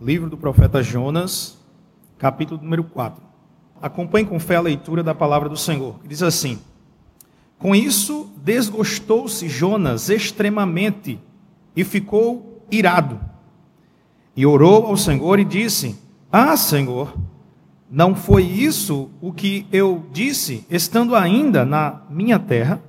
livro 0.00 0.30
do 0.30 0.36
profeta 0.36 0.82
Jonas, 0.82 1.58
capítulo 2.18 2.62
número 2.62 2.84
4. 2.84 3.20
Acompanhe 3.82 4.26
com 4.26 4.38
fé 4.38 4.56
a 4.56 4.60
leitura 4.60 5.02
da 5.02 5.14
palavra 5.14 5.48
do 5.48 5.56
Senhor, 5.56 5.98
que 6.00 6.08
diz 6.08 6.22
assim: 6.22 6.58
Com 7.58 7.74
isso 7.74 8.30
desgostou-se 8.36 9.48
Jonas 9.48 10.08
extremamente 10.08 11.20
e 11.74 11.84
ficou 11.84 12.64
irado. 12.70 13.20
E 14.36 14.46
orou 14.46 14.86
ao 14.86 14.96
Senhor 14.96 15.38
e 15.38 15.44
disse: 15.44 15.98
Ah, 16.30 16.56
Senhor, 16.56 17.16
não 17.90 18.14
foi 18.14 18.44
isso 18.44 19.10
o 19.20 19.32
que 19.32 19.66
eu 19.72 20.06
disse, 20.12 20.64
estando 20.70 21.14
ainda 21.14 21.64
na 21.64 22.02
minha 22.08 22.38
terra? 22.38 22.82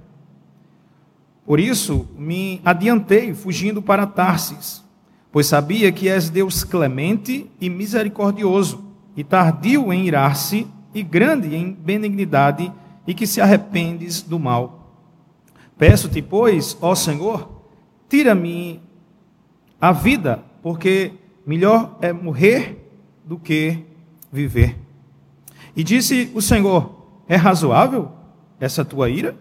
Por 1.45 1.59
isso 1.59 2.07
me 2.15 2.61
adiantei, 2.63 3.33
fugindo 3.33 3.81
para 3.81 4.05
Tarsis 4.05 4.87
pois 5.31 5.47
sabia 5.47 5.91
que 5.91 6.09
és 6.09 6.29
Deus 6.29 6.63
clemente 6.63 7.49
e 7.59 7.69
misericordioso, 7.69 8.83
e 9.15 9.23
tardio 9.23 9.91
em 9.93 10.07
irar-se, 10.07 10.67
e 10.93 11.03
grande 11.03 11.55
em 11.55 11.71
benignidade, 11.71 12.71
e 13.05 13.13
que 13.13 13.27
se 13.27 13.39
arrependes 13.39 14.21
do 14.21 14.39
mal. 14.39 14.95
Peço-te, 15.77 16.21
pois, 16.21 16.77
ó 16.81 16.95
Senhor, 16.95 17.63
tira-me 18.07 18.81
a 19.79 19.91
vida, 19.91 20.43
porque 20.61 21.13
melhor 21.45 21.97
é 22.01 22.11
morrer 22.11 22.91
do 23.23 23.37
que 23.37 23.85
viver. 24.31 24.77
E 25.75 25.83
disse 25.83 26.31
o 26.33 26.41
Senhor: 26.41 27.07
É 27.27 27.35
razoável 27.35 28.11
essa 28.59 28.83
tua 28.83 29.09
ira? 29.09 29.37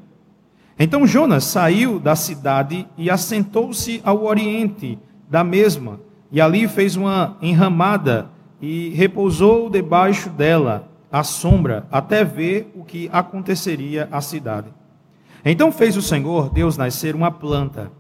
Então 0.79 1.07
Jonas 1.07 1.45
saiu 1.45 1.98
da 1.98 2.15
cidade 2.15 2.87
e 2.97 3.11
assentou-se 3.11 4.01
ao 4.05 4.25
oriente 4.25 4.98
da 5.29 5.45
mesma, 5.45 6.01
e 6.31 6.41
ali 6.41 6.67
fez 6.69 6.97
uma 6.97 7.37
enramada 7.41 8.31
e 8.61 8.91
repousou 8.91 9.71
debaixo 9.71 10.31
dela 10.31 10.89
à 11.11 11.23
sombra, 11.23 11.87
até 11.91 12.25
ver 12.25 12.73
o 12.75 12.85
que 12.85 13.09
aconteceria 13.12 14.09
à 14.11 14.20
cidade. 14.20 14.69
Então 15.45 15.73
fez 15.73 15.97
o 15.97 16.03
Senhor 16.03 16.51
Deus 16.51 16.77
nascer 16.77 17.15
uma 17.15 17.31
planta, 17.31 17.91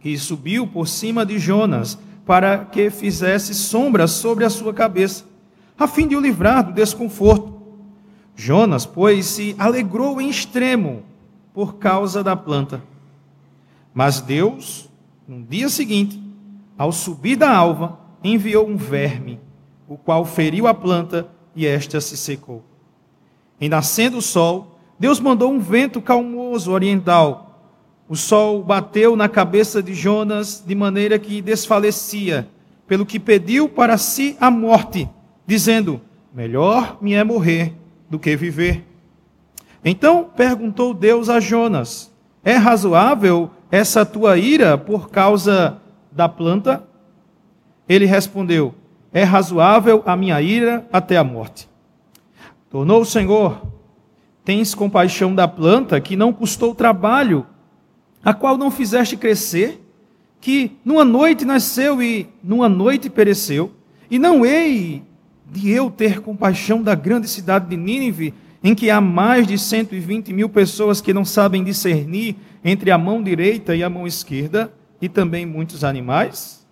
que 0.00 0.16
subiu 0.16 0.66
por 0.66 0.86
cima 0.86 1.24
de 1.24 1.38
Jonas, 1.38 1.98
para 2.24 2.58
que 2.64 2.88
fizesse 2.88 3.54
sombra 3.54 4.06
sobre 4.06 4.44
a 4.44 4.50
sua 4.50 4.72
cabeça, 4.72 5.24
a 5.78 5.86
fim 5.86 6.06
de 6.06 6.16
o 6.16 6.20
livrar 6.20 6.64
do 6.64 6.72
desconforto. 6.72 7.52
Jonas, 8.36 8.86
pois, 8.86 9.26
se 9.26 9.54
alegrou 9.58 10.20
em 10.20 10.28
extremo 10.28 11.02
por 11.52 11.76
causa 11.76 12.22
da 12.22 12.34
planta. 12.34 12.82
Mas 13.92 14.20
Deus, 14.20 14.88
no 15.28 15.42
dia 15.42 15.68
seguinte, 15.68 16.20
ao 16.76 16.92
subir 16.92 17.36
da 17.36 17.54
alva, 17.54 17.98
enviou 18.22 18.68
um 18.68 18.76
verme, 18.76 19.40
o 19.88 19.96
qual 19.96 20.24
feriu 20.24 20.66
a 20.66 20.74
planta 20.74 21.28
e 21.54 21.66
esta 21.66 22.00
se 22.00 22.16
secou. 22.16 22.62
Em 23.60 23.68
nascendo 23.68 24.18
o 24.18 24.22
sol, 24.22 24.78
Deus 24.98 25.20
mandou 25.20 25.52
um 25.52 25.58
vento 25.58 26.00
calmoso 26.00 26.72
oriental. 26.72 27.70
O 28.08 28.16
sol 28.16 28.62
bateu 28.62 29.16
na 29.16 29.28
cabeça 29.28 29.82
de 29.82 29.94
Jonas 29.94 30.62
de 30.66 30.74
maneira 30.74 31.18
que 31.18 31.40
desfalecia, 31.40 32.48
pelo 32.86 33.06
que 33.06 33.18
pediu 33.18 33.68
para 33.68 33.96
si 33.96 34.36
a 34.40 34.50
morte, 34.50 35.08
dizendo: 35.46 36.00
Melhor 36.32 36.98
me 37.00 37.14
é 37.14 37.24
morrer 37.24 37.74
do 38.10 38.18
que 38.18 38.36
viver. 38.36 38.84
Então 39.84 40.28
perguntou 40.36 40.92
Deus 40.92 41.28
a 41.28 41.40
Jonas: 41.40 42.12
É 42.42 42.56
razoável 42.56 43.50
essa 43.70 44.04
tua 44.04 44.36
ira 44.36 44.76
por 44.76 45.10
causa 45.10 45.80
da 46.14 46.28
planta? 46.28 46.86
Ele 47.88 48.06
respondeu: 48.06 48.74
É 49.12 49.22
razoável 49.22 50.02
a 50.06 50.16
minha 50.16 50.40
ira 50.40 50.86
até 50.92 51.16
a 51.16 51.24
morte. 51.24 51.68
Tornou 52.70 53.02
o 53.02 53.06
Senhor: 53.06 53.62
Tens 54.44 54.74
compaixão 54.74 55.34
da 55.34 55.48
planta 55.48 56.00
que 56.00 56.16
não 56.16 56.32
custou 56.32 56.74
trabalho, 56.74 57.46
a 58.24 58.32
qual 58.32 58.56
não 58.56 58.70
fizeste 58.70 59.16
crescer, 59.16 59.80
que 60.40 60.76
numa 60.84 61.04
noite 61.04 61.44
nasceu 61.44 62.02
e 62.02 62.28
numa 62.42 62.68
noite 62.68 63.08
pereceu, 63.10 63.72
e 64.10 64.18
não 64.18 64.44
hei 64.44 65.02
de 65.50 65.70
eu 65.70 65.90
ter 65.90 66.20
compaixão 66.20 66.82
da 66.82 66.94
grande 66.94 67.28
cidade 67.28 67.68
de 67.68 67.76
Nínive, 67.76 68.34
em 68.62 68.74
que 68.74 68.90
há 68.90 69.00
mais 69.00 69.46
de 69.46 69.58
120 69.58 70.32
mil 70.32 70.48
pessoas 70.48 71.00
que 71.00 71.12
não 71.12 71.24
sabem 71.24 71.62
discernir 71.62 72.36
entre 72.64 72.90
a 72.90 72.96
mão 72.96 73.22
direita 73.22 73.76
e 73.76 73.82
a 73.82 73.90
mão 73.90 74.06
esquerda, 74.06 74.72
e 75.04 75.08
também 75.08 75.44
muitos 75.44 75.84
animais? 75.84 76.66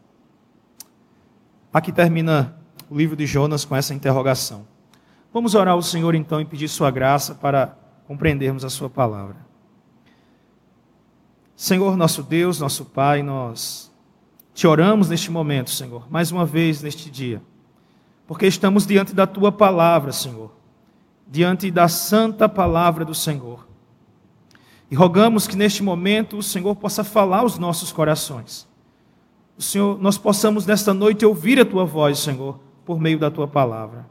Aqui 1.71 1.93
termina 1.93 2.57
o 2.89 2.97
livro 2.97 3.15
de 3.15 3.27
Jonas 3.27 3.63
com 3.63 3.77
essa 3.77 3.93
interrogação. 3.93 4.67
Vamos 5.31 5.55
orar 5.55 5.75
ao 5.75 5.83
Senhor 5.83 6.15
então 6.15 6.41
e 6.41 6.45
pedir 6.47 6.67
Sua 6.69 6.91
graça 6.91 7.35
para 7.35 7.77
compreendermos 8.07 8.65
a 8.65 8.71
Sua 8.71 8.89
palavra. 8.89 9.37
Senhor, 11.55 11.95
nosso 11.95 12.23
Deus, 12.23 12.59
nosso 12.59 12.87
Pai, 12.87 13.23
nós 13.23 13.93
te 14.55 14.67
oramos 14.67 15.11
neste 15.11 15.31
momento, 15.31 15.69
Senhor, 15.69 16.11
mais 16.11 16.33
uma 16.33 16.47
vez 16.47 16.83
neste 16.83 17.11
dia, 17.11 17.43
porque 18.27 18.47
estamos 18.47 18.87
diante 18.87 19.15
da 19.15 19.27
Tua 19.27 19.53
palavra, 19.53 20.11
Senhor, 20.11 20.51
diante 21.29 21.71
da 21.71 21.87
santa 21.87 22.49
palavra 22.49 23.05
do 23.05 23.15
Senhor. 23.15 23.69
E 24.93 24.95
rogamos 24.95 25.47
que 25.47 25.57
neste 25.57 25.83
momento 25.83 26.37
o 26.37 26.43
Senhor 26.43 26.77
possa 26.77 27.03
falar 27.03 27.39
aos 27.39 27.59
nossos 27.59 27.91
corações. 27.91 28.69
O 29.57 29.63
Senhor, 29.63 29.99
nós 29.99 30.19
possamos 30.19 30.67
nesta 30.67 30.93
noite 30.93 31.25
ouvir 31.25 31.59
a 31.59 31.65
tua 31.65 31.87
voz, 31.87 32.19
Senhor, 32.19 32.61
por 32.85 33.01
meio 33.01 33.19
da 33.19 33.31
tua 33.31 33.49
palavra. 33.49 34.05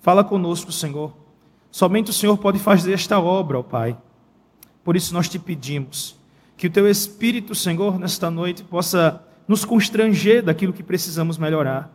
Fala 0.00 0.24
conosco, 0.24 0.72
Senhor. 0.72 1.12
Somente 1.70 2.10
o 2.10 2.12
Senhor 2.12 2.36
pode 2.36 2.58
fazer 2.58 2.92
esta 2.92 3.20
obra, 3.20 3.60
ó 3.60 3.62
Pai. 3.62 3.96
Por 4.82 4.96
isso 4.96 5.14
nós 5.14 5.28
te 5.28 5.38
pedimos 5.38 6.16
que 6.56 6.66
o 6.66 6.70
teu 6.70 6.90
Espírito, 6.90 7.54
Senhor, 7.54 7.96
nesta 7.96 8.28
noite 8.32 8.64
possa 8.64 9.22
nos 9.46 9.64
constranger 9.64 10.42
daquilo 10.42 10.72
que 10.72 10.82
precisamos 10.82 11.38
melhorar. 11.38 11.88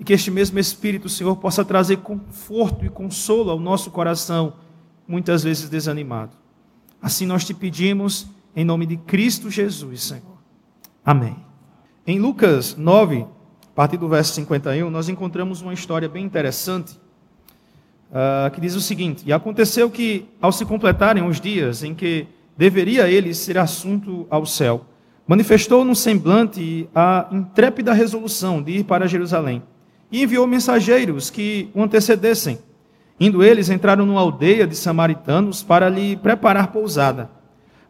E 0.00 0.04
que 0.04 0.14
este 0.14 0.30
mesmo 0.30 0.58
Espírito, 0.58 1.10
Senhor, 1.10 1.36
possa 1.36 1.62
trazer 1.62 1.98
conforto 1.98 2.86
e 2.86 2.88
consolo 2.88 3.50
ao 3.50 3.60
nosso 3.60 3.90
coração, 3.90 4.54
muitas 5.06 5.42
vezes 5.42 5.68
desanimado. 5.68 6.47
Assim 7.00 7.26
nós 7.26 7.44
te 7.44 7.54
pedimos 7.54 8.26
em 8.54 8.64
nome 8.64 8.86
de 8.86 8.96
Cristo 8.96 9.50
Jesus, 9.50 10.02
Senhor. 10.02 10.38
Amém. 11.04 11.36
Em 12.06 12.18
Lucas 12.18 12.76
9, 12.76 13.20
a 13.20 13.26
partir 13.74 13.96
do 13.96 14.08
verso 14.08 14.34
51, 14.34 14.90
nós 14.90 15.08
encontramos 15.08 15.62
uma 15.62 15.72
história 15.72 16.08
bem 16.08 16.24
interessante 16.24 16.98
uh, 18.10 18.50
que 18.52 18.60
diz 18.60 18.74
o 18.74 18.80
seguinte: 18.80 19.22
E 19.26 19.32
aconteceu 19.32 19.90
que, 19.90 20.26
ao 20.40 20.50
se 20.50 20.64
completarem 20.64 21.26
os 21.26 21.40
dias 21.40 21.82
em 21.82 21.94
que 21.94 22.26
deveria 22.56 23.08
ele 23.08 23.32
ser 23.32 23.58
assunto 23.58 24.26
ao 24.28 24.44
céu, 24.44 24.84
manifestou 25.26 25.84
no 25.84 25.94
semblante 25.94 26.88
a 26.94 27.28
intrépida 27.30 27.92
resolução 27.92 28.62
de 28.62 28.78
ir 28.78 28.84
para 28.84 29.06
Jerusalém 29.06 29.62
e 30.10 30.22
enviou 30.22 30.46
mensageiros 30.46 31.30
que 31.30 31.70
o 31.74 31.82
antecedessem 31.82 32.58
Indo 33.20 33.42
eles, 33.42 33.68
entraram 33.68 34.06
numa 34.06 34.20
aldeia 34.20 34.66
de 34.66 34.76
samaritanos 34.76 35.62
para 35.62 35.88
lhe 35.88 36.16
preparar 36.16 36.68
pousada. 36.68 37.30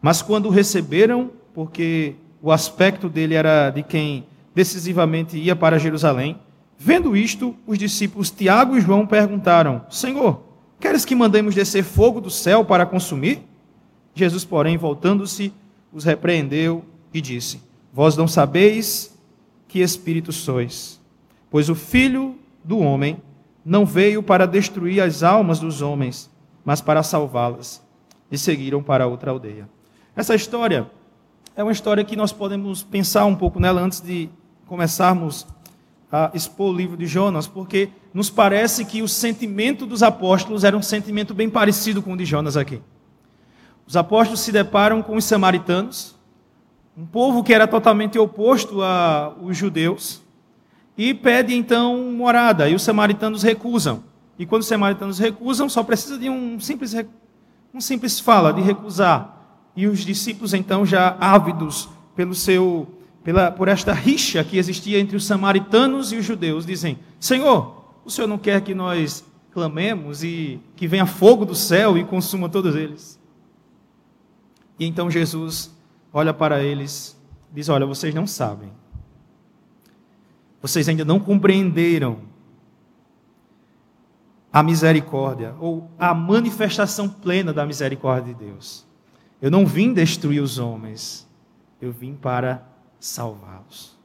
Mas 0.01 0.21
quando 0.21 0.47
o 0.47 0.51
receberam, 0.51 1.29
porque 1.53 2.15
o 2.41 2.51
aspecto 2.51 3.07
dele 3.07 3.35
era 3.35 3.69
de 3.69 3.83
quem 3.83 4.25
decisivamente 4.55 5.37
ia 5.37 5.55
para 5.55 5.77
Jerusalém, 5.77 6.39
vendo 6.77 7.15
isto, 7.15 7.55
os 7.67 7.77
discípulos 7.77 8.31
Tiago 8.31 8.75
e 8.75 8.81
João 8.81 9.05
perguntaram: 9.05 9.85
Senhor, 9.89 10.41
queres 10.79 11.05
que 11.05 11.15
mandemos 11.15 11.53
descer 11.53 11.83
fogo 11.83 12.19
do 12.19 12.29
céu 12.29 12.65
para 12.65 12.85
consumir? 12.85 13.43
Jesus, 14.15 14.43
porém, 14.43 14.77
voltando-se, 14.77 15.53
os 15.93 16.03
repreendeu 16.03 16.83
e 17.13 17.21
disse: 17.21 17.61
Vós 17.93 18.17
não 18.17 18.27
sabeis 18.27 19.15
que 19.67 19.79
espírito 19.79 20.31
sois, 20.31 20.99
pois 21.51 21.69
o 21.69 21.75
Filho 21.75 22.35
do 22.63 22.79
homem 22.79 23.17
não 23.63 23.85
veio 23.85 24.23
para 24.23 24.45
destruir 24.45 25.01
as 25.01 25.23
almas 25.23 25.59
dos 25.59 25.81
homens, 25.81 26.29
mas 26.63 26.81
para 26.81 27.03
salvá-las. 27.03 27.85
E 28.31 28.37
seguiram 28.37 28.81
para 28.81 29.07
outra 29.07 29.31
aldeia. 29.31 29.67
Essa 30.15 30.35
história 30.35 30.89
é 31.55 31.63
uma 31.63 31.71
história 31.71 32.03
que 32.03 32.15
nós 32.15 32.31
podemos 32.31 32.83
pensar 32.83 33.25
um 33.25 33.35
pouco 33.35 33.59
nela 33.59 33.81
antes 33.81 34.01
de 34.01 34.29
começarmos 34.65 35.47
a 36.11 36.31
expor 36.33 36.73
o 36.73 36.77
livro 36.77 36.97
de 36.97 37.05
Jonas, 37.05 37.47
porque 37.47 37.89
nos 38.13 38.29
parece 38.29 38.85
que 38.85 39.01
o 39.01 39.07
sentimento 39.07 39.85
dos 39.85 40.01
apóstolos 40.01 40.63
era 40.63 40.75
um 40.77 40.81
sentimento 40.81 41.33
bem 41.33 41.49
parecido 41.49 42.01
com 42.01 42.13
o 42.13 42.17
de 42.17 42.25
Jonas 42.25 42.57
aqui. 42.57 42.81
Os 43.85 43.95
apóstolos 43.95 44.41
se 44.41 44.51
deparam 44.51 45.01
com 45.01 45.15
os 45.15 45.25
samaritanos, 45.25 46.15
um 46.97 47.05
povo 47.05 47.43
que 47.43 47.53
era 47.53 47.67
totalmente 47.67 48.17
oposto 48.19 48.81
aos 48.83 49.55
judeus, 49.55 50.21
e 50.99 51.13
pede 51.13 51.55
então 51.55 52.11
morada, 52.11 52.67
e 52.67 52.75
os 52.75 52.83
samaritanos 52.83 53.41
recusam. 53.41 54.03
E 54.37 54.45
quando 54.45 54.63
os 54.63 54.67
samaritanos 54.67 55.17
recusam, 55.17 55.69
só 55.69 55.81
precisa 55.81 56.17
de 56.17 56.29
um 56.29 56.59
simples, 56.59 56.93
um 57.73 57.79
simples 57.79 58.19
fala 58.19 58.51
de 58.51 58.59
recusar. 58.59 59.61
E 59.77 59.87
os 59.87 60.01
discípulos 60.01 60.53
então 60.53 60.85
já 60.85 61.15
ávidos 61.17 61.87
pelo 62.17 62.35
seu 62.35 62.85
pela, 63.23 63.49
por 63.49 63.69
esta 63.69 63.93
rixa 63.93 64.43
que 64.43 64.57
existia 64.57 64.99
entre 64.99 65.15
os 65.15 65.23
samaritanos 65.23 66.11
e 66.11 66.17
os 66.17 66.25
judeus, 66.25 66.65
dizem: 66.65 66.99
Senhor, 67.17 67.81
o 68.03 68.09
Senhor 68.09 68.27
não 68.27 68.37
quer 68.37 68.59
que 68.59 68.75
nós 68.75 69.23
clamemos 69.53 70.21
e 70.21 70.59
que 70.75 70.85
venha 70.85 71.05
fogo 71.05 71.45
do 71.45 71.55
céu 71.55 71.97
e 71.97 72.03
consuma 72.03 72.49
todos 72.49 72.75
eles? 72.75 73.17
E 74.77 74.85
então 74.85 75.09
Jesus 75.09 75.73
olha 76.11 76.33
para 76.33 76.61
eles, 76.61 77.17
diz: 77.53 77.69
Olha, 77.69 77.85
vocês 77.85 78.13
não 78.13 78.27
sabem, 78.27 78.69
vocês 80.61 80.87
ainda 80.89 81.05
não 81.05 81.19
compreenderam 81.19 82.19
a 84.51 84.63
misericórdia 84.63 85.55
ou 85.59 85.89
a 85.97 86.13
manifestação 86.13 87.07
plena 87.07 87.53
da 87.53 87.65
misericórdia 87.65 88.33
de 88.33 88.45
Deus. 88.45 88.85
Eu 89.41 89.49
não 89.49 89.65
vim 89.65 89.93
destruir 89.93 90.41
os 90.41 90.57
homens, 90.57 91.27
eu 91.81 91.91
vim 91.91 92.13
para 92.13 92.67
salvá-los. 92.99 93.97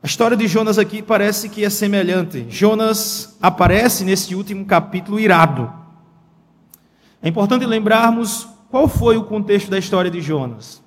A 0.00 0.06
história 0.06 0.36
de 0.36 0.46
Jonas 0.46 0.78
aqui 0.78 1.02
parece 1.02 1.48
que 1.48 1.64
é 1.64 1.70
semelhante. 1.70 2.46
Jonas 2.48 3.36
aparece 3.42 4.04
nesse 4.04 4.34
último 4.34 4.64
capítulo 4.64 5.18
irado. 5.18 5.72
É 7.20 7.28
importante 7.28 7.66
lembrarmos 7.66 8.46
qual 8.70 8.86
foi 8.86 9.16
o 9.16 9.24
contexto 9.24 9.68
da 9.68 9.78
história 9.78 10.10
de 10.10 10.20
Jonas. 10.20 10.80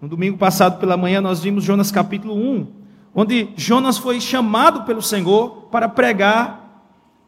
No 0.00 0.06
domingo 0.06 0.38
passado 0.38 0.78
pela 0.78 0.96
manhã 0.96 1.20
nós 1.20 1.40
vimos 1.40 1.64
Jonas 1.64 1.90
capítulo 1.90 2.34
1, 2.36 2.83
onde 3.14 3.50
Jonas 3.56 3.96
foi 3.96 4.20
chamado 4.20 4.82
pelo 4.82 5.00
Senhor 5.00 5.68
para 5.70 5.88
pregar 5.88 6.82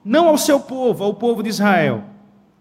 não 0.05 0.29
ao 0.29 0.39
seu 0.39 0.61
povo, 0.61 1.05
ao 1.05 1.15
povo 1.15 1.43
de 1.43 1.49
Israel, 1.49 2.05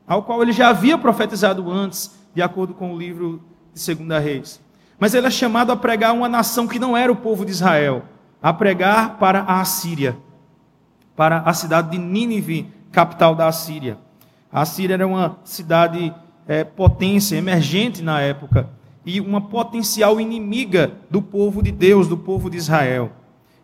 ao 0.07 0.23
qual 0.23 0.41
ele 0.41 0.51
já 0.51 0.69
havia 0.69 0.97
profetizado 0.97 1.71
antes, 1.71 2.15
de 2.33 2.41
acordo 2.41 2.73
com 2.73 2.93
o 2.93 2.97
livro 2.97 3.41
de 3.73 3.79
Segunda 3.79 4.19
Reis. 4.19 4.61
Mas 4.99 5.13
ele 5.13 5.27
é 5.27 5.31
chamado 5.31 5.71
a 5.71 5.75
pregar 5.75 6.13
uma 6.13 6.29
nação 6.29 6.67
que 6.67 6.79
não 6.79 6.95
era 6.95 7.11
o 7.11 7.15
povo 7.15 7.45
de 7.45 7.51
Israel, 7.51 8.03
a 8.41 8.53
pregar 8.53 9.17
para 9.17 9.41
a 9.41 9.59
Assíria, 9.59 10.17
para 11.15 11.39
a 11.39 11.53
cidade 11.53 11.91
de 11.91 11.97
Nínive, 11.97 12.71
capital 12.91 13.35
da 13.35 13.47
Assíria. 13.47 13.97
A 14.51 14.61
Assíria 14.61 14.93
era 14.93 15.07
uma 15.07 15.37
cidade 15.43 16.13
é, 16.47 16.63
potência, 16.63 17.35
emergente 17.35 18.01
na 18.01 18.21
época, 18.21 18.69
e 19.05 19.21
uma 19.21 19.39
potencial 19.39 20.19
inimiga 20.19 20.93
do 21.09 21.21
povo 21.21 21.61
de 21.61 21.71
Deus, 21.71 22.07
do 22.07 22.17
povo 22.17 22.49
de 22.49 22.57
Israel. 22.57 23.11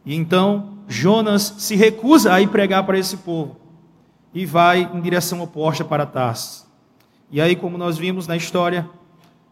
E 0.06 0.16
então 0.16 0.78
Jonas 0.88 1.56
se 1.58 1.76
recusa 1.76 2.34
a 2.34 2.42
ir 2.42 2.48
pregar 2.50 2.86
para 2.86 3.00
esse 3.00 3.18
povo 3.18 3.58
e 4.34 4.46
vai 4.46 4.90
em 4.94 5.02
direção 5.02 5.42
oposta 5.42 5.84
para 5.84 6.06
Tarsis. 6.06 6.70
E 7.32 7.40
aí, 7.40 7.56
como 7.56 7.78
nós 7.78 7.98
vimos 7.98 8.28
na 8.28 8.36
história, 8.36 8.90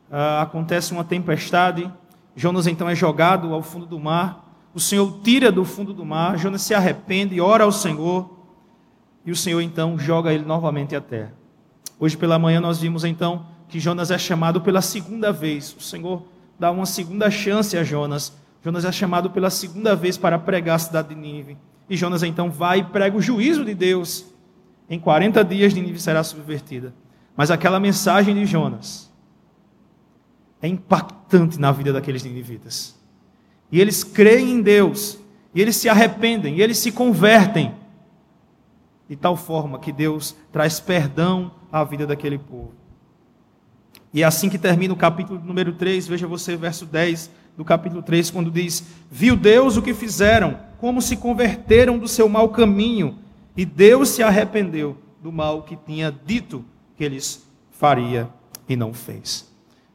uh, 0.10 0.42
acontece 0.42 0.92
uma 0.92 1.04
tempestade, 1.04 1.90
Jonas 2.36 2.68
então 2.68 2.90
é 2.90 2.96
jogado 2.96 3.54
ao 3.54 3.62
fundo 3.62 3.86
do 3.86 4.00
mar, 4.00 4.46
o 4.74 4.80
Senhor 4.80 5.20
tira 5.24 5.52
do 5.52 5.66
fundo 5.66 5.94
do 5.94 6.06
mar, 6.06 6.38
Jonas 6.38 6.62
se 6.62 6.74
arrepende 6.74 7.36
e 7.36 7.42
ora 7.42 7.64
ao 7.64 7.72
Senhor, 7.72 8.30
e 9.26 9.32
o 9.32 9.36
Senhor 9.36 9.62
então 9.62 9.98
joga 9.98 10.34
ele 10.34 10.46
novamente 10.46 10.96
à 10.96 11.02
terra. 11.02 11.34
Hoje 12.00 12.16
pela 12.16 12.38
manhã 12.38 12.62
nós 12.62 12.80
vimos 12.80 13.04
então 13.04 13.46
que 13.70 13.80
Jonas 13.80 14.12
é 14.12 14.18
chamado 14.18 14.60
pela 14.60 14.82
segunda 14.82 15.32
vez, 15.32 15.76
o 15.78 15.82
Senhor 15.82 16.24
dá 16.58 16.72
uma 16.72 16.86
segunda 16.86 17.30
chance 17.30 17.78
a 17.78 17.84
Jonas, 17.84 18.36
Jonas 18.64 18.84
é 18.84 18.92
chamado 18.92 19.30
pela 19.30 19.50
segunda 19.50 19.96
vez 19.96 20.18
para 20.18 20.38
pregar 20.38 20.76
a 20.76 20.80
cidade 20.80 21.10
de 21.10 21.16
Nínive, 21.16 21.58
e 21.90 21.96
Jonas 21.96 22.24
então 22.24 22.52
vai 22.52 22.80
e 22.80 22.84
prega 22.84 23.16
o 23.16 23.22
juízo 23.22 23.64
de 23.64 23.74
Deus, 23.74 24.26
em 24.90 25.00
40 25.00 25.46
dias 25.46 25.74
Nínive 25.74 26.00
será 26.00 26.24
subvertida. 26.24 26.94
Mas 27.38 27.52
aquela 27.52 27.80
mensagem 27.80 28.36
de 28.36 28.46
Jonas, 28.46 29.10
é 30.62 30.68
impactante 30.68 31.60
na 31.60 31.72
vida 31.72 31.94
daqueles 31.94 32.24
ninivitas. 32.24 32.98
E 33.72 33.80
eles 33.80 34.04
creem 34.04 34.52
em 34.52 34.62
Deus, 34.62 35.18
e 35.54 35.62
eles 35.62 35.76
se 35.76 35.88
arrependem, 35.88 36.58
e 36.58 36.62
eles 36.62 36.78
se 36.78 36.92
convertem, 36.92 37.74
de 39.08 39.16
tal 39.16 39.36
forma 39.36 39.80
que 39.80 39.92
Deus 39.92 40.36
traz 40.52 40.80
perdão 40.80 41.52
à 41.72 41.84
vida 41.84 42.06
daquele 42.06 42.38
povo. 42.38 42.74
E 44.14 44.24
é 44.24 44.26
assim 44.26 44.50
que 44.50 44.58
termina 44.58 44.94
o 44.94 44.98
capítulo 44.98 45.40
número 45.44 45.74
3, 45.74 46.08
veja 46.08 46.28
você, 46.28 46.56
verso 46.56 46.86
10 46.86 47.30
do 47.56 47.64
capítulo 47.64 48.02
3, 48.02 48.32
quando 48.32 48.50
diz: 48.50 48.84
Viu 49.12 49.36
Deus 49.36 49.78
o 49.78 49.82
que 49.82 49.94
fizeram, 49.94 50.58
como 50.80 51.02
se 51.02 51.16
converteram 51.16 51.98
do 51.98 52.08
seu 52.08 52.28
mau 52.28 52.50
caminho, 52.50 53.20
e 53.56 53.66
Deus 53.66 54.10
se 54.10 54.24
arrependeu 54.24 54.98
do 55.22 55.32
mal 55.32 55.64
que 55.64 55.76
tinha 55.76 56.12
dito 56.26 56.66
que 56.98 57.04
eles 57.04 57.48
faria 57.72 58.30
e 58.68 58.76
não 58.76 58.94
fez. 58.94 59.48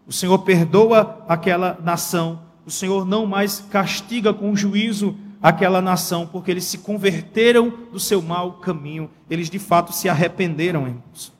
O 0.06 0.12
Senhor 0.12 0.38
perdoa 0.40 1.24
aquela 1.28 1.78
nação, 1.82 2.40
o 2.64 2.70
Senhor 2.70 3.04
não 3.04 3.26
mais 3.26 3.60
castiga 3.70 4.32
com 4.32 4.54
juízo 4.54 5.16
aquela 5.42 5.82
nação, 5.82 6.26
porque 6.26 6.50
eles 6.50 6.64
se 6.64 6.78
converteram 6.78 7.72
do 7.90 7.98
seu 7.98 8.22
mau 8.22 8.54
caminho, 8.54 9.10
eles 9.28 9.50
de 9.50 9.58
fato 9.58 9.92
se 9.92 10.08
arrependeram, 10.08 10.86
irmãos. 10.86 11.33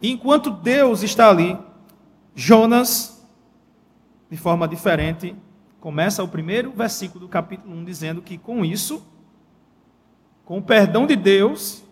E 0.00 0.10
enquanto 0.10 0.50
Deus 0.50 1.02
está 1.02 1.30
ali, 1.30 1.58
Jonas, 2.34 3.24
de 4.30 4.36
forma 4.36 4.66
diferente, 4.66 5.34
começa 5.80 6.22
o 6.22 6.28
primeiro 6.28 6.72
versículo 6.72 7.20
do 7.20 7.28
capítulo 7.28 7.74
1 7.76 7.84
dizendo 7.84 8.22
que 8.22 8.36
com 8.36 8.64
isso, 8.64 9.06
com 10.44 10.58
o 10.58 10.62
perdão 10.62 11.06
de 11.06 11.16
Deus, 11.16 11.84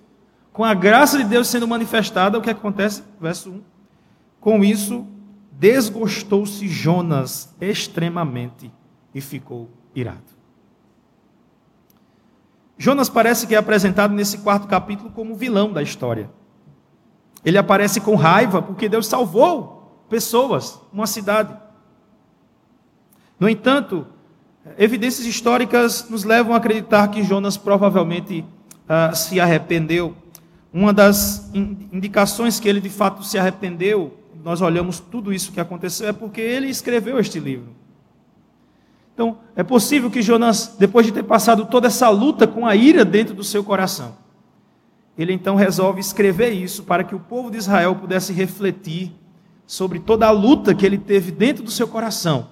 com 0.52 0.64
a 0.64 0.74
graça 0.74 1.16
de 1.16 1.24
Deus 1.24 1.48
sendo 1.48 1.66
manifestada, 1.66 2.38
o 2.38 2.42
que 2.42 2.50
acontece? 2.50 3.02
Verso 3.20 3.50
1. 3.50 3.62
Com 4.40 4.64
isso, 4.64 5.06
desgostou-se 5.52 6.66
Jonas 6.68 7.54
extremamente 7.60 8.72
e 9.14 9.20
ficou 9.20 9.70
irado. 9.94 10.32
Jonas 12.76 13.08
parece 13.08 13.46
que 13.46 13.54
é 13.54 13.58
apresentado 13.58 14.12
nesse 14.12 14.38
quarto 14.38 14.66
capítulo 14.66 15.10
como 15.10 15.36
vilão 15.36 15.72
da 15.72 15.82
história. 15.82 16.28
Ele 17.44 17.58
aparece 17.58 18.00
com 18.00 18.14
raiva 18.14 18.62
porque 18.62 18.88
Deus 18.88 19.06
salvou 19.06 20.04
pessoas, 20.08 20.80
uma 20.92 21.06
cidade. 21.06 21.56
No 23.38 23.48
entanto, 23.48 24.06
evidências 24.78 25.26
históricas 25.26 26.08
nos 26.08 26.24
levam 26.24 26.54
a 26.54 26.58
acreditar 26.58 27.08
que 27.08 27.22
Jonas 27.22 27.56
provavelmente 27.56 28.44
uh, 28.84 29.14
se 29.16 29.40
arrependeu. 29.40 30.14
Uma 30.72 30.92
das 30.92 31.50
indicações 31.52 32.60
que 32.60 32.68
ele 32.68 32.80
de 32.80 32.88
fato 32.88 33.24
se 33.24 33.38
arrependeu 33.38 34.22
nós 34.42 34.60
olhamos 34.60 34.98
tudo 34.98 35.32
isso 35.32 35.52
que 35.52 35.60
aconteceu, 35.60 36.08
é 36.08 36.12
porque 36.12 36.40
ele 36.40 36.68
escreveu 36.68 37.18
este 37.18 37.38
livro. 37.38 37.68
Então, 39.14 39.38
é 39.54 39.62
possível 39.62 40.10
que 40.10 40.22
Jonas, 40.22 40.74
depois 40.78 41.06
de 41.06 41.12
ter 41.12 41.22
passado 41.22 41.66
toda 41.66 41.86
essa 41.86 42.08
luta 42.08 42.46
com 42.46 42.66
a 42.66 42.74
ira 42.74 43.04
dentro 43.04 43.34
do 43.34 43.44
seu 43.44 43.62
coração, 43.62 44.16
ele 45.16 45.32
então 45.32 45.56
resolve 45.56 46.00
escrever 46.00 46.50
isso 46.50 46.84
para 46.84 47.04
que 47.04 47.14
o 47.14 47.20
povo 47.20 47.50
de 47.50 47.58
Israel 47.58 47.94
pudesse 47.96 48.32
refletir 48.32 49.12
sobre 49.66 49.98
toda 49.98 50.26
a 50.26 50.30
luta 50.30 50.74
que 50.74 50.84
ele 50.84 50.98
teve 50.98 51.30
dentro 51.30 51.62
do 51.62 51.70
seu 51.70 51.86
coração. 51.86 52.48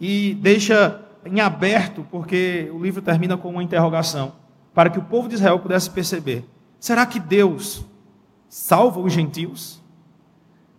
E 0.00 0.34
deixa 0.34 1.00
em 1.24 1.40
aberto, 1.40 2.06
porque 2.10 2.70
o 2.72 2.82
livro 2.82 3.00
termina 3.00 3.36
com 3.36 3.50
uma 3.50 3.62
interrogação, 3.62 4.32
para 4.74 4.90
que 4.90 4.98
o 4.98 5.02
povo 5.02 5.28
de 5.28 5.34
Israel 5.34 5.58
pudesse 5.58 5.90
perceber: 5.90 6.44
será 6.80 7.06
que 7.06 7.20
Deus 7.20 7.84
salva 8.48 9.00
os 9.00 9.12
gentios? 9.12 9.80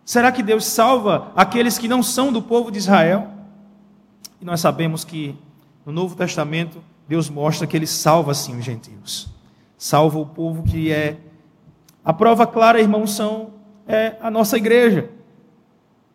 Será 0.04 0.32
que 0.32 0.44
Deus 0.44 0.66
salva 0.66 1.32
aqueles 1.36 1.78
que 1.78 1.88
não 1.88 2.04
são 2.04 2.32
do 2.32 2.42
povo 2.42 2.70
de 2.70 2.78
Israel? 2.78 3.30
E 4.42 4.46
nós 4.46 4.60
sabemos 4.60 5.06
que 5.06 5.36
no 5.86 5.94
Novo 5.94 6.16
Testamento 6.16 6.84
Deus 7.08 7.30
mostra 7.30 7.66
que 7.66 7.78
ele 7.78 7.88
salva 7.88 8.34
sim 8.34 8.58
os 8.58 8.66
gentios. 8.66 9.30
Salva 9.84 10.18
o 10.18 10.26
povo 10.26 10.64
que 10.64 10.94
é 10.94 11.18
a 12.06 12.14
prova 12.14 12.48
clara, 12.48 12.80
irmãos, 12.80 13.12
são 13.12 13.52
é 13.86 14.16
a 14.22 14.32
nossa 14.32 14.56
igreja. 14.56 15.10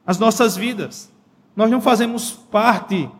As 0.07 0.19
nossas 0.19 0.57
vidas. 0.57 1.13
Nós 1.55 1.71
não 1.71 1.79
fazemos 1.79 2.31
parte 2.31 3.11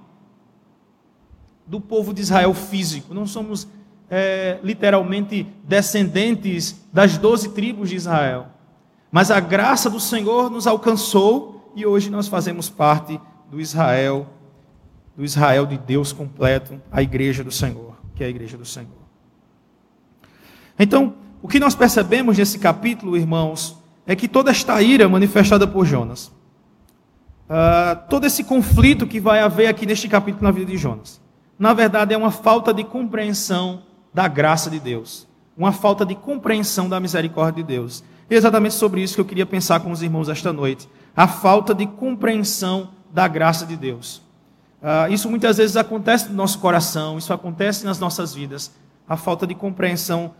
do 1.67 1.79
povo 1.83 2.15
de 2.15 2.23
Israel 2.23 2.55
físico, 2.55 3.13
não 3.13 3.27
somos 3.27 3.69
é, 4.09 4.59
literalmente 4.63 5.47
descendentes 5.65 6.83
das 6.91 7.19
doze 7.19 7.51
tribos 7.51 7.91
de 7.91 7.97
Israel. 7.97 8.47
Mas 9.13 9.31
a 9.31 9.41
graça 9.41 9.91
do 9.91 10.01
Senhor 10.01 10.49
nos 10.49 10.67
alcançou 10.67 11.71
e 11.77 11.85
hoje 11.85 12.09
nós 12.09 12.27
fazemos 12.27 12.71
parte 12.71 13.21
do 13.51 13.61
Israel, 13.61 14.27
do 15.15 15.27
Israel 15.27 15.67
de 15.67 15.77
Deus 15.77 16.11
completo, 16.11 16.81
a 16.91 17.03
igreja 17.03 17.45
do 17.45 17.53
Senhor, 17.53 17.99
que 18.15 18.25
é 18.25 18.29
a 18.29 18.31
igreja 18.31 18.57
do 18.57 18.65
Senhor. 18.65 19.08
Então, 20.79 21.15
o 21.43 21.49
que 21.49 21.59
nós 21.59 21.75
percebemos 21.75 22.39
nesse 22.39 22.59
capítulo, 22.59 23.17
irmãos, 23.17 23.79
é 24.07 24.15
que 24.15 24.29
toda 24.29 24.51
esta 24.51 24.81
ira 24.81 25.09
manifestada 25.09 25.67
por 25.67 25.85
Jonas, 25.85 26.29
uh, 27.49 28.09
todo 28.09 28.25
esse 28.25 28.45
conflito 28.45 29.07
que 29.07 29.21
vai 29.21 29.41
haver 29.41 29.67
aqui 29.67 29.85
neste 29.85 30.09
capítulo 30.09 30.45
na 30.45 30.51
vida 30.51 30.71
de 30.71 30.79
Jonas, 30.79 31.21
na 31.59 31.75
verdade 31.75 32.15
é 32.15 32.17
uma 32.17 32.31
falta 32.31 32.73
de 32.73 32.85
compreensão 32.85 33.83
da 34.15 34.29
graça 34.29 34.71
de 34.71 34.79
Deus, 34.79 35.27
uma 35.57 35.73
falta 35.73 36.07
de 36.07 36.15
compreensão 36.15 36.89
da 36.89 37.01
misericórdia 37.01 37.63
de 37.63 37.69
Deus. 37.69 38.05
E 38.31 38.35
é 38.35 38.39
exatamente 38.39 38.75
sobre 38.75 39.03
isso 39.03 39.15
que 39.15 39.21
eu 39.21 39.25
queria 39.25 39.47
pensar 39.47 39.81
com 39.81 39.91
os 39.91 40.03
irmãos 40.03 40.29
esta 40.29 40.53
noite. 40.53 40.89
A 41.17 41.27
falta 41.27 41.75
de 41.75 41.87
compreensão 41.87 42.91
da 43.13 43.27
graça 43.27 43.67
de 43.67 43.77
Deus. 43.77 44.23
Uh, 44.81 45.13
isso 45.13 45.29
muitas 45.29 45.57
vezes 45.57 45.77
acontece 45.77 46.29
no 46.29 46.35
nosso 46.35 46.59
coração, 46.61 47.19
isso 47.19 47.33
acontece 47.33 47.85
nas 47.85 47.99
nossas 47.99 48.33
vidas, 48.33 48.71
a 49.09 49.17
falta 49.17 49.47
de 49.47 49.55
compreensão 49.55 50.33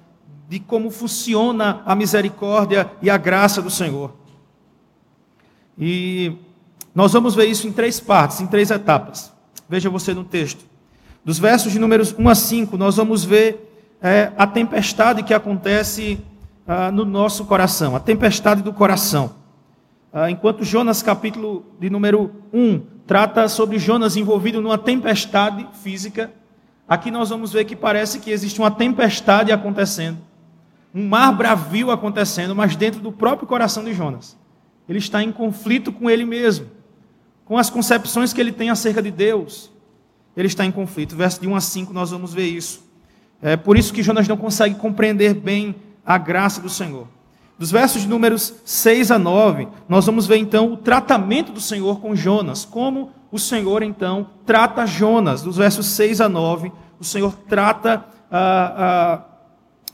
de 0.49 0.59
como 0.59 0.91
funciona 0.91 1.83
a 1.85 1.95
misericórdia 1.95 2.91
e 3.03 3.11
a 3.11 3.19
graça 3.19 3.61
do 3.61 3.71
Senhor. 3.71 4.15
E 5.79 6.33
nós 6.95 7.13
vamos 7.13 7.35
ver 7.35 7.47
isso 7.47 7.69
em 7.69 7.73
três 7.73 8.01
partes, 8.01 8.41
em 8.41 8.47
três 8.47 8.71
etapas. 8.71 9.33
Veja 9.69 9.91
você 9.91 10.15
no 10.15 10.25
texto. 10.25 10.65
Dos 11.25 11.39
versos 11.39 11.71
de 11.73 11.79
números 11.79 12.15
1 12.19 12.29
a 12.29 12.35
5, 12.35 12.77
nós 12.79 12.97
vamos 12.97 13.25
ver 13.25 13.69
é, 14.01 14.33
a 14.39 14.47
tempestade 14.47 15.23
que 15.23 15.35
acontece 15.35 16.19
ah, 16.67 16.91
no 16.91 17.05
nosso 17.05 17.45
coração, 17.45 17.95
a 17.95 18.01
tempestade 18.01 18.63
do 18.63 18.73
coração. 18.73 19.35
Ah, 20.13 20.31
enquanto 20.31 20.65
Jonas, 20.65 21.03
capítulo 21.03 21.67
de 21.79 21.91
número 21.91 22.31
1, 22.53 22.81
trata 23.07 23.49
sobre 23.49 23.79
Jonas 23.79 24.17
envolvido 24.17 24.61
numa 24.61 24.79
tempestade 24.79 25.69
física, 25.83 26.33
aqui 26.89 27.11
nós 27.11 27.29
vamos 27.29 27.53
ver 27.53 27.65
que 27.65 27.77
parece 27.77 28.19
que 28.19 28.31
existe 28.31 28.59
uma 28.59 28.71
tempestade 28.71 29.53
acontecendo, 29.53 30.19
um 30.99 31.09
mar 31.09 31.33
bravio 31.33 31.91
acontecendo, 31.93 32.57
mas 32.57 32.75
dentro 32.75 33.01
do 33.01 33.13
próprio 33.13 33.47
coração 33.47 33.85
de 33.85 33.95
Jonas. 33.95 34.37
Ele 34.89 34.99
está 34.99 35.23
em 35.23 35.31
conflito 35.31 35.93
com 35.93 36.11
ele 36.11 36.25
mesmo, 36.25 36.67
com 37.45 37.57
as 37.57 37.71
concepções 37.71 38.33
que 38.33 38.41
ele 38.41 38.51
tem 38.51 38.69
acerca 38.69 39.01
de 39.01 39.11
Deus. 39.11 39.71
Ele 40.37 40.49
está 40.49 40.65
em 40.65 40.73
conflito. 40.73 41.15
Verso 41.15 41.41
de 41.41 41.47
1 41.47 41.55
a 41.55 41.61
5 41.61 41.93
nós 41.93 42.11
vamos 42.11 42.35
ver 42.35 42.49
isso. 42.49 42.89
É 43.41 43.57
por 43.57 43.77
isso 43.77 43.93
que 43.93 44.03
Jonas 44.03 44.27
não 44.27 44.37
consegue 44.37 44.75
compreender 44.75 45.35
bem 45.35 45.77
a 46.05 46.19
graça 46.19 46.61
do 46.61 46.69
Senhor. 46.69 47.07
Dos 47.57 47.71
versos 47.71 48.03
de 48.03 48.09
números 48.09 48.55
6 48.65 49.11
a 49.11 49.19
9, 49.19 49.69
nós 49.89 50.07
vamos 50.07 50.27
ver 50.27 50.39
então 50.39 50.73
o 50.73 50.77
tratamento 50.77 51.53
do 51.53 51.61
Senhor 51.61 52.01
com 52.01 52.15
Jonas, 52.15 52.65
como 52.65 53.13
o 53.31 53.39
Senhor 53.39 53.83
então 53.83 54.31
trata 54.47 54.87
Jonas. 54.87 55.43
Dos 55.43 55.57
versos 55.57 55.87
6 55.87 56.21
a 56.21 56.29
9, 56.29 56.73
o 56.99 57.05
Senhor 57.05 57.37
trata 57.49 58.05
ah, 58.31 58.75
ah, 58.77 59.28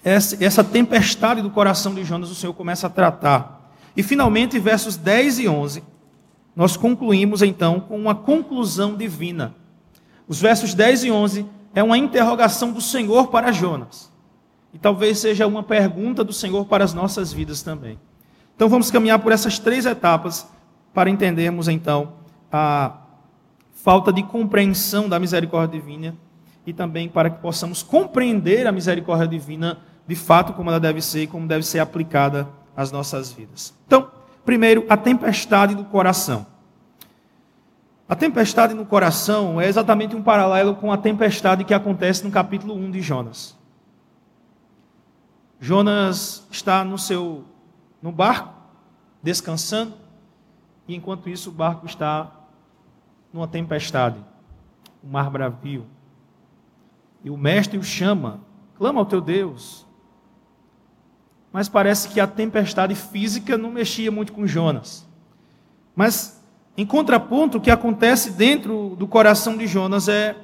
essa, 0.05 0.63
tempestade 0.63 1.41
do 1.41 1.49
coração 1.49 1.95
de 1.95 2.05
Jonas, 2.05 2.31
o 2.31 2.35
Senhor 2.35 2.53
começa 2.53 2.87
a 2.87 2.91
tratar. 2.91 3.73
E 3.97 4.03
finalmente, 4.03 4.59
versos 4.59 4.97
10 4.97 5.39
e 5.39 5.49
11, 5.49 5.83
nós 6.55 6.77
concluímos 6.77 7.41
então 7.41 7.81
com 7.81 7.99
uma 7.99 8.15
conclusão 8.15 8.95
divina. 8.95 9.55
Os 10.29 10.41
versos 10.41 10.75
10 10.75 11.05
e 11.05 11.11
11 11.11 11.47
é 11.75 11.83
uma 11.83 11.97
interrogação 11.97 12.71
do 12.71 12.83
Senhor 12.83 13.29
para 13.29 13.51
Jonas. 13.51 14.13
E 14.75 14.79
talvez 14.79 15.19
seja 15.19 15.47
uma 15.47 15.63
pergunta 15.63 16.23
do 16.23 16.33
Senhor 16.33 16.67
para 16.67 16.85
as 16.85 16.93
nossas 16.93 17.33
vidas 17.33 17.63
também. 17.63 17.99
Então 18.55 18.69
vamos 18.69 18.91
caminhar 18.91 19.19
por 19.21 19.33
essas 19.33 19.59
três 19.59 19.87
etapas 19.87 20.47
para 20.93 21.09
entendermos 21.09 21.67
então 21.67 22.13
a 22.53 22.99
falta 23.73 24.13
de 24.13 24.23
compreensão 24.23 25.09
da 25.09 25.19
misericórdia 25.19 25.81
divina 25.81 26.15
e 26.67 26.73
também 26.73 27.09
para 27.09 27.31
que 27.31 27.41
possamos 27.41 27.83
compreender 27.83 28.67
a 28.67 28.73
misericórdia 28.73 29.27
divina 29.27 29.79
de 30.07 30.15
fato 30.15 30.53
como 30.53 30.71
ela 30.71 30.81
deve 30.81 31.01
ser 31.01 31.23
e 31.23 31.27
como 31.27 31.47
deve 31.47 31.65
ser 31.65 31.79
aplicada 31.79 32.49
as 32.77 32.91
nossas 32.93 33.33
vidas. 33.33 33.75
Então, 33.87 34.11
primeiro, 34.45 34.85
a 34.89 34.97
tempestade 34.97 35.75
do 35.75 35.85
coração. 35.85 36.47
A 38.09 38.15
tempestade 38.15 38.75
no 38.75 38.85
coração 38.85 39.61
é 39.61 39.67
exatamente 39.67 40.15
um 40.15 40.23
paralelo 40.23 40.75
com 40.77 40.93
a 40.93 40.99
tempestade 40.99 41.65
que 41.65 41.73
acontece 41.73 42.23
no 42.23 42.31
capítulo 42.31 42.75
1 42.75 42.91
de 42.91 43.01
Jonas. 43.01 43.57
Jonas 45.59 46.47
está 46.51 46.85
no 46.85 46.99
seu 46.99 47.45
no 48.03 48.13
barco, 48.13 48.53
descansando, 49.23 49.95
e 50.87 50.95
enquanto 50.95 51.31
isso 51.31 51.49
o 51.49 51.53
barco 51.53 51.87
está 51.87 52.31
numa 53.33 53.49
tempestade, 53.49 54.23
um 55.03 55.09
mar 55.09 55.31
bravio. 55.31 55.87
E 57.25 57.31
o 57.31 57.37
mestre 57.39 57.79
o 57.79 57.83
chama, 57.83 58.41
clama 58.77 59.01
ao 59.01 59.07
teu 59.07 59.23
Deus, 59.23 59.84
mas 61.55 61.69
parece 61.69 62.09
que 62.09 62.19
a 62.19 62.27
tempestade 62.27 62.97
física 62.97 63.57
não 63.57 63.71
mexia 63.71 64.11
muito 64.11 64.33
com 64.33 64.45
Jonas. 64.45 65.07
Mas, 65.95 66.43
em 66.77 66.85
contraponto, 66.85 67.59
o 67.59 67.61
que 67.61 67.71
acontece 67.71 68.33
dentro 68.33 68.97
do 68.99 69.07
coração 69.07 69.57
de 69.57 69.65
Jonas 69.69 70.09
é 70.09 70.37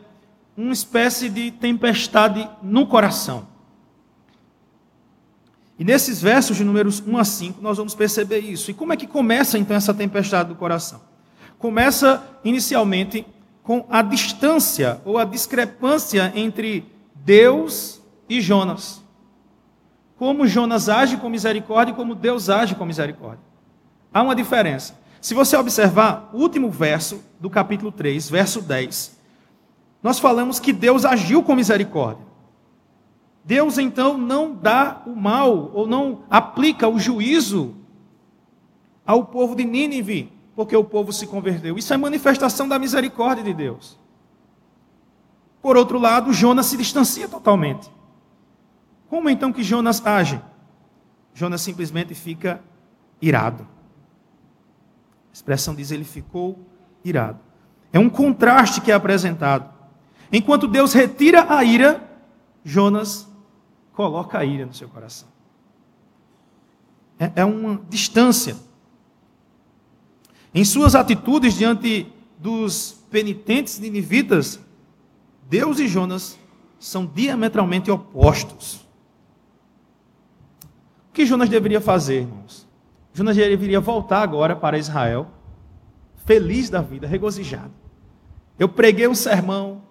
uma 0.56 0.72
espécie 0.72 1.28
de 1.28 1.50
tempestade 1.50 2.48
no 2.62 2.86
coração. 2.86 3.48
E 5.76 5.82
nesses 5.82 6.22
versos 6.22 6.56
de 6.56 6.62
números 6.62 7.02
1 7.04 7.18
a 7.18 7.24
5, 7.24 7.60
nós 7.60 7.76
vamos 7.76 7.96
perceber 7.96 8.38
isso. 8.38 8.70
E 8.70 8.74
como 8.74 8.92
é 8.92 8.96
que 8.96 9.08
começa 9.08 9.58
então 9.58 9.76
essa 9.76 9.92
tempestade 9.92 10.50
do 10.50 10.54
coração? 10.54 11.00
Começa 11.58 12.22
inicialmente 12.44 13.26
com 13.64 13.84
a 13.90 14.00
distância 14.00 15.00
ou 15.04 15.18
a 15.18 15.24
discrepância 15.24 16.32
entre 16.36 16.84
Deus 17.16 18.00
e 18.28 18.40
Jonas 18.40 18.99
como 20.20 20.46
Jonas 20.46 20.90
age 20.90 21.16
com 21.16 21.30
misericórdia 21.30 21.94
e 21.94 21.96
como 21.96 22.14
Deus 22.14 22.50
age 22.50 22.74
com 22.74 22.84
misericórdia. 22.84 23.42
Há 24.12 24.20
uma 24.20 24.34
diferença. 24.34 24.94
Se 25.18 25.32
você 25.32 25.56
observar 25.56 26.28
o 26.34 26.36
último 26.36 26.70
verso 26.70 27.24
do 27.40 27.48
capítulo 27.48 27.90
3, 27.90 28.28
verso 28.28 28.60
10, 28.60 29.18
nós 30.02 30.18
falamos 30.18 30.60
que 30.60 30.74
Deus 30.74 31.06
agiu 31.06 31.42
com 31.42 31.54
misericórdia. 31.54 32.22
Deus 33.42 33.78
então 33.78 34.18
não 34.18 34.54
dá 34.54 35.00
o 35.06 35.16
mal 35.16 35.70
ou 35.72 35.86
não 35.86 36.20
aplica 36.28 36.86
o 36.86 36.98
juízo 36.98 37.76
ao 39.06 39.24
povo 39.24 39.54
de 39.54 39.64
Nínive, 39.64 40.30
porque 40.54 40.76
o 40.76 40.84
povo 40.84 41.14
se 41.14 41.26
converteu. 41.26 41.78
Isso 41.78 41.94
é 41.94 41.96
manifestação 41.96 42.68
da 42.68 42.78
misericórdia 42.78 43.42
de 43.42 43.54
Deus. 43.54 43.98
Por 45.62 45.78
outro 45.78 45.98
lado, 45.98 46.30
Jonas 46.30 46.66
se 46.66 46.76
distancia 46.76 47.26
totalmente. 47.26 47.90
Como 49.10 49.28
então 49.28 49.52
que 49.52 49.64
Jonas 49.64 50.06
age? 50.06 50.40
Jonas 51.34 51.60
simplesmente 51.60 52.14
fica 52.14 52.62
irado. 53.20 53.64
A 53.64 55.34
expressão 55.34 55.74
diz 55.74 55.90
ele 55.90 56.04
ficou 56.04 56.64
irado. 57.04 57.40
É 57.92 57.98
um 57.98 58.08
contraste 58.08 58.80
que 58.80 58.92
é 58.92 58.94
apresentado. 58.94 59.68
Enquanto 60.32 60.68
Deus 60.68 60.92
retira 60.92 61.52
a 61.52 61.64
ira, 61.64 62.08
Jonas 62.64 63.28
coloca 63.92 64.38
a 64.38 64.44
ira 64.44 64.64
no 64.64 64.72
seu 64.72 64.88
coração. 64.88 65.28
É, 67.18 67.32
é 67.36 67.44
uma 67.44 67.82
distância. 67.90 68.56
Em 70.54 70.64
suas 70.64 70.94
atitudes 70.94 71.54
diante 71.54 72.06
dos 72.38 73.04
penitentes 73.10 73.80
ninivitas, 73.80 74.60
Deus 75.48 75.80
e 75.80 75.88
Jonas 75.88 76.38
são 76.78 77.06
diametralmente 77.06 77.90
opostos. 77.90 78.88
O 81.10 81.12
que 81.12 81.26
Jonas 81.26 81.48
deveria 81.48 81.80
fazer, 81.80 82.20
irmãos? 82.20 82.68
Jonas 83.12 83.36
deveria 83.36 83.80
voltar 83.80 84.22
agora 84.22 84.54
para 84.54 84.78
Israel, 84.78 85.28
feliz 86.24 86.70
da 86.70 86.80
vida, 86.80 87.06
regozijado. 87.06 87.72
Eu 88.56 88.68
preguei 88.68 89.08
um 89.08 89.14
sermão, 89.14 89.82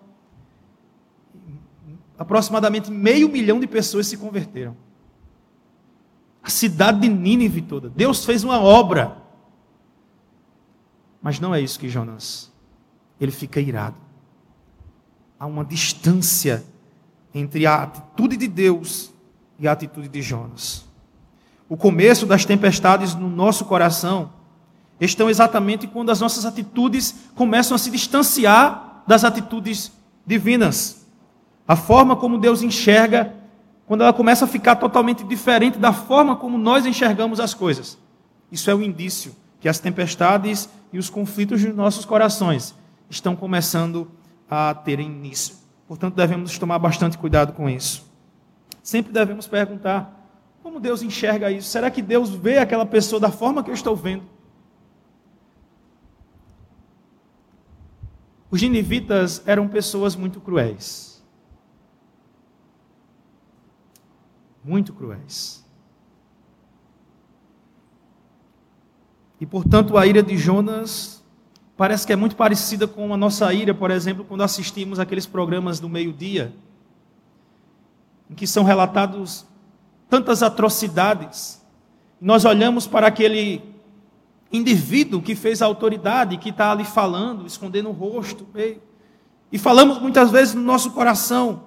aproximadamente 2.17 2.89
meio 2.89 3.27
milhão 3.27 3.59
de 3.59 3.67
pessoas 3.67 4.07
se 4.07 4.15
converteram. 4.15 4.77
A 6.41 6.49
cidade 6.49 7.01
de 7.01 7.09
Nínive 7.09 7.61
toda. 7.61 7.89
Deus 7.89 8.23
fez 8.23 8.45
uma 8.45 8.61
obra. 8.61 9.17
Mas 11.21 11.37
não 11.37 11.53
é 11.53 11.59
isso 11.59 11.77
que 11.77 11.89
Jonas. 11.89 12.49
Ele 13.19 13.31
fica 13.31 13.59
irado. 13.59 13.97
Há 15.37 15.45
uma 15.45 15.65
distância 15.65 16.63
entre 17.33 17.65
a 17.65 17.83
atitude 17.83 18.37
de 18.37 18.47
Deus 18.47 19.13
e 19.59 19.67
a 19.67 19.73
atitude 19.73 20.07
de 20.07 20.21
Jonas 20.21 20.88
o 21.69 21.77
começo 21.77 22.25
das 22.25 22.43
tempestades 22.43 23.13
no 23.13 23.29
nosso 23.29 23.63
coração 23.65 24.31
estão 24.99 25.29
exatamente 25.29 25.85
quando 25.85 26.09
as 26.09 26.19
nossas 26.19 26.43
atitudes 26.43 27.15
começam 27.35 27.75
a 27.75 27.77
se 27.77 27.91
distanciar 27.91 29.03
das 29.07 29.23
atitudes 29.23 29.91
divinas. 30.25 31.05
A 31.67 31.75
forma 31.75 32.15
como 32.15 32.39
Deus 32.39 32.63
enxerga, 32.63 33.35
quando 33.85 34.01
ela 34.01 34.11
começa 34.11 34.45
a 34.45 34.47
ficar 34.47 34.75
totalmente 34.75 35.23
diferente 35.23 35.77
da 35.77 35.93
forma 35.93 36.35
como 36.35 36.57
nós 36.57 36.85
enxergamos 36.85 37.39
as 37.39 37.53
coisas. 37.53 37.97
Isso 38.51 38.69
é 38.69 38.75
um 38.75 38.81
indício 38.81 39.35
que 39.59 39.69
as 39.69 39.79
tempestades 39.79 40.67
e 40.91 40.97
os 40.97 41.09
conflitos 41.09 41.63
dos 41.63 41.75
nossos 41.75 42.03
corações 42.03 42.73
estão 43.09 43.35
começando 43.35 44.09
a 44.49 44.73
ter 44.73 44.99
início. 44.99 45.55
Portanto, 45.87 46.15
devemos 46.15 46.57
tomar 46.57 46.79
bastante 46.79 47.17
cuidado 47.17 47.53
com 47.53 47.69
isso. 47.69 48.07
Sempre 48.81 49.13
devemos 49.13 49.47
perguntar: 49.47 50.18
como 50.69 50.79
Deus 50.79 51.01
enxerga 51.01 51.51
isso? 51.51 51.67
Será 51.67 51.89
que 51.89 51.99
Deus 51.99 52.29
vê 52.29 52.59
aquela 52.59 52.85
pessoa 52.85 53.19
da 53.19 53.31
forma 53.31 53.63
que 53.63 53.71
eu 53.71 53.73
estou 53.73 53.95
vendo? 53.95 54.23
Os 58.51 58.61
ninivitas 58.61 59.41
eram 59.47 59.67
pessoas 59.67 60.15
muito 60.15 60.39
cruéis. 60.39 61.23
Muito 64.63 64.93
cruéis. 64.93 65.65
E 69.41 69.45
portanto 69.45 69.97
a 69.97 70.05
ira 70.05 70.21
de 70.21 70.37
Jonas 70.37 71.23
parece 71.75 72.05
que 72.05 72.13
é 72.13 72.15
muito 72.15 72.35
parecida 72.35 72.87
com 72.87 73.11
a 73.11 73.17
nossa 73.17 73.51
ira, 73.51 73.73
por 73.73 73.89
exemplo, 73.89 74.23
quando 74.23 74.43
assistimos 74.43 74.99
aqueles 74.99 75.25
programas 75.25 75.79
do 75.79 75.89
meio-dia, 75.89 76.53
em 78.29 78.35
que 78.35 78.45
são 78.45 78.63
relatados 78.63 79.48
tantas 80.09 80.41
atrocidades. 80.43 81.63
Nós 82.19 82.43
olhamos 82.43 82.87
para 82.87 83.07
aquele 83.07 83.61
indivíduo 84.51 85.21
que 85.21 85.35
fez 85.35 85.61
a 85.61 85.65
autoridade, 85.65 86.37
que 86.37 86.49
está 86.49 86.71
ali 86.71 86.83
falando, 86.83 87.45
escondendo 87.45 87.89
o 87.89 87.93
rosto, 87.93 88.47
e 89.51 89.57
falamos 89.57 89.99
muitas 89.99 90.31
vezes 90.31 90.53
no 90.53 90.61
nosso 90.61 90.91
coração: 90.91 91.63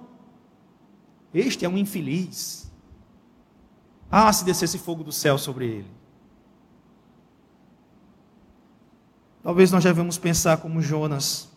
Este 1.33 1.65
é 1.65 1.69
um 1.69 1.77
infeliz. 1.77 2.71
Ah, 4.11 4.31
se 4.31 4.45
descesse 4.45 4.77
fogo 4.77 5.03
do 5.03 5.11
céu 5.11 5.37
sobre 5.37 5.65
ele. 5.65 5.91
Talvez 9.41 9.71
nós 9.71 9.83
devemos 9.83 10.17
pensar 10.17 10.57
como 10.57 10.81
Jonas. 10.81 11.49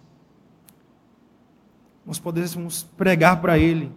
Nós 2.05 2.19
pudéssemos 2.19 2.83
pregar 2.97 3.41
para 3.41 3.59
ele. 3.59 3.93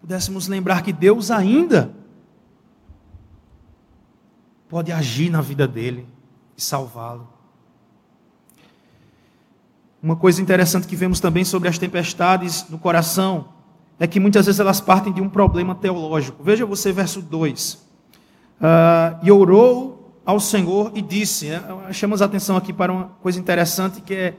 Pudéssemos 0.00 0.48
lembrar 0.48 0.82
que 0.82 0.92
Deus 0.92 1.30
ainda 1.30 1.94
pode 4.68 4.92
agir 4.92 5.30
na 5.30 5.40
vida 5.40 5.66
dele 5.66 6.06
e 6.56 6.62
salvá-lo. 6.62 7.28
Uma 10.02 10.16
coisa 10.16 10.40
interessante 10.40 10.86
que 10.86 10.96
vemos 10.96 11.20
também 11.20 11.44
sobre 11.44 11.68
as 11.68 11.76
tempestades 11.76 12.66
no 12.70 12.78
coração 12.78 13.48
é 13.98 14.06
que 14.06 14.18
muitas 14.18 14.46
vezes 14.46 14.58
elas 14.58 14.80
partem 14.80 15.12
de 15.12 15.20
um 15.20 15.28
problema 15.28 15.74
teológico. 15.74 16.42
Veja 16.42 16.64
você, 16.64 16.90
verso 16.90 17.20
2. 17.20 17.74
Uh, 17.74 17.78
ah, 18.62 19.20
e 19.22 19.30
orou 19.30 20.14
ao 20.24 20.40
Senhor 20.40 20.92
e 20.94 21.02
disse, 21.02 21.48
né? 21.48 21.62
chamamos 21.92 22.22
a 22.22 22.24
atenção 22.24 22.56
aqui 22.56 22.72
para 22.72 22.90
uma 22.90 23.04
coisa 23.20 23.38
interessante 23.38 24.00
que 24.00 24.14
é 24.14 24.36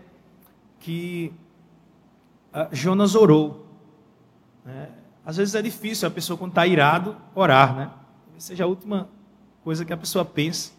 que 0.80 1.32
uh, 2.54 2.68
Jonas 2.72 3.14
orou. 3.14 3.68
Né? 4.66 4.90
Às 5.32 5.38
vezes 5.38 5.56
é 5.56 5.62
difícil 5.62 6.06
a 6.06 6.12
pessoa 6.12 6.38
quando 6.38 6.52
está 6.52 6.68
irado 6.68 7.16
orar, 7.34 7.74
né? 7.74 7.90
Talvez 8.26 8.44
seja 8.44 8.66
a 8.66 8.68
última 8.68 9.08
coisa 9.64 9.86
que 9.86 9.94
a 9.94 9.96
pessoa 9.96 10.26
pense. 10.26 10.74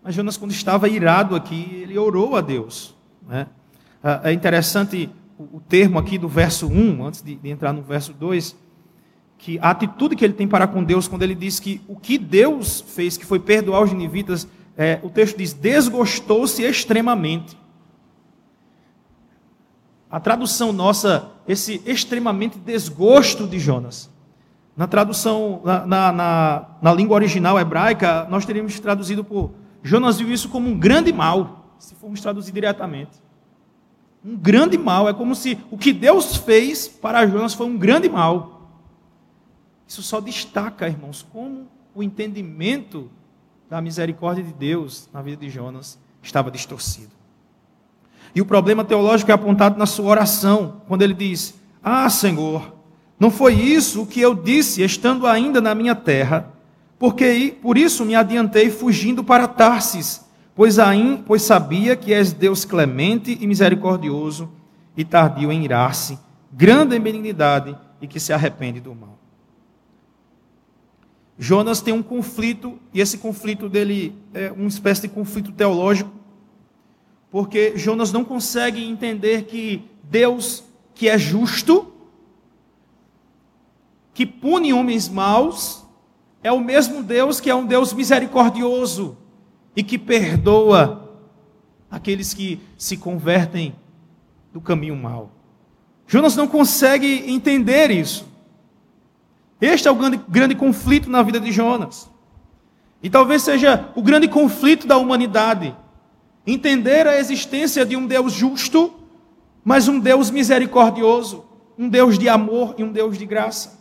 Mas 0.00 0.14
Jonas 0.14 0.36
quando 0.36 0.52
estava 0.52 0.88
irado 0.88 1.34
aqui, 1.34 1.80
ele 1.82 1.98
orou 1.98 2.36
a 2.36 2.40
Deus. 2.40 2.94
Né? 3.26 3.48
Uh, 4.00 4.28
é 4.28 4.32
interessante 4.32 5.10
o, 5.36 5.58
termo 5.58 5.98
aqui 5.98 6.18
do 6.18 6.28
verso 6.28 6.68
1, 6.68 7.04
antes 7.04 7.20
de, 7.20 7.34
de 7.34 7.48
entrar 7.48 7.72
no 7.72 7.82
verso 7.82 8.12
2, 8.12 8.54
que 9.36 9.58
a 9.58 9.70
atitude 9.70 10.14
que 10.14 10.24
ele 10.24 10.34
tem 10.34 10.46
para 10.46 10.68
com 10.68 10.84
Deus, 10.84 11.08
quando 11.08 11.24
ele 11.24 11.34
diz 11.34 11.58
que 11.58 11.80
o 11.88 11.96
que 11.96 12.16
Deus 12.16 12.80
fez, 12.80 13.16
que 13.16 13.26
foi 13.26 13.40
perdoar 13.40 13.82
os 13.82 13.90
ninivitas, 13.90 14.46
é, 14.76 15.00
o 15.02 15.10
texto 15.10 15.36
diz: 15.36 15.52
desgostou-se 15.52 16.62
extremamente. 16.62 17.58
A 20.10 20.18
tradução 20.18 20.72
nossa, 20.72 21.30
esse 21.46 21.80
extremamente 21.86 22.58
desgosto 22.58 23.46
de 23.46 23.58
Jonas. 23.58 24.10
Na 24.76 24.86
tradução, 24.86 25.60
na, 25.64 25.86
na, 25.86 26.12
na, 26.12 26.68
na 26.82 26.94
língua 26.94 27.14
original 27.14 27.58
hebraica, 27.58 28.26
nós 28.28 28.44
teríamos 28.44 28.78
traduzido 28.80 29.22
por 29.22 29.52
Jonas 29.82 30.18
viu 30.18 30.30
isso 30.30 30.48
como 30.48 30.68
um 30.68 30.78
grande 30.78 31.12
mal, 31.12 31.74
se 31.78 31.94
formos 31.94 32.20
traduzir 32.20 32.52
diretamente. 32.52 33.12
Um 34.24 34.36
grande 34.36 34.76
mal, 34.76 35.08
é 35.08 35.14
como 35.14 35.34
se 35.34 35.58
o 35.70 35.78
que 35.78 35.92
Deus 35.92 36.36
fez 36.36 36.86
para 36.86 37.26
Jonas 37.26 37.54
foi 37.54 37.66
um 37.66 37.78
grande 37.78 38.08
mal. 38.08 38.68
Isso 39.88 40.02
só 40.02 40.20
destaca, 40.20 40.86
irmãos, 40.86 41.26
como 41.32 41.66
o 41.94 42.02
entendimento 42.02 43.10
da 43.68 43.80
misericórdia 43.80 44.44
de 44.44 44.52
Deus 44.52 45.08
na 45.12 45.22
vida 45.22 45.38
de 45.38 45.48
Jonas 45.48 45.98
estava 46.22 46.50
distorcido. 46.50 47.19
E 48.34 48.40
o 48.40 48.46
problema 48.46 48.84
teológico 48.84 49.30
é 49.30 49.34
apontado 49.34 49.78
na 49.78 49.86
sua 49.86 50.06
oração, 50.06 50.82
quando 50.86 51.02
ele 51.02 51.14
diz: 51.14 51.54
Ah, 51.82 52.08
Senhor, 52.08 52.74
não 53.18 53.30
foi 53.30 53.54
isso 53.54 54.02
o 54.02 54.06
que 54.06 54.20
eu 54.20 54.34
disse 54.34 54.82
estando 54.82 55.26
ainda 55.26 55.60
na 55.60 55.74
minha 55.74 55.94
terra, 55.94 56.52
porque 56.98 57.56
por 57.60 57.76
isso 57.76 58.04
me 58.04 58.14
adiantei 58.14 58.70
fugindo 58.70 59.24
para 59.24 59.48
Tarsis, 59.48 60.24
pois, 60.54 60.78
aí, 60.78 61.22
pois 61.26 61.42
sabia 61.42 61.96
que 61.96 62.12
és 62.12 62.32
Deus 62.32 62.64
clemente 62.64 63.36
e 63.40 63.46
misericordioso 63.46 64.50
e 64.96 65.04
tardio 65.04 65.50
em 65.50 65.64
irar-se, 65.64 66.18
grande 66.52 66.96
em 66.96 67.00
benignidade 67.00 67.76
e 68.00 68.06
que 68.06 68.20
se 68.20 68.32
arrepende 68.32 68.80
do 68.80 68.94
mal. 68.94 69.18
Jonas 71.38 71.80
tem 71.80 71.94
um 71.94 72.02
conflito, 72.02 72.78
e 72.92 73.00
esse 73.00 73.16
conflito 73.16 73.66
dele 73.66 74.14
é 74.34 74.52
uma 74.52 74.68
espécie 74.68 75.02
de 75.02 75.08
conflito 75.08 75.52
teológico, 75.52 76.10
porque 77.30 77.76
Jonas 77.76 78.12
não 78.12 78.24
consegue 78.24 78.84
entender 78.84 79.44
que 79.44 79.84
Deus, 80.02 80.64
que 80.94 81.08
é 81.08 81.16
justo, 81.16 81.92
que 84.12 84.26
pune 84.26 84.72
homens 84.72 85.08
maus, 85.08 85.84
é 86.42 86.50
o 86.50 86.60
mesmo 86.60 87.02
Deus 87.02 87.40
que 87.40 87.48
é 87.48 87.54
um 87.54 87.64
Deus 87.64 87.92
misericordioso 87.92 89.16
e 89.76 89.82
que 89.82 89.96
perdoa 89.96 91.18
aqueles 91.90 92.34
que 92.34 92.60
se 92.76 92.96
convertem 92.96 93.74
do 94.52 94.60
caminho 94.60 94.96
mau. 94.96 95.30
Jonas 96.06 96.34
não 96.34 96.48
consegue 96.48 97.30
entender 97.30 97.90
isso. 97.90 98.26
Este 99.60 99.86
é 99.86 99.90
o 99.90 99.94
grande, 99.94 100.20
grande 100.28 100.54
conflito 100.54 101.08
na 101.08 101.22
vida 101.22 101.38
de 101.38 101.52
Jonas. 101.52 102.10
E 103.02 103.08
talvez 103.08 103.42
seja 103.42 103.88
o 103.94 104.02
grande 104.02 104.26
conflito 104.26 104.86
da 104.86 104.96
humanidade. 104.96 105.74
Entender 106.46 107.06
a 107.06 107.18
existência 107.18 107.84
de 107.84 107.96
um 107.96 108.06
Deus 108.06 108.32
justo, 108.32 108.94
mas 109.64 109.88
um 109.88 109.98
Deus 109.98 110.30
misericordioso, 110.30 111.44
um 111.78 111.88
Deus 111.88 112.18
de 112.18 112.28
amor 112.28 112.74
e 112.78 112.84
um 112.84 112.92
Deus 112.92 113.18
de 113.18 113.26
graça. 113.26 113.78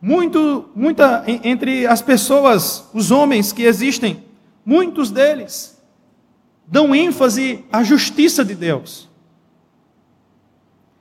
Muito, 0.00 0.68
muita 0.74 1.24
entre 1.26 1.86
as 1.86 2.00
pessoas, 2.00 2.88
os 2.92 3.10
homens 3.10 3.52
que 3.52 3.62
existem, 3.62 4.24
muitos 4.64 5.10
deles 5.10 5.80
dão 6.66 6.94
ênfase 6.94 7.64
à 7.72 7.82
justiça 7.82 8.44
de 8.44 8.54
Deus 8.54 9.08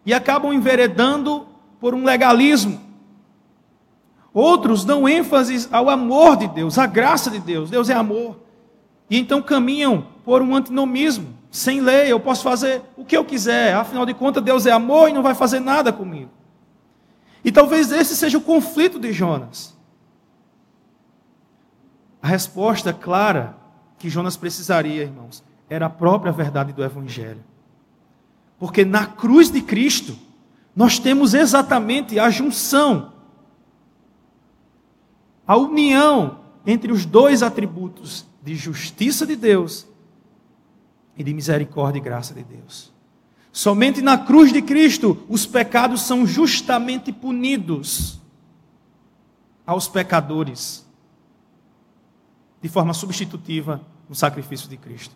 e 0.05 0.13
acabam 0.13 0.53
enveredando 0.53 1.47
por 1.79 1.93
um 1.93 2.03
legalismo. 2.03 2.79
Outros 4.33 4.85
dão 4.85 5.07
ênfase 5.07 5.67
ao 5.71 5.89
amor 5.89 6.37
de 6.37 6.47
Deus, 6.47 6.77
à 6.77 6.85
graça 6.85 7.31
de 7.31 7.39
Deus. 7.39 7.69
Deus 7.69 7.89
é 7.89 7.93
amor. 7.93 8.44
E 9.09 9.17
então 9.17 9.41
caminham 9.41 10.07
por 10.23 10.41
um 10.41 10.55
antinomismo. 10.55 11.35
Sem 11.51 11.79
lei, 11.79 12.11
eu 12.11 12.19
posso 12.19 12.43
fazer 12.43 12.81
o 12.97 13.05
que 13.05 13.15
eu 13.15 13.23
quiser. 13.23 13.73
Afinal 13.75 14.05
de 14.05 14.13
contas, 14.13 14.43
Deus 14.43 14.65
é 14.65 14.71
amor 14.71 15.09
e 15.09 15.13
não 15.13 15.23
vai 15.23 15.33
fazer 15.33 15.59
nada 15.59 15.93
comigo. 15.93 16.31
E 17.43 17.51
talvez 17.51 17.91
esse 17.91 18.15
seja 18.15 18.37
o 18.37 18.41
conflito 18.41 18.99
de 18.99 19.13
Jonas. 19.13 19.75
A 22.21 22.27
resposta 22.27 22.91
clara 22.91 23.55
que 23.99 24.09
Jonas 24.09 24.35
precisaria, 24.35 25.03
irmãos, 25.03 25.43
era 25.69 25.85
a 25.85 25.89
própria 25.89 26.31
verdade 26.31 26.73
do 26.73 26.83
Evangelho. 26.83 27.43
Porque 28.57 28.83
na 28.83 29.05
cruz 29.05 29.51
de 29.51 29.61
Cristo, 29.61 30.17
nós 30.75 30.97
temos 30.97 31.33
exatamente 31.33 32.19
a 32.19 32.29
junção, 32.29 33.13
a 35.47 35.55
união 35.55 36.39
entre 36.65 36.91
os 36.91 37.05
dois 37.05 37.43
atributos 37.43 38.25
de 38.45 38.55
justiça 38.55 39.25
de 39.25 39.35
Deus 39.35 39.87
e 41.17 41.23
de 41.23 41.33
misericórdia 41.33 41.99
e 41.99 42.03
graça 42.03 42.31
de 42.31 42.43
Deus. 42.43 42.93
Somente 43.51 44.01
na 44.01 44.19
cruz 44.19 44.53
de 44.53 44.61
Cristo 44.61 45.25
os 45.27 45.47
pecados 45.47 46.01
são 46.01 46.27
justamente 46.27 47.11
punidos 47.11 48.21
aos 49.65 49.87
pecadores 49.87 50.85
de 52.61 52.69
forma 52.69 52.93
substitutiva 52.93 53.81
no 54.07 54.13
sacrifício 54.13 54.69
de 54.69 54.77
Cristo. 54.77 55.15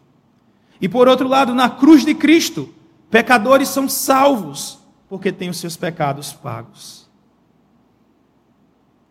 E 0.82 0.90
por 0.90 1.08
outro 1.08 1.28
lado, 1.28 1.54
na 1.54 1.70
cruz 1.70 2.04
de 2.04 2.16
Cristo, 2.16 2.74
pecadores 3.12 3.70
são 3.70 3.88
salvos 3.88 4.80
porque 5.08 5.32
tem 5.32 5.50
os 5.50 5.58
seus 5.58 5.78
pecados 5.78 6.34
pagos. 6.34 7.08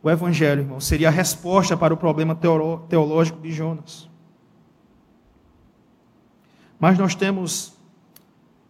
O 0.03 0.11
Evangelho, 0.11 0.63
irmão, 0.63 0.81
seria 0.81 1.09
a 1.09 1.13
resposta 1.13 1.77
para 1.77 1.93
o 1.93 1.97
problema 1.97 2.35
teológico 2.35 3.41
de 3.41 3.53
Jonas. 3.53 4.08
Mas 6.79 6.99
nós 6.99 7.15
temos, 7.15 7.73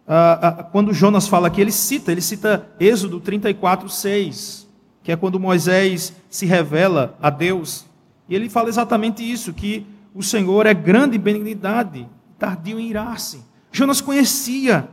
ah, 0.07 0.39
ah, 0.41 0.63
quando 0.63 0.93
Jonas 0.93 1.27
fala 1.27 1.47
aqui, 1.47 1.61
ele 1.61 1.71
cita, 1.71 2.11
ele 2.11 2.21
cita 2.21 2.69
Êxodo 2.79 3.19
34, 3.19 3.87
6, 3.89 4.67
que 5.03 5.11
é 5.11 5.15
quando 5.15 5.39
Moisés 5.39 6.13
se 6.29 6.45
revela 6.45 7.17
a 7.21 7.29
Deus, 7.29 7.85
e 8.27 8.35
ele 8.35 8.49
fala 8.49 8.69
exatamente 8.69 9.23
isso, 9.23 9.53
que 9.53 9.85
o 10.13 10.23
Senhor 10.23 10.65
é 10.65 10.73
grande 10.73 11.17
em 11.17 11.19
benignidade, 11.19 12.07
tardio 12.37 12.79
em 12.79 12.87
irar-se. 12.87 13.43
Jonas 13.71 14.01
conhecia, 14.01 14.89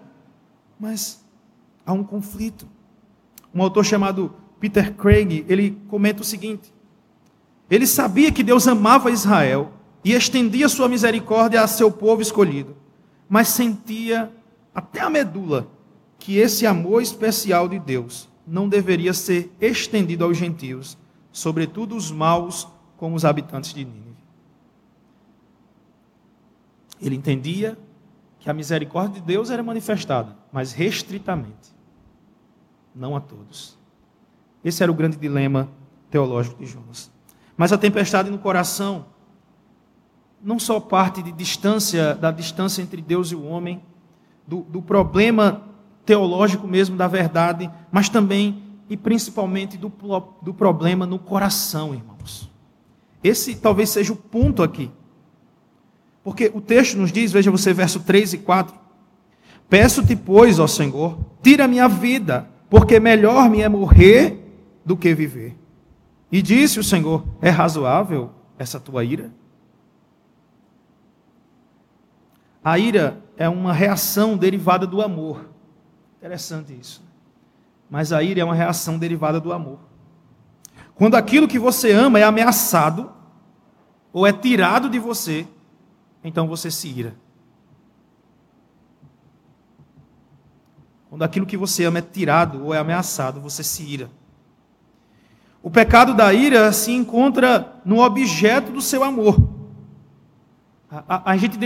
mas 0.79 1.25
há 1.85 1.93
um 1.93 2.05
conflito. 2.05 2.67
Um 3.55 3.63
autor 3.63 3.85
chamado 3.85 4.35
Peter 4.61 4.93
Craig, 4.95 5.45
ele 5.49 5.79
comenta 5.89 6.23
o 6.23 6.25
seguinte: 6.25 6.73
ele 7.71 7.87
sabia 7.87 8.31
que 8.31 8.43
Deus 8.43 8.67
amava 8.69 9.11
Israel 9.11 9.73
e 10.05 10.13
estendia 10.13 10.69
sua 10.69 10.89
misericórdia 10.89 11.63
a 11.63 11.67
seu 11.67 11.91
povo 11.91 12.23
escolhido, 12.23 12.77
mas 13.29 13.49
sentia 13.49 14.33
até 14.75 15.01
a 15.01 15.11
medula 15.11 15.69
que 16.19 16.39
esse 16.39 16.67
amor 16.67 17.03
especial 17.03 17.69
de 17.69 17.79
Deus 17.79 18.29
não 18.47 18.69
deveria 18.69 19.13
ser 19.13 19.53
estendido 19.61 20.25
aos 20.25 20.37
gentios, 20.37 20.97
sobretudo 21.33 21.97
os 21.97 22.11
maus 22.11 22.69
como 22.97 23.17
os 23.17 23.25
habitantes 23.25 23.75
de 23.75 23.85
Nínive. 23.85 24.17
Ele 27.01 27.17
entendia 27.17 27.77
que 28.39 28.49
a 28.49 28.55
misericórdia 28.55 29.21
de 29.21 29.27
Deus 29.27 29.51
era 29.51 29.63
manifestada, 29.63 30.37
mas 30.53 30.73
restritamente, 30.73 31.75
não 32.95 33.17
a 33.17 33.21
todos. 33.21 33.77
Esse 34.65 34.83
era 34.83 34.91
o 34.91 34.95
grande 34.95 35.17
dilema 35.17 35.69
teológico 36.11 36.59
de 36.59 36.67
Jonas. 36.67 37.11
Mas 37.57 37.73
a 37.73 37.79
tempestade 37.79 38.31
no 38.31 38.39
coração 38.39 39.07
não 40.47 40.61
só 40.61 40.79
parte 40.79 41.21
de 41.25 41.33
distância, 41.33 42.15
da 42.15 42.31
distância 42.31 42.81
entre 42.81 43.03
Deus 43.03 43.33
e 43.33 43.35
o 43.35 43.45
homem, 43.45 43.83
do, 44.47 44.61
do 44.61 44.81
problema 44.81 45.63
teológico 46.05 46.69
mesmo 46.69 46.97
da 46.97 47.09
verdade, 47.09 47.69
mas 47.91 48.09
também 48.09 48.63
e 48.89 48.97
principalmente 48.97 49.77
do, 49.77 49.93
do 50.41 50.55
problema 50.55 51.05
no 51.05 51.19
coração, 51.19 51.93
irmãos. 51.93 52.49
Esse 53.25 53.57
talvez 53.57 53.91
seja 53.91 54.13
o 54.13 54.17
ponto 54.17 54.63
aqui. 54.63 54.89
Porque 56.23 56.53
o 56.55 56.61
texto 56.61 56.97
nos 56.97 57.11
diz, 57.11 57.33
veja 57.33 57.51
você, 57.51 57.73
verso 57.73 57.99
3 57.99 58.35
e 58.35 58.39
4: 58.39 58.73
Peço-te, 59.69 60.15
pois, 60.15 60.61
ó 60.61 60.69
Senhor, 60.69 61.19
tira 61.43 61.67
minha 61.67 61.89
vida, 61.89 62.49
porque 62.71 63.01
melhor 63.01 63.51
me 63.51 63.63
é 63.63 63.69
morrer 63.69 64.63
do 64.85 64.97
que 64.97 65.13
viver. 65.13 65.57
E 66.31 66.41
disse 66.41 66.79
o 66.79 66.85
Senhor: 66.85 67.25
É 67.41 67.51
razoável 67.51 68.31
essa 68.57 68.79
tua 68.79 69.03
ira? 69.03 69.33
A 72.67 72.81
ira 72.81 73.23
é 73.37 73.49
uma 73.49 73.73
reação 73.73 74.37
derivada 74.37 74.89
do 74.89 75.01
amor. 75.01 75.49
Interessante 76.17 76.77
isso. 76.77 77.01
Mas 77.89 78.13
a 78.13 78.25
ira 78.25 78.41
é 78.41 78.45
uma 78.45 78.57
reação 78.57 78.99
derivada 78.99 79.39
do 79.39 79.53
amor. 79.53 79.79
Quando 80.97 81.15
aquilo 81.15 81.47
que 81.47 81.61
você 81.61 81.93
ama 81.93 82.19
é 82.19 82.25
ameaçado 82.25 83.13
ou 84.13 84.27
é 84.27 84.33
tirado 84.33 84.91
de 84.91 84.99
você, 84.99 85.47
então 86.25 86.49
você 86.49 86.69
se 86.69 86.89
ira. 86.89 87.15
Quando 91.09 91.23
aquilo 91.23 91.47
que 91.47 91.57
você 91.57 91.85
ama 91.85 92.01
é 92.01 92.03
tirado 92.03 92.65
ou 92.65 92.75
é 92.75 92.79
ameaçado, 92.79 93.41
você 93.41 93.63
se 93.63 93.85
ira. 93.85 94.11
O 95.63 95.71
pecado 95.71 96.15
da 96.15 96.35
ira 96.35 96.73
se 96.73 96.91
encontra 96.91 97.81
no 97.85 98.01
objeto 98.01 98.73
do 98.73 98.81
seu 98.81 99.05
amor. 99.05 99.37
A, 100.91 101.05
a, 101.07 101.31
a 101.31 101.37
gente 101.37 101.57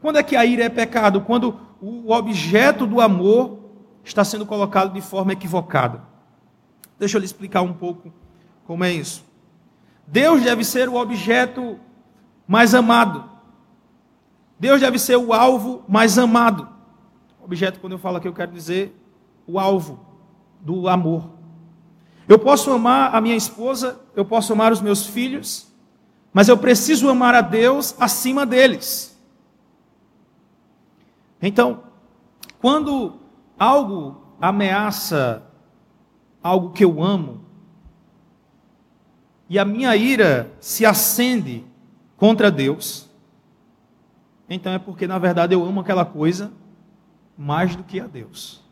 quando 0.00 0.16
é 0.16 0.22
que 0.22 0.36
a 0.36 0.44
ira 0.44 0.64
é 0.64 0.68
pecado? 0.68 1.20
Quando 1.22 1.58
o 1.80 2.12
objeto 2.12 2.86
do 2.86 3.00
amor 3.00 3.58
está 4.04 4.24
sendo 4.24 4.46
colocado 4.46 4.92
de 4.92 5.00
forma 5.00 5.32
equivocada. 5.32 6.02
Deixa 6.98 7.16
eu 7.16 7.20
lhe 7.20 7.26
explicar 7.26 7.62
um 7.62 7.72
pouco 7.72 8.12
como 8.66 8.84
é 8.84 8.92
isso. 8.92 9.24
Deus 10.06 10.42
deve 10.42 10.64
ser 10.64 10.88
o 10.88 10.94
objeto 10.94 11.78
mais 12.46 12.74
amado. 12.74 13.24
Deus 14.58 14.80
deve 14.80 14.98
ser 14.98 15.16
o 15.16 15.32
alvo 15.32 15.84
mais 15.86 16.18
amado. 16.18 16.68
Objeto, 17.40 17.78
quando 17.78 17.92
eu 17.92 17.98
falo 17.98 18.16
aqui, 18.16 18.26
eu 18.26 18.32
quero 18.32 18.50
dizer 18.50 18.98
o 19.46 19.58
alvo 19.58 20.00
do 20.60 20.88
amor. 20.88 21.30
Eu 22.26 22.38
posso 22.38 22.70
amar 22.72 23.14
a 23.14 23.20
minha 23.20 23.36
esposa, 23.36 24.00
eu 24.14 24.24
posso 24.24 24.52
amar 24.52 24.72
os 24.72 24.80
meus 24.80 25.06
filhos, 25.06 25.72
mas 26.32 26.48
eu 26.48 26.58
preciso 26.58 27.08
amar 27.08 27.34
a 27.34 27.40
Deus 27.40 27.94
acima 27.98 28.44
deles. 28.44 29.17
Então, 31.40 31.84
quando 32.60 33.18
algo 33.58 34.20
ameaça 34.40 35.42
algo 36.42 36.70
que 36.70 36.84
eu 36.84 37.02
amo, 37.02 37.44
e 39.48 39.58
a 39.58 39.64
minha 39.64 39.96
ira 39.96 40.52
se 40.60 40.84
acende 40.84 41.64
contra 42.16 42.50
Deus, 42.50 43.08
então 44.48 44.72
é 44.72 44.78
porque 44.78 45.06
na 45.06 45.18
verdade 45.18 45.54
eu 45.54 45.64
amo 45.64 45.80
aquela 45.80 46.04
coisa 46.04 46.52
mais 47.36 47.74
do 47.76 47.82
que 47.82 48.00
a 48.00 48.06
Deus. 48.06 48.62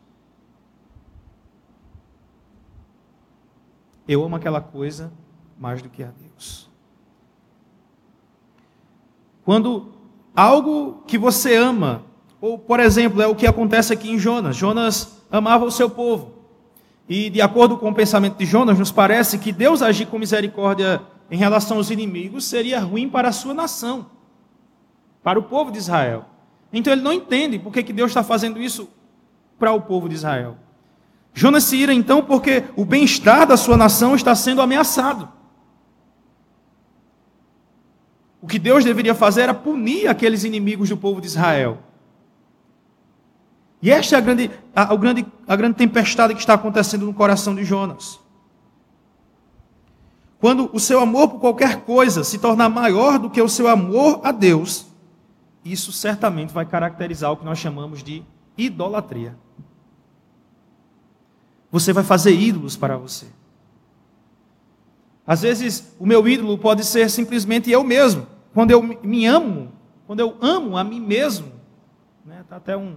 Eu 4.07 4.23
amo 4.23 4.35
aquela 4.35 4.61
coisa 4.61 5.11
mais 5.57 5.81
do 5.81 5.89
que 5.89 6.03
a 6.03 6.11
Deus. 6.11 6.69
Quando 9.43 9.93
algo 10.35 11.03
que 11.07 11.17
você 11.17 11.55
ama 11.55 12.06
ou, 12.39 12.57
por 12.57 12.79
exemplo, 12.79 13.21
é 13.21 13.27
o 13.27 13.35
que 13.35 13.47
acontece 13.47 13.91
aqui 13.91 14.11
em 14.11 14.19
Jonas. 14.19 14.55
Jonas 14.55 15.23
amava 15.31 15.65
o 15.65 15.71
seu 15.71 15.89
povo. 15.89 16.33
E, 17.09 17.29
de 17.29 17.41
acordo 17.41 17.77
com 17.77 17.89
o 17.89 17.95
pensamento 17.95 18.37
de 18.37 18.45
Jonas, 18.45 18.77
nos 18.77 18.91
parece 18.91 19.37
que 19.37 19.51
Deus 19.51 19.81
agir 19.81 20.07
com 20.07 20.19
misericórdia 20.19 21.01
em 21.31 21.37
relação 21.37 21.77
aos 21.77 21.89
inimigos 21.89 22.45
seria 22.45 22.79
ruim 22.79 23.09
para 23.09 23.29
a 23.29 23.31
sua 23.31 23.53
nação, 23.53 24.07
para 25.23 25.39
o 25.39 25.43
povo 25.43 25.71
de 25.71 25.77
Israel. 25.77 26.25
Então 26.71 26.91
ele 26.91 27.01
não 27.01 27.13
entende 27.13 27.57
por 27.57 27.71
que, 27.71 27.83
que 27.83 27.93
Deus 27.93 28.11
está 28.11 28.23
fazendo 28.23 28.61
isso 28.61 28.89
para 29.57 29.71
o 29.71 29.81
povo 29.81 30.07
de 30.07 30.15
Israel. 30.15 30.57
Jonas 31.33 31.63
se 31.63 31.77
ira 31.77 31.93
então 31.93 32.23
porque 32.23 32.63
o 32.75 32.83
bem-estar 32.83 33.47
da 33.47 33.55
sua 33.55 33.77
nação 33.77 34.15
está 34.15 34.35
sendo 34.35 34.61
ameaçado. 34.61 35.29
O 38.41 38.47
que 38.47 38.59
Deus 38.59 38.83
deveria 38.83 39.15
fazer 39.15 39.41
era 39.41 39.53
punir 39.53 40.07
aqueles 40.07 40.43
inimigos 40.43 40.89
do 40.89 40.97
povo 40.97 41.19
de 41.21 41.27
Israel. 41.27 41.79
E 43.81 43.91
esta 43.91 44.15
é 44.15 44.17
a 44.17 44.21
grande, 44.21 44.51
a, 44.75 44.93
a, 44.93 44.95
grande, 44.95 45.25
a 45.47 45.55
grande 45.55 45.75
tempestade 45.75 46.33
que 46.33 46.39
está 46.39 46.53
acontecendo 46.53 47.05
no 47.05 47.13
coração 47.13 47.53
de 47.53 47.63
Jonas. 47.63 48.19
Quando 50.39 50.69
o 50.73 50.79
seu 50.79 50.99
amor 50.99 51.29
por 51.29 51.39
qualquer 51.39 51.81
coisa 51.81 52.23
se 52.23 52.37
tornar 52.37 52.69
maior 52.69 53.17
do 53.17 53.29
que 53.29 53.41
o 53.41 53.49
seu 53.49 53.67
amor 53.67 54.21
a 54.23 54.31
Deus, 54.31 54.87
isso 55.65 55.91
certamente 55.91 56.53
vai 56.53 56.65
caracterizar 56.65 57.31
o 57.31 57.37
que 57.37 57.45
nós 57.45 57.57
chamamos 57.57 58.03
de 58.03 58.23
idolatria. 58.57 59.37
Você 61.71 61.91
vai 61.91 62.03
fazer 62.03 62.31
ídolos 62.31 62.77
para 62.77 62.97
você. 62.97 63.27
Às 65.25 65.41
vezes, 65.41 65.93
o 65.99 66.05
meu 66.05 66.25
ídolo 66.27 66.57
pode 66.57 66.85
ser 66.85 67.09
simplesmente 67.09 67.69
eu 67.69 67.83
mesmo. 67.83 68.25
Quando 68.53 68.71
eu 68.71 68.81
me 68.81 69.25
amo, 69.25 69.71
quando 70.05 70.21
eu 70.21 70.37
amo 70.39 70.77
a 70.77 70.83
mim 70.83 71.01
mesmo, 71.01 71.51
né, 72.25 72.45
tá 72.47 72.55
até 72.55 72.77
um, 72.77 72.95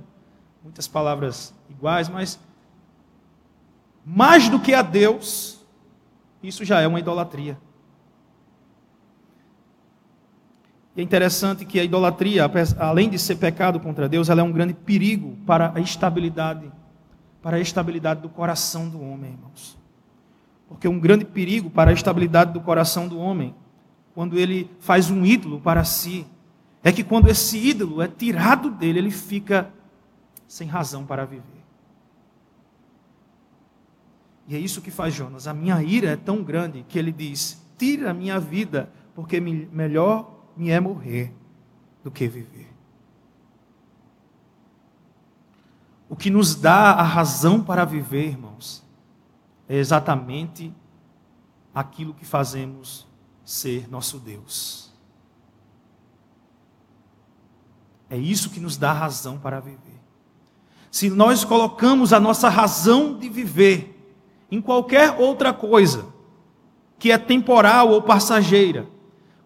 muitas 0.63 0.87
palavras 0.87 1.55
iguais, 1.69 2.09
mas 2.09 2.39
mais 4.05 4.49
do 4.49 4.59
que 4.59 4.75
a 4.75 4.83
Deus, 4.83 5.65
isso 6.43 6.65
já 6.65 6.81
é 6.81 6.87
uma 6.87 7.01
idolatria. 7.01 7.59
E 10.97 11.01
é 11.01 11.05
interessante 11.05 11.65
que 11.65 11.79
a 11.79 11.85
idolatria, 11.85 12.51
além 12.79 13.09
de 13.09 13.19
ser 13.19 13.37
pecado 13.37 13.79
contra 13.79 14.09
Deus, 14.09 14.29
ela 14.29 14.41
é 14.41 14.45
um 14.45 14.53
grande 14.53 14.75
perigo 14.75 15.37
para 15.47 15.73
a 15.75 15.81
estabilidade, 15.81 16.71
para 17.41 17.57
a 17.57 17.61
estabilidade 17.61 18.21
do 18.21 18.29
coração 18.29 18.89
do 18.89 19.01
homem, 19.01 19.33
irmãos. 19.33 19.79
Porque 20.69 20.89
um 20.89 20.99
grande 20.99 21.25
perigo 21.25 21.71
para 21.71 21.91
a 21.91 21.95
estabilidade 21.95 22.53
do 22.53 22.61
coração 22.61 23.07
do 23.09 23.19
homem, 23.19 23.55
quando 24.15 24.39
ele 24.39 24.71
faz 24.81 25.11
um 25.11 25.25
ídolo 25.25 25.61
para 25.61 25.85
si, 25.85 26.27
é 26.83 26.91
que 26.91 27.05
quando 27.05 27.29
esse 27.29 27.57
ídolo 27.59 28.03
é 28.03 28.09
tirado 28.09 28.71
dele, 28.71 28.99
ele 28.99 29.11
fica 29.11 29.71
sem 30.51 30.67
razão 30.67 31.07
para 31.07 31.25
viver. 31.25 31.65
E 34.49 34.57
é 34.57 34.59
isso 34.59 34.83
que 34.83 34.91
faz 34.91 35.15
Jonas. 35.15 35.47
A 35.47 35.55
minha 35.55 35.81
ira 35.81 36.11
é 36.11 36.17
tão 36.17 36.43
grande 36.43 36.85
que 36.89 36.99
ele 36.99 37.13
diz: 37.13 37.65
tira 37.79 38.11
a 38.11 38.15
minha 38.15 38.41
vida, 38.41 38.93
porque 39.15 39.39
melhor 39.39 40.49
me 40.57 40.71
é 40.71 40.81
morrer 40.81 41.33
do 42.03 42.11
que 42.11 42.27
viver. 42.27 42.69
O 46.09 46.17
que 46.17 46.31
nos 46.31 46.57
dá 46.57 46.95
a 46.95 47.03
razão 47.05 47.63
para 47.63 47.85
viver, 47.85 48.27
irmãos, 48.27 48.85
é 49.69 49.77
exatamente 49.77 50.75
aquilo 51.73 52.13
que 52.13 52.25
fazemos 52.25 53.07
ser 53.45 53.89
nosso 53.89 54.19
Deus. 54.19 54.93
É 58.09 58.17
isso 58.17 58.51
que 58.51 58.59
nos 58.59 58.77
dá 58.77 58.93
razão 58.93 59.39
para 59.39 59.61
viver 59.61 59.90
se 60.91 61.09
nós 61.09 61.45
colocamos 61.45 62.13
a 62.13 62.19
nossa 62.19 62.49
razão 62.49 63.17
de 63.17 63.29
viver 63.29 63.97
em 64.51 64.61
qualquer 64.61 65.17
outra 65.19 65.53
coisa 65.53 66.07
que 66.99 67.13
é 67.13 67.17
temporal 67.17 67.91
ou 67.91 68.03
passageira, 68.03 68.87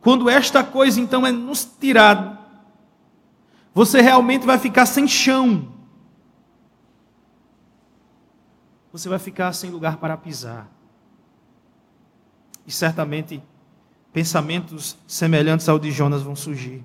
quando 0.00 0.28
esta 0.28 0.64
coisa 0.64 1.00
então 1.00 1.26
é 1.26 1.30
nos 1.30 1.64
tirada, 1.64 2.38
você 3.72 4.00
realmente 4.00 4.46
vai 4.46 4.58
ficar 4.58 4.86
sem 4.86 5.06
chão. 5.06 5.68
Você 8.92 9.08
vai 9.08 9.18
ficar 9.18 9.52
sem 9.52 9.70
lugar 9.70 9.96
para 9.96 10.16
pisar. 10.16 10.70
E 12.66 12.70
certamente 12.70 13.42
pensamentos 14.12 14.96
semelhantes 15.06 15.68
ao 15.68 15.78
de 15.78 15.90
Jonas 15.90 16.22
vão 16.22 16.36
surgir. 16.36 16.84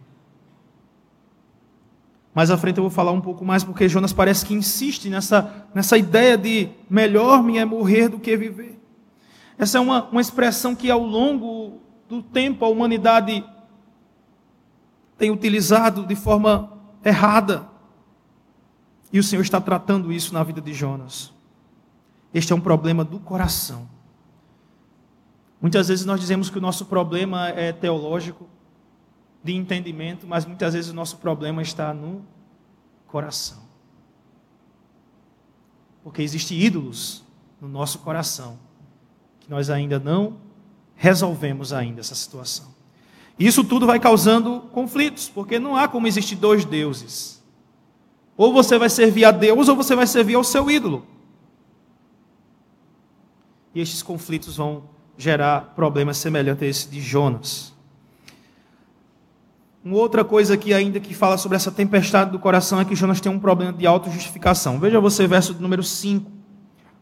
Mais 2.39 2.49
à 2.49 2.57
frente 2.57 2.77
eu 2.77 2.83
vou 2.83 2.89
falar 2.89 3.11
um 3.11 3.19
pouco 3.19 3.43
mais, 3.43 3.65
porque 3.65 3.89
Jonas 3.89 4.13
parece 4.13 4.45
que 4.45 4.53
insiste 4.53 5.09
nessa, 5.09 5.67
nessa 5.75 5.97
ideia 5.97 6.37
de 6.37 6.69
melhor 6.89 7.43
me 7.43 7.57
é 7.57 7.65
morrer 7.65 8.07
do 8.07 8.17
que 8.17 8.37
viver. 8.37 8.81
Essa 9.57 9.77
é 9.77 9.81
uma, 9.81 10.05
uma 10.05 10.21
expressão 10.21 10.73
que 10.73 10.89
ao 10.89 11.03
longo 11.03 11.81
do 12.07 12.23
tempo 12.23 12.63
a 12.63 12.69
humanidade 12.69 13.43
tem 15.17 15.31
utilizado 15.31 16.05
de 16.05 16.15
forma 16.15 16.71
errada. 17.03 17.67
E 19.11 19.19
o 19.19 19.23
Senhor 19.23 19.41
está 19.41 19.59
tratando 19.59 20.09
isso 20.09 20.33
na 20.33 20.41
vida 20.41 20.61
de 20.61 20.73
Jonas. 20.73 21.33
Este 22.33 22.53
é 22.53 22.55
um 22.55 22.61
problema 22.61 23.03
do 23.03 23.19
coração. 23.19 23.85
Muitas 25.61 25.89
vezes 25.89 26.05
nós 26.05 26.21
dizemos 26.21 26.49
que 26.49 26.57
o 26.57 26.61
nosso 26.61 26.85
problema 26.85 27.49
é 27.49 27.73
teológico, 27.73 28.47
de 29.43 29.55
entendimento, 29.55 30.27
mas 30.27 30.45
muitas 30.45 30.73
vezes 30.73 30.91
o 30.91 30.93
nosso 30.93 31.17
problema 31.17 31.61
está 31.61 31.93
no 31.93 32.25
coração. 33.07 33.59
Porque 36.03 36.21
existem 36.21 36.59
ídolos 36.59 37.23
no 37.61 37.67
nosso 37.67 37.99
coração 37.99 38.57
que 39.39 39.49
nós 39.49 39.69
ainda 39.69 39.99
não 39.99 40.37
resolvemos 40.95 41.71
ainda 41.71 42.01
essa 42.01 42.15
situação. 42.15 42.67
Isso 43.37 43.63
tudo 43.63 43.85
vai 43.87 43.99
causando 43.99 44.59
conflitos, 44.73 45.29
porque 45.29 45.57
não 45.59 45.77
há 45.77 45.87
como 45.87 46.07
existir 46.07 46.35
dois 46.35 46.65
deuses. 46.65 47.41
Ou 48.35 48.51
você 48.51 48.77
vai 48.77 48.89
servir 48.89 49.23
a 49.23 49.31
Deus 49.31 49.69
ou 49.69 49.75
você 49.75 49.95
vai 49.95 50.05
servir 50.05 50.35
ao 50.35 50.43
seu 50.43 50.69
ídolo. 50.69 51.05
E 53.73 53.79
estes 53.79 54.03
conflitos 54.03 54.57
vão 54.57 54.83
gerar 55.17 55.73
problemas 55.75 56.17
semelhantes 56.17 56.63
a 56.63 56.65
esse 56.65 56.89
de 56.89 57.01
Jonas. 57.01 57.73
Uma 59.89 59.97
outra 59.97 60.23
coisa 60.23 60.53
aqui 60.53 60.71
ainda 60.71 60.99
que 60.99 61.15
fala 61.15 61.35
sobre 61.35 61.55
essa 61.55 61.71
tempestade 61.71 62.29
do 62.29 62.37
coração 62.37 62.79
é 62.79 62.85
que 62.85 62.95
Jonas 62.95 63.19
tem 63.19 63.31
um 63.31 63.39
problema 63.39 63.73
de 63.73 63.87
autojustificação. 63.87 64.79
Veja 64.79 64.99
você 64.99 65.25
verso 65.25 65.51
número 65.59 65.81
5, 65.81 66.29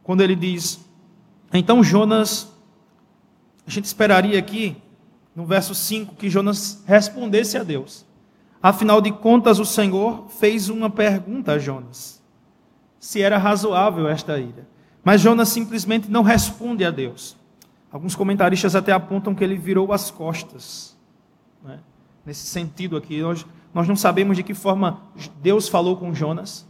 quando 0.02 0.22
ele 0.22 0.38
diz: 0.38 0.80
Então 1.52 1.84
Jonas, 1.84 2.50
a 3.68 3.70
gente 3.70 3.84
esperaria 3.84 4.40
aqui, 4.40 4.78
no 5.36 5.46
verso 5.46 5.76
5, 5.76 6.16
que 6.16 6.30
Jonas 6.30 6.82
respondesse 6.88 7.58
a 7.58 7.64
Deus. 7.64 8.06
Afinal 8.64 9.02
de 9.02 9.12
contas, 9.12 9.60
o 9.60 9.66
Senhor 9.66 10.30
fez 10.30 10.70
uma 10.70 10.90
pergunta 10.90 11.52
a 11.52 11.60
Jonas: 11.60 12.24
se 13.02 13.22
era 13.22 13.38
razoável 13.38 14.08
esta 14.08 14.40
ira. 14.40 14.66
Mas 15.04 15.20
Jonas 15.20 15.50
simplesmente 15.50 16.10
não 16.10 16.24
responde 16.24 16.86
a 16.86 16.90
Deus. 16.90 17.36
Alguns 17.92 18.16
comentaristas 18.16 18.78
até 18.78 18.94
apontam 18.94 19.36
que 19.36 19.44
ele 19.44 19.58
virou 19.58 19.92
as 19.92 20.10
costas. 20.10 20.96
Né? 21.62 21.80
Nesse 22.28 22.46
sentido 22.46 22.98
aqui, 22.98 23.22
nós, 23.22 23.46
nós 23.74 23.88
não 23.88 23.96
sabemos 23.96 24.36
de 24.36 24.44
que 24.44 24.54
forma 24.54 25.02
Deus 25.42 25.70
falou 25.70 25.96
com 25.96 26.14
Jonas, 26.14 26.68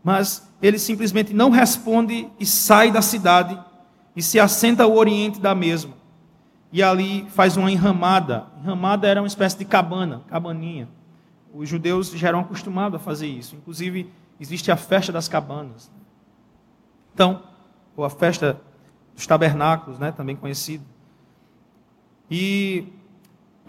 mas 0.00 0.48
ele 0.62 0.78
simplesmente 0.78 1.34
não 1.34 1.50
responde 1.50 2.28
e 2.38 2.46
sai 2.46 2.92
da 2.92 3.02
cidade 3.02 3.58
e 4.14 4.22
se 4.22 4.38
assenta 4.38 4.84
ao 4.84 4.94
oriente 4.94 5.40
da 5.40 5.56
mesma. 5.56 5.94
E 6.72 6.84
ali 6.84 7.26
faz 7.30 7.56
uma 7.56 7.68
enramada. 7.68 8.46
Enramada 8.62 9.08
era 9.08 9.20
uma 9.20 9.26
espécie 9.26 9.58
de 9.58 9.64
cabana, 9.64 10.22
cabaninha. 10.28 10.88
Os 11.52 11.68
judeus 11.68 12.12
já 12.12 12.28
eram 12.28 12.38
acostumados 12.38 12.94
a 12.94 13.02
fazer 13.02 13.26
isso. 13.26 13.56
Inclusive, 13.56 14.08
existe 14.38 14.70
a 14.70 14.76
festa 14.76 15.10
das 15.10 15.26
cabanas. 15.26 15.90
Então, 17.12 17.42
ou 17.96 18.04
a 18.04 18.10
festa 18.10 18.60
dos 19.16 19.26
tabernáculos, 19.26 19.98
né, 19.98 20.12
também 20.12 20.36
conhecido. 20.36 20.84
E 22.30 22.99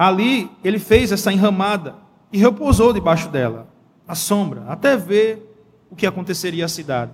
ali 0.01 0.49
ele 0.63 0.79
fez 0.79 1.11
essa 1.11 1.31
enramada 1.31 1.93
e 2.33 2.37
repousou 2.39 2.91
debaixo 2.91 3.29
dela, 3.29 3.67
a 4.07 4.15
sombra, 4.15 4.63
até 4.67 4.97
ver 4.97 5.55
o 5.91 5.95
que 5.95 6.07
aconteceria 6.07 6.65
à 6.65 6.67
cidade. 6.67 7.11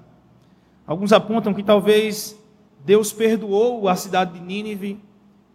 Alguns 0.85 1.11
apontam 1.11 1.53
que 1.53 1.61
talvez 1.61 2.37
Deus 2.85 3.11
perdoou 3.11 3.89
a 3.89 3.95
cidade 3.97 4.39
de 4.39 4.39
Nínive, 4.39 5.03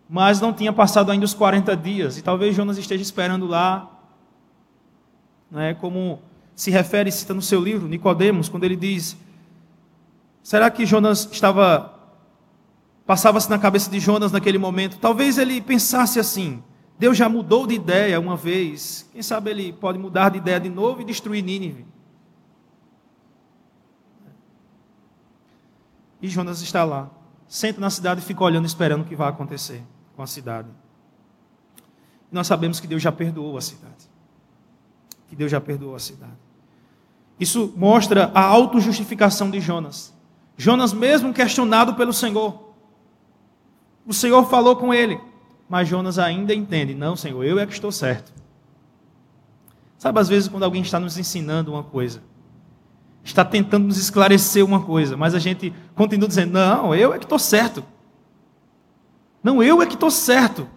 mas 0.07 0.43
não 0.43 0.53
tinha 0.53 0.75
passado 0.75 1.11
ainda 1.11 1.25
os 1.25 1.33
40 1.33 1.75
dias, 1.75 2.19
e 2.19 2.23
talvez 2.23 2.55
Jonas 2.55 2.77
esteja 2.77 3.03
esperando 3.03 3.47
lá, 3.47 3.89
né, 5.51 5.73
como 5.73 6.21
se 6.55 6.71
refere, 6.71 7.11
cita 7.11 7.33
no 7.33 7.41
seu 7.41 7.63
livro, 7.63 7.89
Nicodemos, 7.89 8.51
quando 8.51 8.65
ele 8.65 8.77
diz 8.77 9.17
Será 10.43 10.71
que 10.71 10.85
Jonas 10.85 11.29
estava 11.33 11.95
passava-se 13.07 13.49
na 13.49 13.59
cabeça 13.59 13.91
de 13.91 14.01
Jonas 14.01 14.33
naquele 14.33 14.59
momento? 14.59 14.99
Talvez 14.99 15.39
ele 15.39 15.61
pensasse 15.61 16.19
assim: 16.19 16.63
Deus 17.03 17.19
já 17.19 17.29
mudou 17.29 17.67
de 17.67 17.75
ideia 17.75 18.21
uma 18.21 18.37
vez. 18.37 19.11
Quem 19.13 19.21
sabe 19.25 19.51
ele 19.51 19.73
pode 19.73 19.99
mudar 19.99 20.29
de 20.29 20.39
ideia 20.39 20.61
de 20.61 20.69
novo 20.69 21.01
e 21.01 21.05
destruir 21.05 21.43
Nínive? 21.43 21.85
E 26.21 26.29
Jonas 26.29 26.63
está 26.63 26.85
lá, 26.85 27.11
senta 27.49 27.81
na 27.81 27.91
cidade 27.91 28.21
e 28.21 28.25
fica 28.25 28.45
olhando, 28.45 28.67
esperando 28.67 29.03
o 29.03 29.05
que 29.05 29.17
vai 29.17 29.29
acontecer 29.29 29.83
com 30.15 30.23
a 30.23 30.29
cidade. 30.29 30.69
nós 32.31 32.47
sabemos 32.47 32.79
que 32.79 32.87
Deus 32.87 33.03
já 33.03 33.11
perdoou 33.11 33.59
a 33.59 33.61
cidade. 33.61 34.09
Que 35.27 35.35
Deus 35.35 35.51
já 35.51 35.61
perdoou 35.61 35.97
a 35.97 35.99
cidade. 35.99 36.39
Isso 37.41 37.75
mostra 37.77 38.31
a 38.33 38.43
autojustificação 38.43 39.51
de 39.51 39.61
Jonas. 39.61 40.15
Jonas, 40.57 40.93
mesmo 40.93 41.35
questionado 41.35 41.97
pelo 41.97 42.13
Senhor, 42.13 42.73
o 44.07 44.15
Senhor 44.15 44.49
falou 44.49 44.77
com 44.77 44.95
ele, 44.95 45.21
mas 45.73 45.89
Jonas 45.89 46.19
ainda 46.19 46.55
entende: 46.55 46.95
não, 46.95 47.17
Senhor, 47.17 47.43
eu 47.43 47.59
é 47.59 47.65
que 47.65 47.73
estou 47.73 47.91
certo. 47.91 48.31
Sabe, 49.97 50.21
às 50.21 50.29
vezes, 50.29 50.47
quando 50.47 50.65
alguém 50.65 50.83
está 50.83 51.01
nos 51.01 51.17
ensinando 51.17 51.73
uma 51.73 51.83
coisa, 51.83 52.23
está 53.25 53.43
tentando 53.43 53.87
nos 53.87 53.97
esclarecer 53.97 54.63
uma 54.63 54.83
coisa, 54.83 55.17
mas 55.17 55.35
a 55.35 55.39
gente 55.39 55.73
continua 55.95 56.29
dizendo: 56.29 56.53
não, 56.53 56.95
eu 56.95 57.15
é 57.15 57.19
que 57.19 57.25
estou 57.25 57.39
certo. 57.39 57.83
Não, 59.43 59.63
eu 59.63 59.81
é 59.81 59.87
que 59.87 59.95
estou 59.95 60.11
certo. 60.11 60.69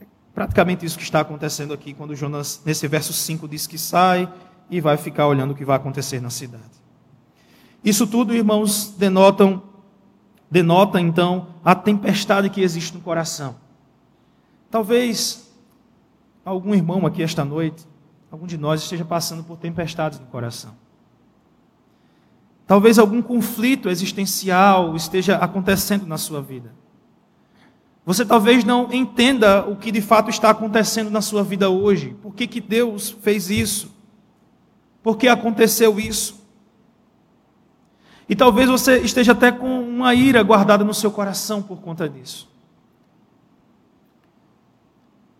É 0.00 0.06
praticamente 0.32 0.86
isso 0.86 0.96
que 0.96 1.02
está 1.02 1.22
acontecendo 1.22 1.74
aqui, 1.74 1.92
quando 1.92 2.14
Jonas, 2.14 2.62
nesse 2.64 2.86
verso 2.86 3.12
5, 3.12 3.48
diz 3.48 3.66
que 3.66 3.76
sai 3.76 4.32
e 4.70 4.80
vai 4.80 4.96
ficar 4.96 5.26
olhando 5.26 5.50
o 5.50 5.54
que 5.56 5.64
vai 5.64 5.76
acontecer 5.76 6.22
na 6.22 6.30
cidade. 6.30 6.70
Isso 7.84 8.06
tudo, 8.06 8.32
irmãos, 8.32 8.94
denotam, 8.96 9.71
denota 10.52 11.00
então 11.00 11.46
a 11.64 11.74
tempestade 11.74 12.50
que 12.50 12.60
existe 12.60 12.92
no 12.92 13.00
coração. 13.00 13.56
Talvez 14.70 15.50
algum 16.44 16.74
irmão 16.74 17.06
aqui 17.06 17.22
esta 17.22 17.42
noite, 17.42 17.86
algum 18.30 18.46
de 18.46 18.58
nós 18.58 18.82
esteja 18.82 19.02
passando 19.02 19.42
por 19.42 19.56
tempestades 19.56 20.20
no 20.20 20.26
coração. 20.26 20.74
Talvez 22.66 22.98
algum 22.98 23.22
conflito 23.22 23.88
existencial 23.88 24.94
esteja 24.94 25.36
acontecendo 25.38 26.06
na 26.06 26.18
sua 26.18 26.42
vida. 26.42 26.74
Você 28.04 28.26
talvez 28.26 28.62
não 28.62 28.92
entenda 28.92 29.66
o 29.66 29.74
que 29.74 29.90
de 29.90 30.02
fato 30.02 30.28
está 30.28 30.50
acontecendo 30.50 31.10
na 31.10 31.22
sua 31.22 31.42
vida 31.42 31.70
hoje. 31.70 32.14
Por 32.20 32.34
que, 32.34 32.46
que 32.46 32.60
Deus 32.60 33.08
fez 33.22 33.48
isso? 33.48 33.90
Por 35.02 35.16
que 35.16 35.28
aconteceu 35.28 35.98
isso? 35.98 36.41
E 38.32 38.34
talvez 38.34 38.66
você 38.66 38.96
esteja 39.00 39.32
até 39.32 39.52
com 39.52 39.82
uma 39.82 40.14
ira 40.14 40.42
guardada 40.42 40.82
no 40.82 40.94
seu 40.94 41.10
coração 41.10 41.60
por 41.60 41.82
conta 41.82 42.08
disso. 42.08 42.48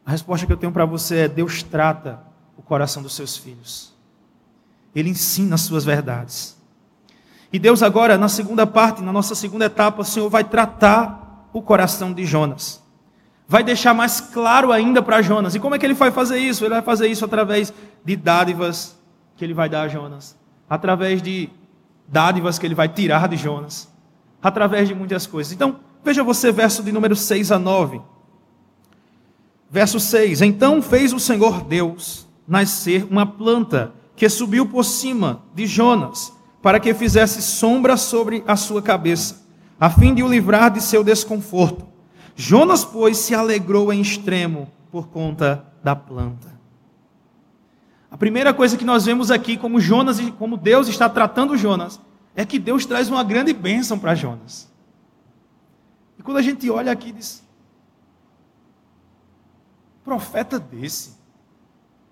A 0.05 0.11
resposta 0.11 0.46
que 0.46 0.52
eu 0.52 0.59
tenho 0.59 0.72
para 0.72 0.85
você 0.85 1.20
é: 1.20 1.28
Deus 1.28 1.62
trata 1.62 2.22
o 2.55 2.61
coração 2.61 3.02
dos 3.02 3.14
seus 3.14 3.35
filhos. 3.35 3.94
Ele 4.94 5.09
ensina 5.09 5.55
as 5.55 5.62
suas 5.62 5.87
verdades. 5.87 6.55
E 7.50 7.59
Deus 7.59 7.83
agora, 7.83 8.18
na 8.18 8.28
segunda 8.28 8.66
parte, 8.66 9.00
na 9.00 9.11
nossa 9.11 9.35
segunda 9.35 9.64
etapa, 9.64 10.02
o 10.02 10.05
Senhor 10.05 10.28
vai 10.28 10.44
tratar 10.44 11.48
o 11.50 11.62
coração 11.62 12.12
de 12.12 12.26
Jonas. 12.26 12.83
Vai 13.48 13.64
deixar 13.64 13.94
mais 13.94 14.20
claro 14.20 14.70
ainda 14.70 15.00
para 15.00 15.22
Jonas. 15.22 15.55
E 15.55 15.59
como 15.59 15.74
é 15.74 15.78
que 15.78 15.87
ele 15.87 15.94
vai 15.94 16.11
fazer 16.11 16.38
isso? 16.38 16.62
Ele 16.62 16.74
vai 16.74 16.83
fazer 16.83 17.09
isso 17.09 17.24
através 17.24 17.72
de 18.05 18.16
dádivas 18.16 18.98
que 19.35 19.42
ele 19.42 19.55
vai 19.55 19.70
dar 19.70 19.85
a 19.85 19.88
Jonas, 19.88 20.37
através 20.68 21.22
de 21.22 21.48
dádivas 22.09 22.59
que 22.59 22.67
ele 22.67 22.75
vai 22.75 22.88
tirar 22.88 23.29
de 23.29 23.37
Jonas, 23.37 23.93
através 24.43 24.88
de 24.88 24.95
muitas 24.95 25.27
coisas. 25.27 25.53
Então, 25.53 25.77
veja 26.05 26.23
você 26.23 26.51
verso 26.51 26.83
de 26.83 26.93
número 26.93 27.17
6 27.17 27.53
a 27.53 27.59
9. 27.59 28.01
Verso 29.71 29.99
6: 29.99 30.43
Então 30.43 30.83
fez 30.83 31.12
o 31.12 31.19
Senhor 31.19 31.65
Deus 31.65 32.29
nascer 32.47 33.07
uma 33.11 33.25
planta 33.25 33.95
que 34.15 34.29
subiu 34.29 34.67
por 34.67 34.85
cima 34.85 35.43
de 35.55 35.67
Jonas, 35.67 36.33
para 36.61 36.79
que 36.79 36.93
fizesse 36.93 37.41
sombra 37.41 37.97
sobre 37.97 38.45
a 38.47 38.55
sua 38.55 38.83
cabeça, 38.83 39.47
a 39.81 39.88
fim 39.88 40.15
de 40.15 40.23
o 40.23 40.29
livrar 40.29 40.71
de 40.71 40.81
seu 40.81 41.03
desconforto. 41.03 41.87
Jonas, 42.37 42.85
pois, 42.85 43.17
se 43.17 43.35
alegrou 43.35 43.93
em 43.93 44.01
extremo 44.01 44.69
por 44.91 45.09
conta 45.09 45.65
da 45.83 45.97
planta. 45.97 46.52
A 48.12 48.16
primeira 48.18 48.53
coisa 48.53 48.77
que 48.77 48.85
nós 48.85 49.07
vemos 49.07 49.31
aqui, 49.31 49.57
como 49.57 49.81
Jonas 49.81 50.20
como 50.38 50.59
Deus 50.59 50.87
está 50.87 51.09
tratando 51.09 51.57
Jonas, 51.57 51.98
é 52.37 52.44
que 52.44 52.59
Deus 52.59 52.85
traz 52.85 53.09
uma 53.09 53.25
grande 53.25 53.55
bênção 53.55 53.98
para 53.98 54.14
Jonas. 54.14 54.70
E 56.18 56.22
quando 56.22 56.37
a 56.37 56.42
gente 56.42 56.68
olha 56.68 56.92
aqui, 56.92 57.11
diz: 57.11 57.42
profeta 60.05 60.61
desse, 60.61 61.16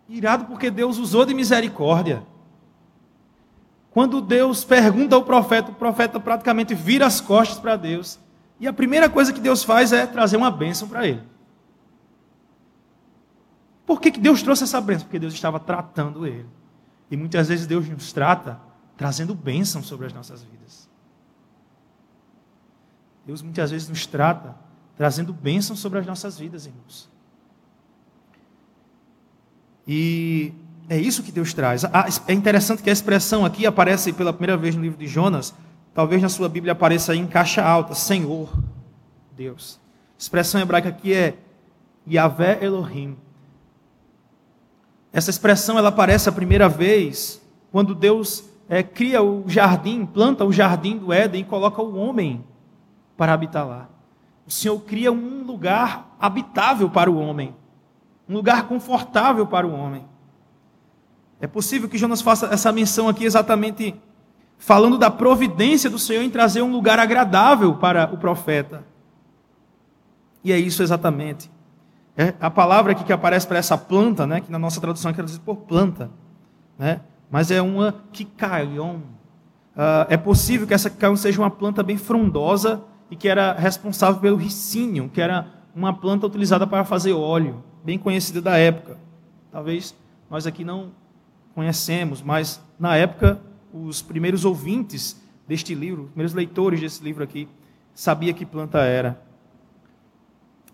irado 0.09 0.47
porque 0.47 0.71
Deus 0.71 0.97
usou 0.97 1.27
de 1.27 1.35
misericórdia. 1.35 2.23
Quando 3.91 4.23
Deus 4.23 4.65
pergunta 4.65 5.15
ao 5.15 5.23
profeta, 5.23 5.71
o 5.71 5.75
profeta 5.75 6.19
praticamente 6.19 6.75
vira 6.75 7.05
as 7.05 7.21
costas 7.21 7.59
para 7.59 7.77
Deus. 7.77 8.19
E 8.59 8.67
a 8.67 8.73
primeira 8.73 9.11
coisa 9.11 9.35
que 9.35 9.41
Deus 9.41 9.63
faz 9.63 9.93
é 9.93 10.07
trazer 10.07 10.39
uma 10.39 10.51
bênção 10.51 10.89
para 10.89 11.07
ele. 11.07 11.23
Por 13.91 14.01
que, 14.01 14.13
que 14.13 14.21
Deus 14.21 14.41
trouxe 14.41 14.63
essa 14.63 14.81
bênção? 14.81 15.09
Porque 15.09 15.19
Deus 15.19 15.35
estava 15.35 15.59
tratando 15.59 16.25
ele. 16.25 16.47
E 17.11 17.17
muitas 17.17 17.49
vezes 17.49 17.67
Deus 17.67 17.89
nos 17.89 18.13
trata 18.13 18.61
trazendo 18.97 19.35
bênção 19.35 19.83
sobre 19.83 20.07
as 20.07 20.13
nossas 20.13 20.45
vidas. 20.45 20.89
Deus 23.27 23.43
muitas 23.43 23.73
vezes 23.73 23.89
nos 23.89 24.07
trata 24.07 24.55
trazendo 24.97 25.33
bênção 25.33 25.75
sobre 25.75 25.99
as 25.99 26.07
nossas 26.07 26.39
vidas, 26.39 26.67
irmãos. 26.67 27.11
E 29.89 30.53
é 30.89 30.97
isso 30.97 31.25
que 31.25 31.33
Deus 31.33 31.53
traz. 31.53 31.83
É 32.29 32.33
interessante 32.33 32.85
que 32.85 32.91
a 32.91 32.93
expressão 32.93 33.45
aqui 33.45 33.67
aparece 33.67 34.13
pela 34.13 34.33
primeira 34.33 34.57
vez 34.57 34.77
no 34.77 34.83
livro 34.83 35.01
de 35.01 35.09
Jonas. 35.09 35.53
Talvez 35.93 36.23
na 36.23 36.29
sua 36.29 36.49
Bíblia 36.49 36.75
apareça 36.75 37.11
aí 37.11 37.19
em 37.19 37.27
caixa 37.27 37.61
alta: 37.61 37.93
Senhor, 37.93 38.57
Deus. 39.37 39.81
A 40.17 40.17
expressão 40.17 40.61
hebraica 40.61 40.91
aqui 40.91 41.13
é 41.13 41.37
Yahvé 42.09 42.65
Elohim. 42.65 43.19
Essa 45.13 45.31
expressão 45.31 45.77
ela 45.77 45.89
aparece 45.89 46.29
a 46.29 46.33
primeira 46.33 46.69
vez 46.69 47.41
quando 47.73 47.95
Deus 47.95 48.45
é, 48.69 48.83
cria 48.83 49.23
o 49.23 49.45
jardim, 49.49 50.07
planta 50.07 50.45
o 50.45 50.53
jardim 50.53 50.97
do 50.97 51.13
Éden 51.13 51.43
e 51.43 51.45
coloca 51.45 51.83
o 51.83 51.97
homem 51.97 52.45
para 53.17 53.33
habitar 53.33 53.67
lá. 53.67 53.89
O 54.47 54.51
Senhor 54.51 54.79
cria 54.81 55.13
um 55.13 55.43
lugar 55.45 56.17
habitável 56.21 56.89
para 56.89 57.11
o 57.11 57.19
homem, 57.19 57.55
um 58.29 58.35
lugar 58.35 58.69
confortável 58.69 59.47
para 59.47 59.67
o 59.67 59.73
homem. 59.73 60.05
É 61.41 61.47
possível 61.47 61.89
que 61.89 61.99
Jonas 61.99 62.21
faça 62.21 62.47
essa 62.47 62.71
menção 62.71 63.09
aqui 63.09 63.25
exatamente 63.25 63.95
falando 64.59 64.99
da 64.99 65.11
providência 65.11 65.89
do 65.89 65.99
Senhor 65.99 66.23
em 66.23 66.31
trazer 66.31 66.63
um 66.63 66.71
lugar 66.71 66.99
agradável 66.99 67.75
para 67.77 68.11
o 68.13 68.19
profeta. 68.19 68.85
E 70.45 70.53
é 70.53 70.59
isso 70.59 70.83
exatamente. 70.83 71.51
É 72.21 72.35
a 72.39 72.51
palavra 72.51 72.93
aqui 72.93 73.03
que 73.03 73.15
aparece 73.15 73.47
para 73.47 73.57
essa 73.57 73.79
planta, 73.79 74.27
né, 74.27 74.43
que 74.43 74.53
na 74.53 74.59
nossa 74.59 74.79
tradução 74.79 75.11
quer 75.11 75.25
dizer 75.25 75.39
por 75.39 75.57
planta, 75.57 76.11
né, 76.79 77.01
mas 77.31 77.51
é 77.51 77.63
uma 77.63 77.95
kikaion. 78.13 78.97
Uh, 78.97 80.05
é 80.07 80.19
possível 80.19 80.67
que 80.67 80.75
essa 80.75 80.91
kikaion 80.91 81.17
seja 81.17 81.41
uma 81.41 81.51
planta 81.51 81.83
bem 81.83 81.97
frondosa 81.97 82.83
e 83.11 83.17
que 83.17 83.27
era 83.27 83.55
responsável 83.55 84.21
pelo 84.21 84.37
ricínio, 84.37 85.09
que 85.09 85.19
era 85.19 85.47
uma 85.75 85.95
planta 85.95 86.27
utilizada 86.27 86.67
para 86.67 86.85
fazer 86.85 87.15
óleo, 87.15 87.65
bem 87.83 87.99
conhecida 87.99 88.43
da 88.43 88.59
época. 88.59 88.99
Talvez 89.51 89.97
nós 90.29 90.47
aqui 90.47 90.63
não 90.63 90.91
conhecemos, 91.55 92.21
mas 92.21 92.63
na 92.79 92.97
época 92.97 93.41
os 93.73 94.03
primeiros 94.03 94.45
ouvintes 94.45 95.19
deste 95.49 95.75
livro, 95.75 96.03
os 96.03 96.09
primeiros 96.11 96.35
leitores 96.35 96.83
desse 96.83 97.03
livro 97.03 97.25
aqui, 97.25 97.49
sabia 97.95 98.35
que 98.35 98.45
planta 98.45 98.81
era. 98.81 99.30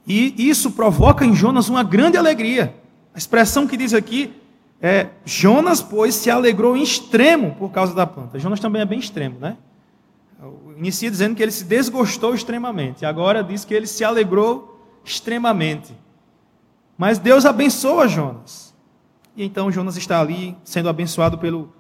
E 0.07 0.49
isso 0.49 0.71
provoca 0.71 1.25
em 1.25 1.35
Jonas 1.35 1.69
uma 1.69 1.83
grande 1.83 2.17
alegria. 2.17 2.75
A 3.13 3.19
expressão 3.19 3.67
que 3.67 3.77
diz 3.77 3.93
aqui 3.93 4.33
é: 4.81 5.09
Jonas, 5.25 5.83
pois, 5.83 6.15
se 6.15 6.31
alegrou 6.31 6.77
em 6.77 6.83
extremo 6.83 7.55
por 7.57 7.71
causa 7.71 7.95
da 7.95 8.07
planta. 8.07 8.39
Jonas 8.39 8.61
também 8.61 8.83
é 8.83 8.85
bem 8.85 8.99
extremo, 8.99 9.39
né? 9.41 9.57
Inicia 10.77 11.11
dizendo 11.11 11.35
que 11.35 11.43
ele 11.43 11.51
se 11.51 11.65
desgostou 11.65 12.35
extremamente. 12.35 13.05
Agora 13.05 13.43
diz 13.43 13.65
que 13.65 13.75
ele 13.75 13.87
se 13.87 14.05
alegrou 14.05 14.79
extremamente. 15.05 15.95
Mas 16.97 17.19
Deus 17.19 17.45
abençoa 17.45 18.07
Jonas. 18.07 18.75
E 19.35 19.45
então 19.45 19.73
Jonas 19.73 19.97
está 19.97 20.21
ali 20.21 20.57
sendo 20.63 20.89
abençoado 20.89 21.39
pelo 21.39 21.73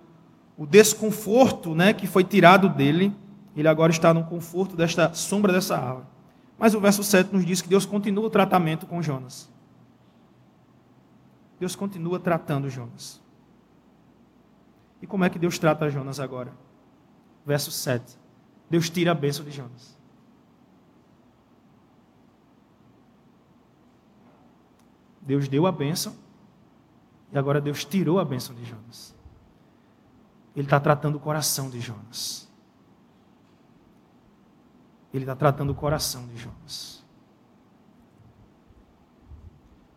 o 0.58 0.66
desconforto, 0.66 1.74
né, 1.74 1.92
que 1.92 2.06
foi 2.06 2.24
tirado 2.24 2.68
dele. 2.68 3.12
Ele 3.54 3.68
agora 3.68 3.92
está 3.92 4.12
no 4.12 4.24
conforto 4.24 4.74
desta 4.74 5.12
sombra 5.12 5.52
dessa 5.52 5.76
árvore. 5.76 6.06
Mas 6.58 6.74
o 6.74 6.80
verso 6.80 7.02
7 7.02 7.32
nos 7.32 7.44
diz 7.44 7.60
que 7.60 7.68
Deus 7.68 7.84
continua 7.84 8.26
o 8.26 8.30
tratamento 8.30 8.86
com 8.86 9.02
Jonas. 9.02 9.48
Deus 11.58 11.76
continua 11.76 12.18
tratando 12.18 12.68
Jonas. 12.68 13.20
E 15.00 15.06
como 15.06 15.24
é 15.24 15.30
que 15.30 15.38
Deus 15.38 15.58
trata 15.58 15.90
Jonas 15.90 16.18
agora? 16.18 16.52
Verso 17.44 17.70
7. 17.70 18.18
Deus 18.68 18.90
tira 18.90 19.12
a 19.12 19.14
bênção 19.14 19.44
de 19.44 19.50
Jonas. 19.50 19.96
Deus 25.20 25.48
deu 25.48 25.66
a 25.66 25.72
bênção 25.72 26.16
e 27.32 27.38
agora 27.38 27.60
Deus 27.60 27.84
tirou 27.84 28.18
a 28.18 28.24
bênção 28.24 28.54
de 28.54 28.64
Jonas. 28.64 29.14
Ele 30.54 30.66
está 30.66 30.80
tratando 30.80 31.16
o 31.16 31.20
coração 31.20 31.68
de 31.68 31.80
Jonas. 31.80 32.45
Ele 35.16 35.24
está 35.24 35.34
tratando 35.34 35.70
o 35.70 35.74
coração 35.74 36.26
de 36.26 36.36
Jonas. 36.36 37.02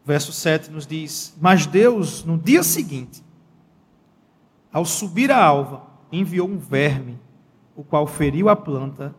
Verso 0.05 0.31
7 0.31 0.71
nos 0.71 0.87
diz: 0.87 1.35
Mas 1.41 1.65
Deus, 1.65 2.23
no 2.23 2.37
dia 2.37 2.63
seguinte, 2.63 3.21
ao 4.71 4.85
subir 4.85 5.29
a 5.29 5.43
alva, 5.43 5.85
enviou 6.09 6.47
um 6.47 6.57
verme, 6.57 7.19
o 7.75 7.83
qual 7.83 8.07
feriu 8.07 8.47
a 8.47 8.55
planta 8.55 9.13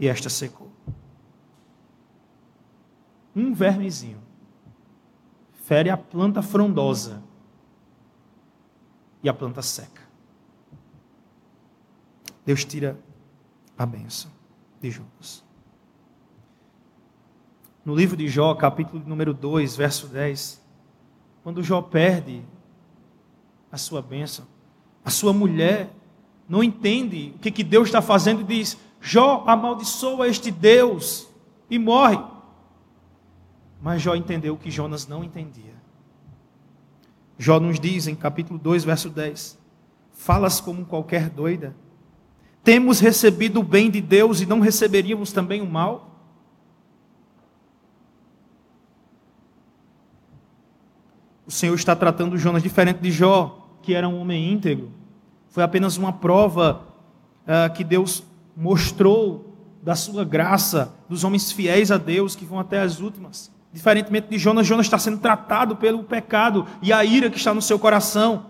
e 0.00 0.08
esta 0.08 0.30
secou. 0.30 0.72
Um 3.34 3.52
vermezinho 3.52 4.22
fere 5.52 5.90
a 5.90 5.98
planta 5.98 6.40
frondosa 6.40 7.22
e 9.22 9.28
a 9.28 9.34
planta 9.34 9.60
seca. 9.60 10.00
Deus 12.44 12.64
tira 12.64 12.98
a 13.76 13.84
bênção 13.84 14.35
de 14.80 14.90
Jonas. 14.90 15.44
No 17.84 17.94
livro 17.94 18.16
de 18.16 18.28
Jó, 18.28 18.54
capítulo 18.54 19.02
número 19.06 19.32
2, 19.32 19.76
verso 19.76 20.08
10, 20.08 20.60
quando 21.42 21.62
Jó 21.62 21.80
perde 21.80 22.42
a 23.70 23.76
sua 23.76 24.02
bênção, 24.02 24.44
a 25.04 25.10
sua 25.10 25.32
mulher 25.32 25.88
não 26.48 26.62
entende 26.64 27.32
o 27.36 27.38
que, 27.38 27.50
que 27.50 27.62
Deus 27.62 27.88
está 27.88 28.02
fazendo 28.02 28.40
e 28.40 28.44
diz: 28.44 28.76
Jó 29.00 29.44
amaldiçoa 29.46 30.28
este 30.28 30.50
Deus 30.50 31.28
e 31.70 31.78
morre. 31.78 32.18
Mas 33.80 34.02
Jó 34.02 34.16
entendeu 34.16 34.54
o 34.54 34.58
que 34.58 34.70
Jonas 34.70 35.06
não 35.06 35.22
entendia. 35.22 35.74
Jó 37.38 37.60
nos 37.60 37.78
diz 37.78 38.08
em 38.08 38.16
capítulo 38.16 38.58
2, 38.58 38.84
verso 38.84 39.10
10: 39.10 39.58
Falas 40.12 40.60
como 40.60 40.84
qualquer 40.84 41.28
doida 41.30 41.76
temos 42.66 42.98
recebido 42.98 43.60
o 43.60 43.62
bem 43.62 43.88
de 43.88 44.00
Deus 44.00 44.40
e 44.40 44.46
não 44.46 44.58
receberíamos 44.58 45.30
também 45.30 45.62
o 45.62 45.66
mal? 45.66 46.10
O 51.46 51.50
Senhor 51.52 51.76
está 51.76 51.94
tratando 51.94 52.36
Jonas 52.36 52.64
diferente 52.64 52.98
de 52.98 53.12
Jó, 53.12 53.68
que 53.82 53.94
era 53.94 54.08
um 54.08 54.20
homem 54.20 54.52
íntegro. 54.52 54.90
Foi 55.48 55.62
apenas 55.62 55.96
uma 55.96 56.12
prova 56.12 56.82
uh, 57.44 57.72
que 57.72 57.84
Deus 57.84 58.24
mostrou 58.56 59.54
da 59.80 59.94
sua 59.94 60.24
graça, 60.24 60.92
dos 61.08 61.22
homens 61.22 61.52
fiéis 61.52 61.92
a 61.92 61.96
Deus, 61.96 62.34
que 62.34 62.44
vão 62.44 62.58
até 62.58 62.80
as 62.80 62.98
últimas. 62.98 63.48
Diferentemente 63.72 64.26
de 64.28 64.38
Jonas, 64.38 64.66
Jonas 64.66 64.86
está 64.86 64.98
sendo 64.98 65.18
tratado 65.18 65.76
pelo 65.76 66.02
pecado 66.02 66.66
e 66.82 66.92
a 66.92 67.04
ira 67.04 67.30
que 67.30 67.38
está 67.38 67.54
no 67.54 67.62
seu 67.62 67.78
coração. 67.78 68.46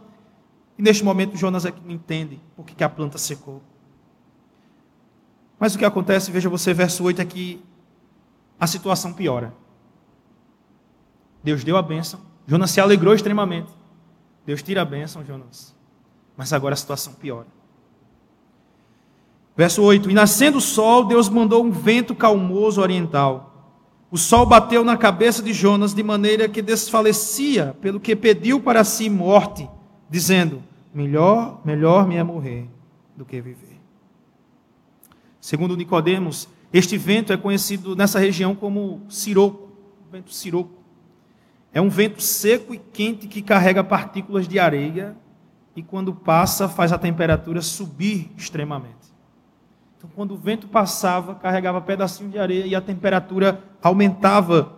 E 0.79 0.83
neste 0.83 1.05
momento, 1.05 1.37
Jonas 1.37 1.66
é 1.66 1.70
que 1.70 1.85
não 1.85 1.92
entende 1.92 2.40
porque 2.57 2.74
que 2.74 2.83
a 2.83 2.88
planta 2.88 3.18
secou. 3.18 3.61
Mas 5.59 5.75
o 5.75 5.79
que 5.79 5.85
acontece, 5.85 6.31
veja 6.31 6.49
você, 6.49 6.75
verso 6.75 7.03
8, 7.05 7.23
é 7.23 7.25
que 7.25 7.62
a 8.59 8.66
situação 8.66 9.12
piora. 9.12 9.55
Deus 11.42 11.63
deu 11.65 11.77
a 11.77 11.83
bênção, 11.83 12.21
Jonas 12.46 12.71
se 12.71 12.81
alegrou 12.81 13.15
extremamente. 13.15 13.71
Deus 14.44 14.63
tira 14.63 14.83
a 14.83 14.85
bênção, 14.85 15.25
Jonas. 15.25 15.75
Mas 16.37 16.52
agora 16.52 16.75
a 16.75 16.77
situação 16.77 17.15
piora. 17.15 17.46
Verso 19.57 19.83
8: 19.83 20.11
E 20.11 20.15
nascendo 20.15 20.59
o 20.59 20.61
sol, 20.61 21.04
Deus 21.04 21.29
mandou 21.29 21.65
um 21.65 21.71
vento 21.71 22.15
calmoso 22.15 22.81
oriental. 22.81 23.54
O 24.11 24.17
sol 24.17 24.46
bateu 24.46 24.85
na 24.85 24.96
cabeça 24.96 25.42
de 25.42 25.52
Jonas 25.52 25.92
de 25.92 26.02
maneira 26.02 26.48
que 26.48 26.63
desfalecia, 26.63 27.77
pelo 27.81 27.98
que 27.98 28.15
pediu 28.15 28.61
para 28.61 28.85
si 28.85 29.09
morte, 29.09 29.69
dizendo: 30.09 30.63
Melhor, 30.94 31.61
melhor 31.65 32.07
me 32.07 32.17
é 32.17 32.23
morrer 32.23 32.69
do 33.17 33.25
que 33.25 33.40
viver. 33.40 33.75
Segundo 35.47 35.77
Nicodemos, 35.77 36.49
este 36.73 36.99
vento 36.99 37.33
é 37.33 37.37
conhecido 37.37 37.94
nessa 37.94 38.19
região 38.19 38.53
como 38.53 39.03
siroco, 39.09 39.71
vento 40.11 40.35
siroco. 40.35 40.83
É 41.73 41.81
um 41.81 41.88
vento 41.88 42.21
seco 42.21 42.75
e 42.75 42.79
quente 42.79 43.29
que 43.29 43.40
carrega 43.40 43.85
partículas 43.85 44.49
de 44.49 44.59
areia 44.59 45.17
e 45.77 45.85
quando 45.85 46.13
passa 46.13 46.69
faz 46.69 46.92
a 46.92 46.99
temperatura 46.99 47.63
subir 47.63 48.29
extremamente. 48.37 49.15
Então, 49.97 50.11
quando 50.17 50.35
o 50.35 50.37
vento 50.37 50.67
passava, 50.67 51.37
carregava 51.37 51.81
pedacinho 51.81 52.29
de 52.29 52.40
areia 52.40 52.67
e 52.67 52.75
a 52.75 52.81
temperatura 52.81 53.63
aumentava. 53.81 54.77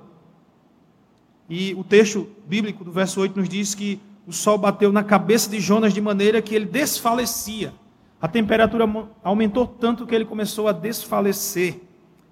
E 1.49 1.73
o 1.77 1.83
texto 1.83 2.29
bíblico 2.47 2.85
do 2.85 2.93
verso 2.93 3.23
8 3.23 3.41
nos 3.41 3.49
diz 3.49 3.75
que 3.75 4.03
o 4.27 4.35
sol 4.35 4.59
bateu 4.59 4.93
na 4.93 5.03
cabeça 5.03 5.49
de 5.49 5.61
Jonas 5.61 5.95
de 5.95 6.01
maneira 6.03 6.43
que 6.43 6.55
ele 6.55 6.67
desfalecia. 6.67 7.73
A 8.21 8.27
temperatura 8.27 8.85
aumentou 9.23 9.67
tanto 9.67 10.07
que 10.07 10.15
ele 10.15 10.25
começou 10.25 10.67
a 10.67 10.73
desfalecer. 10.73 11.81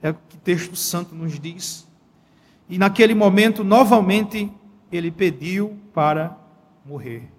É 0.03 0.11
o 0.11 0.15
que 0.15 0.37
o 0.37 0.41
texto 0.41 0.75
santo 0.75 1.15
nos 1.15 1.39
diz. 1.39 1.87
E 2.69 2.77
naquele 2.77 3.15
momento, 3.15 3.63
novamente, 3.63 4.53
ele 4.91 5.11
pediu 5.11 5.79
para 5.95 6.37
morrer. 6.85 7.31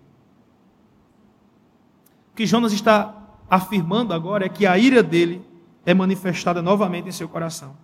O 2.32 2.36
que 2.36 2.45
Jonas 2.45 2.72
está 2.72 3.14
afirmando 3.50 4.14
agora 4.14 4.45
é 4.45 4.50
que 4.50 4.66
a 4.66 4.78
ira 4.78 5.04
dele 5.04 5.41
é 5.86 5.93
manifestada 5.93 6.62
novamente 6.62 7.10
em 7.10 7.12
seu 7.12 7.28
coração. 7.28 7.76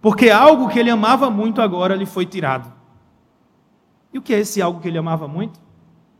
Porque 0.00 0.30
algo 0.30 0.68
que 0.68 0.78
ele 0.78 0.90
amava 0.90 1.28
muito 1.28 1.60
agora 1.60 1.96
lhe 1.96 2.06
foi 2.06 2.24
tirado. 2.24 2.72
E 4.12 4.18
o 4.18 4.22
que 4.22 4.32
é 4.32 4.38
esse 4.38 4.62
algo 4.62 4.80
que 4.80 4.88
ele 4.88 4.98
amava 4.98 5.26
muito? 5.26 5.60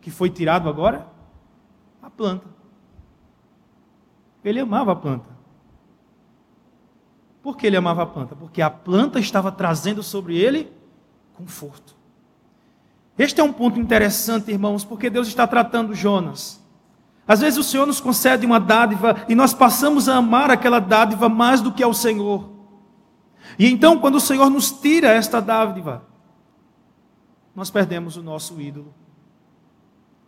Que 0.00 0.10
foi 0.10 0.30
tirado 0.30 0.68
agora? 0.68 1.06
A 2.02 2.10
planta. 2.10 2.57
Ele 4.44 4.60
amava 4.60 4.92
a 4.92 4.96
planta. 4.96 5.28
Por 7.42 7.56
que 7.56 7.66
ele 7.66 7.76
amava 7.76 8.02
a 8.02 8.06
planta? 8.06 8.36
Porque 8.36 8.60
a 8.60 8.70
planta 8.70 9.18
estava 9.18 9.50
trazendo 9.50 10.02
sobre 10.02 10.36
ele 10.36 10.70
conforto. 11.34 11.96
Este 13.16 13.40
é 13.40 13.44
um 13.44 13.52
ponto 13.52 13.80
interessante, 13.80 14.50
irmãos, 14.50 14.84
porque 14.84 15.10
Deus 15.10 15.28
está 15.28 15.46
tratando 15.46 15.94
Jonas. 15.94 16.62
Às 17.26 17.40
vezes 17.40 17.58
o 17.58 17.64
Senhor 17.64 17.86
nos 17.86 18.00
concede 18.00 18.46
uma 18.46 18.58
dádiva 18.58 19.24
e 19.28 19.34
nós 19.34 19.52
passamos 19.52 20.08
a 20.08 20.16
amar 20.16 20.50
aquela 20.50 20.78
dádiva 20.78 21.28
mais 21.28 21.60
do 21.60 21.72
que 21.72 21.82
ao 21.82 21.92
Senhor. 21.92 22.50
E 23.58 23.66
então, 23.66 23.98
quando 23.98 24.16
o 24.16 24.20
Senhor 24.20 24.48
nos 24.48 24.70
tira 24.70 25.08
esta 25.08 25.40
dádiva, 25.40 26.06
nós 27.54 27.70
perdemos 27.70 28.16
o 28.16 28.22
nosso 28.22 28.60
ídolo 28.60 28.94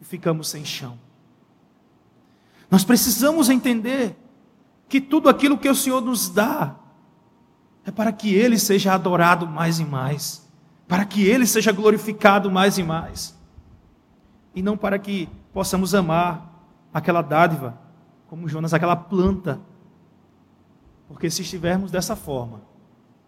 e 0.01 0.05
ficamos 0.05 0.49
sem 0.49 0.65
chão. 0.65 0.99
Nós 2.71 2.85
precisamos 2.85 3.49
entender 3.51 4.17
que 4.89 5.01
tudo 5.01 5.29
aquilo 5.29 5.59
que 5.59 5.69
o 5.69 5.75
Senhor 5.75 6.01
nos 6.01 6.29
dá 6.29 6.77
é 7.85 7.91
para 7.91 8.13
que 8.13 8.35
Ele 8.35 8.59
seja 8.59 8.95
adorado 8.95 9.47
mais 9.47 9.81
e 9.81 9.85
mais 9.85 10.51
para 10.91 11.05
que 11.05 11.25
Ele 11.25 11.47
seja 11.47 11.71
glorificado 11.71 12.51
mais 12.51 12.77
e 12.77 12.83
mais, 12.83 13.39
e 14.53 14.61
não 14.61 14.77
para 14.77 14.99
que 14.99 15.29
possamos 15.53 15.95
amar 15.95 16.67
aquela 16.93 17.23
dádiva, 17.23 17.79
como 18.27 18.49
Jonas, 18.49 18.75
aquela 18.75 18.97
planta, 18.97 19.61
porque 21.07 21.31
se 21.31 21.43
estivermos 21.43 21.93
dessa 21.93 22.17
forma, 22.17 22.63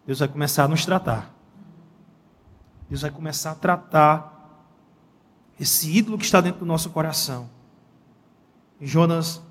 Deus 0.05 0.19
vai 0.19 0.27
começar 0.27 0.65
a 0.65 0.69
nos 0.69 0.85
tratar, 0.85 1.33
Deus 2.91 3.03
vai 3.03 3.13
começar 3.13 3.53
a 3.53 3.55
tratar 3.55 4.67
esse 5.61 5.97
ídolo 5.97 6.19
que 6.19 6.25
está 6.25 6.41
dentro 6.41 6.59
do 6.59 6.67
nosso 6.67 6.91
coração. 6.91 7.49
Jonas, 8.87 9.43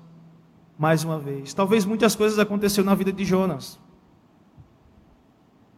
mais 0.78 1.04
uma 1.04 1.18
vez, 1.18 1.54
talvez 1.54 1.84
muitas 1.84 2.14
coisas 2.14 2.38
aconteceram 2.38 2.86
na 2.86 2.94
vida 2.94 3.12
de 3.12 3.24
Jonas, 3.24 3.78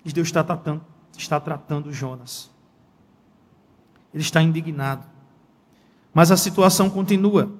e 0.05 0.13
Deus 0.13 0.29
está 0.29 0.45
tratando 0.45 0.95
está 1.19 1.41
tratando 1.41 1.93
Jonas. 1.93 2.51
Ele 4.13 4.23
está 4.23 4.43
indignado. 4.43 5.07
Mas 6.13 6.31
a 6.31 6.37
situação 6.37 6.89
continua. 6.89 7.51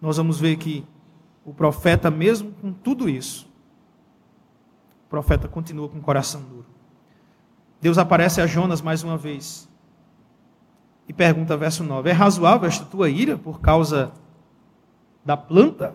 Nós 0.00 0.16
vamos 0.16 0.38
ver 0.38 0.56
que 0.56 0.86
o 1.44 1.52
profeta, 1.52 2.10
mesmo 2.10 2.52
com 2.52 2.72
tudo 2.72 3.08
isso, 3.08 3.48
o 5.06 5.10
profeta 5.10 5.48
continua 5.48 5.88
com 5.88 5.98
o 5.98 6.02
coração 6.02 6.42
duro. 6.42 6.66
Deus 7.80 7.98
aparece 7.98 8.40
a 8.40 8.46
Jonas 8.46 8.80
mais 8.80 9.02
uma 9.02 9.16
vez 9.16 9.68
e 11.08 11.12
pergunta, 11.12 11.56
verso 11.56 11.82
9: 11.82 12.10
É 12.10 12.12
razoável 12.12 12.68
esta 12.68 12.84
tua 12.84 13.10
ira 13.10 13.36
por 13.36 13.60
causa 13.60 14.12
da 15.24 15.36
planta? 15.36 15.94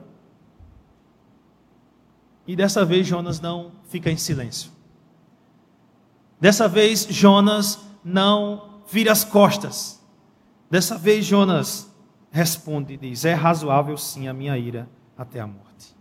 E 2.46 2.56
dessa 2.56 2.86
vez 2.86 3.06
Jonas 3.06 3.40
não 3.40 3.72
fica 3.90 4.10
em 4.10 4.18
silêncio. 4.18 4.72
Dessa 6.40 6.68
vez, 6.68 7.08
Jonas 7.10 7.80
não 8.04 8.82
vira 8.88 9.12
as 9.12 9.24
costas. 9.24 10.02
Dessa 10.70 10.98
vez, 10.98 11.26
Jonas 11.26 11.92
responde 12.32 12.94
e 12.94 12.98
diz: 12.98 13.26
É 13.26 13.34
razoável 13.34 13.98
sim 13.98 14.28
a 14.28 14.34
minha 14.34 14.58
ira 14.58 14.88
até 15.18 15.40
a 15.40 15.48
morte. 15.48 15.96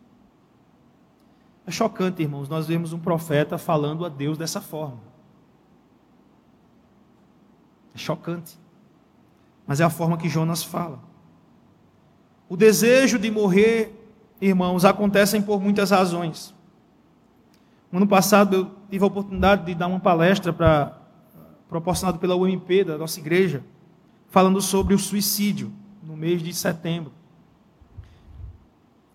É 1.66 1.70
chocante, 1.70 2.22
irmãos, 2.22 2.48
nós 2.48 2.66
vemos 2.66 2.92
um 2.92 2.98
profeta 2.98 3.58
falando 3.58 4.04
a 4.04 4.08
Deus 4.08 4.38
dessa 4.38 4.60
forma. 4.60 5.00
É 7.94 7.98
chocante. 7.98 8.56
Mas 9.66 9.80
é 9.80 9.84
a 9.84 9.90
forma 9.90 10.16
que 10.16 10.28
Jonas 10.28 10.62
fala. 10.62 11.00
O 12.48 12.56
desejo 12.56 13.18
de 13.18 13.30
morrer, 13.30 13.92
irmãos, 14.40 14.84
acontecem 14.84 15.42
por 15.42 15.60
muitas 15.60 15.90
razões. 15.90 16.54
No 17.90 17.98
ano 17.98 18.06
passado 18.06 18.54
eu 18.54 18.70
tive 18.90 19.04
a 19.04 19.06
oportunidade 19.06 19.66
de 19.66 19.74
dar 19.74 19.86
uma 19.86 20.00
palestra 20.00 20.52
para 20.52 20.96
proporcionada 21.68 22.18
pela 22.18 22.36
UMP 22.36 22.84
da 22.84 22.96
nossa 22.96 23.18
igreja, 23.18 23.64
falando 24.28 24.60
sobre 24.60 24.94
o 24.94 24.98
suicídio 24.98 25.72
no 26.02 26.16
mês 26.16 26.42
de 26.42 26.54
setembro. 26.54 27.12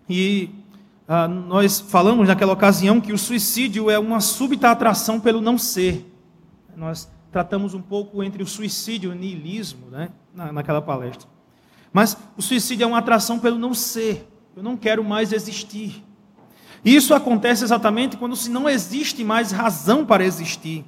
E 0.09 0.49
ah, 1.07 1.27
nós 1.27 1.79
falamos 1.79 2.27
naquela 2.27 2.51
ocasião 2.51 2.99
que 2.99 3.13
o 3.13 3.17
suicídio 3.17 3.89
é 3.89 3.97
uma 3.97 4.19
súbita 4.19 4.69
atração 4.69 5.19
pelo 5.19 5.39
não 5.39 5.57
ser. 5.57 6.05
Nós 6.75 7.09
tratamos 7.31 7.73
um 7.73 7.81
pouco 7.81 8.21
entre 8.21 8.43
o 8.43 8.47
suicídio 8.47 9.11
e 9.11 9.15
o 9.15 9.17
niilismo, 9.17 9.87
né, 9.89 10.09
na, 10.33 10.51
naquela 10.51 10.81
palestra. 10.81 11.29
Mas 11.91 12.17
o 12.37 12.41
suicídio 12.41 12.83
é 12.83 12.87
uma 12.87 12.99
atração 12.99 13.39
pelo 13.39 13.57
não 13.57 13.73
ser. 13.73 14.27
Eu 14.55 14.63
não 14.63 14.77
quero 14.77 15.03
mais 15.03 15.31
existir. 15.31 16.03
Isso 16.83 17.13
acontece 17.13 17.63
exatamente 17.63 18.17
quando 18.17 18.35
se 18.35 18.49
não 18.49 18.67
existe 18.67 19.23
mais 19.23 19.51
razão 19.51 20.05
para 20.05 20.25
existir. 20.25 20.85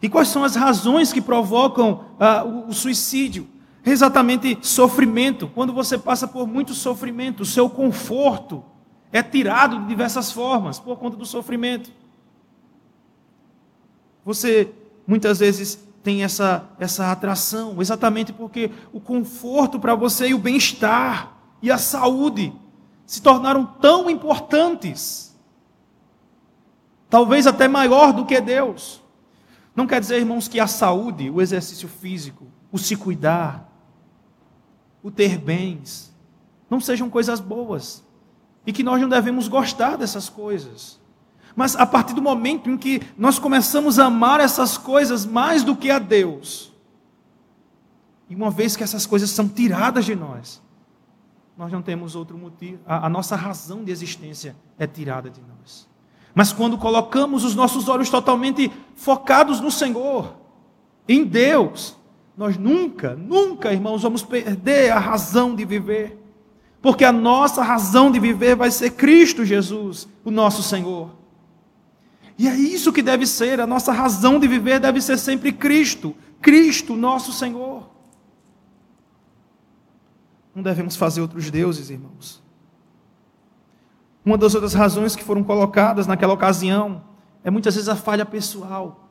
E 0.00 0.08
quais 0.08 0.28
são 0.28 0.44
as 0.44 0.54
razões 0.54 1.12
que 1.12 1.20
provocam 1.20 2.04
ah, 2.18 2.44
o, 2.44 2.68
o 2.68 2.72
suicídio? 2.72 3.46
Exatamente 3.84 4.58
sofrimento. 4.62 5.48
Quando 5.54 5.72
você 5.72 5.98
passa 5.98 6.26
por 6.26 6.46
muito 6.46 6.74
sofrimento, 6.74 7.42
o 7.42 7.46
seu 7.46 7.68
conforto 7.68 8.64
é 9.12 9.22
tirado 9.22 9.80
de 9.80 9.86
diversas 9.86 10.30
formas 10.30 10.78
por 10.78 10.98
conta 10.98 11.16
do 11.16 11.26
sofrimento. 11.26 11.90
Você 14.24 14.70
muitas 15.06 15.38
vezes 15.38 15.87
tem 16.02 16.22
essa, 16.22 16.68
essa 16.78 17.10
atração, 17.10 17.80
exatamente 17.80 18.32
porque 18.32 18.70
o 18.92 19.00
conforto 19.00 19.78
para 19.80 19.94
você 19.94 20.28
e 20.28 20.34
o 20.34 20.38
bem-estar 20.38 21.36
e 21.60 21.70
a 21.70 21.78
saúde 21.78 22.52
se 23.04 23.20
tornaram 23.22 23.64
tão 23.64 24.08
importantes, 24.08 25.36
talvez 27.08 27.46
até 27.46 27.66
maior 27.66 28.12
do 28.12 28.24
que 28.24 28.40
Deus. 28.40 29.02
Não 29.74 29.86
quer 29.86 30.00
dizer, 30.00 30.18
irmãos, 30.18 30.48
que 30.48 30.60
a 30.60 30.66
saúde, 30.66 31.30
o 31.30 31.40
exercício 31.40 31.88
físico, 31.88 32.46
o 32.70 32.78
se 32.78 32.96
cuidar, 32.96 33.72
o 35.02 35.10
ter 35.10 35.38
bens, 35.38 36.14
não 36.68 36.80
sejam 36.80 37.08
coisas 37.08 37.40
boas 37.40 38.04
e 38.66 38.72
que 38.72 38.82
nós 38.82 39.00
não 39.00 39.08
devemos 39.08 39.48
gostar 39.48 39.96
dessas 39.96 40.28
coisas. 40.28 40.97
Mas 41.58 41.74
a 41.74 41.84
partir 41.84 42.14
do 42.14 42.22
momento 42.22 42.70
em 42.70 42.78
que 42.78 43.02
nós 43.18 43.36
começamos 43.36 43.98
a 43.98 44.04
amar 44.04 44.38
essas 44.38 44.78
coisas 44.78 45.26
mais 45.26 45.64
do 45.64 45.74
que 45.74 45.90
a 45.90 45.98
Deus, 45.98 46.72
e 48.30 48.36
uma 48.36 48.48
vez 48.48 48.76
que 48.76 48.84
essas 48.84 49.04
coisas 49.04 49.28
são 49.30 49.48
tiradas 49.48 50.04
de 50.04 50.14
nós, 50.14 50.62
nós 51.56 51.72
não 51.72 51.82
temos 51.82 52.14
outro 52.14 52.38
motivo, 52.38 52.78
a, 52.86 53.06
a 53.06 53.08
nossa 53.08 53.34
razão 53.34 53.82
de 53.82 53.90
existência 53.90 54.54
é 54.78 54.86
tirada 54.86 55.28
de 55.28 55.40
nós. 55.40 55.88
Mas 56.32 56.52
quando 56.52 56.78
colocamos 56.78 57.42
os 57.42 57.56
nossos 57.56 57.88
olhos 57.88 58.08
totalmente 58.08 58.70
focados 58.94 59.58
no 59.58 59.72
Senhor, 59.72 60.36
em 61.08 61.24
Deus, 61.24 61.96
nós 62.36 62.56
nunca, 62.56 63.16
nunca, 63.16 63.72
irmãos, 63.72 64.00
vamos 64.00 64.22
perder 64.22 64.92
a 64.92 65.00
razão 65.00 65.56
de 65.56 65.64
viver. 65.64 66.24
Porque 66.80 67.04
a 67.04 67.10
nossa 67.10 67.64
razão 67.64 68.12
de 68.12 68.20
viver 68.20 68.54
vai 68.54 68.70
ser 68.70 68.90
Cristo 68.90 69.44
Jesus, 69.44 70.06
o 70.24 70.30
nosso 70.30 70.62
Senhor. 70.62 71.17
E 72.38 72.46
é 72.46 72.54
isso 72.54 72.92
que 72.92 73.02
deve 73.02 73.26
ser, 73.26 73.60
a 73.60 73.66
nossa 73.66 73.90
razão 73.90 74.38
de 74.38 74.46
viver 74.46 74.78
deve 74.78 75.00
ser 75.02 75.18
sempre 75.18 75.50
Cristo, 75.50 76.14
Cristo, 76.40 76.94
nosso 76.94 77.32
Senhor. 77.32 77.90
Não 80.54 80.62
devemos 80.62 80.94
fazer 80.94 81.20
outros 81.20 81.50
deuses, 81.50 81.90
irmãos. 81.90 82.40
Uma 84.24 84.38
das 84.38 84.54
outras 84.54 84.72
razões 84.72 85.16
que 85.16 85.24
foram 85.24 85.42
colocadas 85.42 86.06
naquela 86.06 86.32
ocasião 86.32 87.02
é 87.42 87.50
muitas 87.50 87.74
vezes 87.74 87.88
a 87.88 87.96
falha 87.96 88.24
pessoal. 88.24 89.08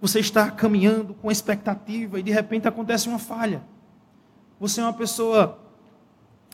Você 0.00 0.20
está 0.20 0.48
caminhando 0.48 1.12
com 1.12 1.30
expectativa 1.30 2.20
e 2.20 2.22
de 2.22 2.30
repente 2.30 2.68
acontece 2.68 3.08
uma 3.08 3.18
falha. 3.18 3.64
Você 4.60 4.80
é 4.80 4.84
uma 4.84 4.92
pessoa 4.92 5.58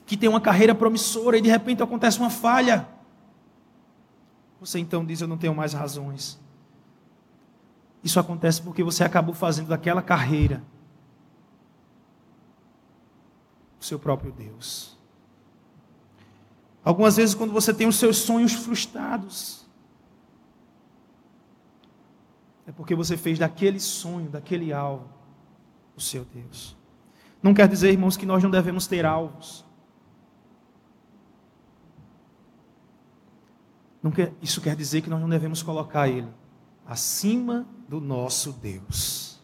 que 0.06 0.16
tem 0.16 0.30
uma 0.30 0.40
carreira 0.40 0.74
promissora 0.74 1.36
e 1.36 1.42
de 1.42 1.50
repente 1.50 1.82
acontece 1.82 2.18
uma 2.18 2.30
falha. 2.30 2.88
Você 4.64 4.78
então 4.78 5.04
diz: 5.04 5.20
Eu 5.20 5.28
não 5.28 5.36
tenho 5.36 5.54
mais 5.54 5.74
razões. 5.74 6.40
Isso 8.02 8.18
acontece 8.18 8.62
porque 8.62 8.82
você 8.82 9.04
acabou 9.04 9.34
fazendo 9.34 9.68
daquela 9.68 10.02
carreira 10.02 10.62
o 13.80 13.84
seu 13.84 13.98
próprio 13.98 14.32
Deus. 14.32 14.98
Algumas 16.82 17.16
vezes, 17.16 17.34
quando 17.34 17.52
você 17.52 17.72
tem 17.72 17.86
os 17.86 17.96
seus 17.96 18.18
sonhos 18.18 18.52
frustrados, 18.52 19.66
é 22.66 22.72
porque 22.72 22.94
você 22.94 23.16
fez 23.16 23.38
daquele 23.38 23.80
sonho, 23.80 24.30
daquele 24.30 24.72
alvo, 24.72 25.08
o 25.96 26.00
seu 26.00 26.24
Deus. 26.24 26.76
Não 27.42 27.52
quer 27.52 27.68
dizer, 27.68 27.90
irmãos, 27.90 28.16
que 28.16 28.26
nós 28.26 28.42
não 28.42 28.50
devemos 28.50 28.86
ter 28.86 29.04
alvos. 29.04 29.63
Quer, 34.10 34.32
isso 34.42 34.60
quer 34.60 34.76
dizer 34.76 35.00
que 35.00 35.08
nós 35.08 35.20
não 35.20 35.28
devemos 35.28 35.62
colocar 35.62 36.08
Ele 36.08 36.28
acima 36.86 37.66
do 37.88 38.00
nosso 38.00 38.52
Deus. 38.52 39.40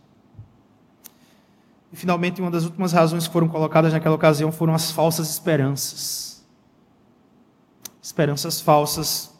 E 1.92 1.96
finalmente, 1.96 2.40
uma 2.40 2.50
das 2.50 2.64
últimas 2.64 2.92
razões 2.92 3.26
que 3.26 3.32
foram 3.32 3.48
colocadas 3.48 3.92
naquela 3.92 4.14
ocasião 4.14 4.52
foram 4.52 4.74
as 4.74 4.90
falsas 4.90 5.28
esperanças. 5.30 6.44
Esperanças 8.00 8.61
falsas 8.61 9.34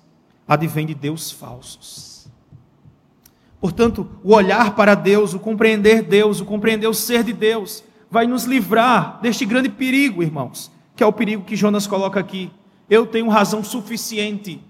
advêm 0.48 0.86
de 0.86 0.94
Deus 0.94 1.30
falsos. 1.30 2.28
Portanto, 3.60 4.08
o 4.24 4.34
olhar 4.34 4.74
para 4.74 4.94
Deus, 4.94 5.34
o 5.34 5.38
compreender 5.38 6.02
Deus, 6.02 6.40
o 6.40 6.44
compreender 6.44 6.88
o 6.88 6.94
ser 6.94 7.22
de 7.22 7.32
Deus, 7.32 7.84
vai 8.10 8.26
nos 8.26 8.44
livrar 8.44 9.20
deste 9.20 9.44
grande 9.44 9.68
perigo, 9.68 10.22
irmãos, 10.22 10.72
que 10.96 11.02
é 11.02 11.06
o 11.06 11.12
perigo 11.12 11.44
que 11.44 11.54
Jonas 11.54 11.86
coloca 11.86 12.18
aqui. 12.18 12.50
Eu 12.88 13.06
tenho 13.06 13.28
razão 13.28 13.62
suficiente 13.62 14.60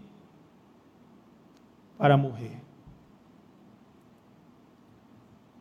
para 2.00 2.16
morrer. 2.16 2.58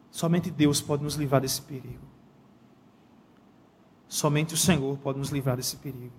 Somente 0.09 0.49
Deus 0.49 0.79
pode 0.79 1.03
nos 1.03 1.15
livrar 1.15 1.41
desse 1.41 1.61
perigo. 1.61 2.07
Somente 4.07 4.53
o 4.53 4.57
Senhor 4.57 4.97
pode 4.99 5.19
nos 5.19 5.31
livrar 5.31 5.57
desse 5.57 5.75
perigo. 5.75 6.13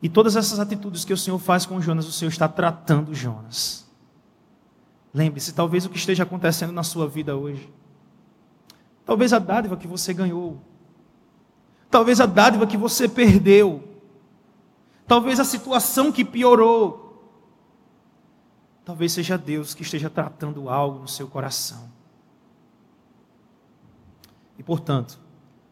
E 0.00 0.08
todas 0.08 0.36
essas 0.36 0.58
atitudes 0.58 1.04
que 1.04 1.12
o 1.12 1.18
Senhor 1.18 1.38
faz 1.38 1.66
com 1.66 1.82
Jonas, 1.82 2.08
o 2.08 2.12
Senhor 2.12 2.30
está 2.30 2.48
tratando 2.48 3.14
Jonas. 3.14 3.86
Lembre-se, 5.12 5.52
talvez 5.52 5.84
o 5.84 5.90
que 5.90 5.98
esteja 5.98 6.22
acontecendo 6.22 6.72
na 6.72 6.82
sua 6.82 7.06
vida 7.06 7.36
hoje, 7.36 7.70
talvez 9.04 9.34
a 9.34 9.38
dádiva 9.38 9.76
que 9.76 9.86
você 9.86 10.14
ganhou, 10.14 10.62
talvez 11.90 12.22
a 12.22 12.26
dádiva 12.26 12.66
que 12.66 12.78
você 12.78 13.06
perdeu, 13.06 13.84
talvez 15.06 15.38
a 15.38 15.44
situação 15.44 16.10
que 16.10 16.24
piorou, 16.24 17.03
Talvez 18.84 19.12
seja 19.12 19.38
Deus 19.38 19.72
que 19.72 19.82
esteja 19.82 20.10
tratando 20.10 20.68
algo 20.68 21.00
no 21.00 21.08
seu 21.08 21.26
coração. 21.26 21.90
E 24.58 24.62
portanto, 24.62 25.18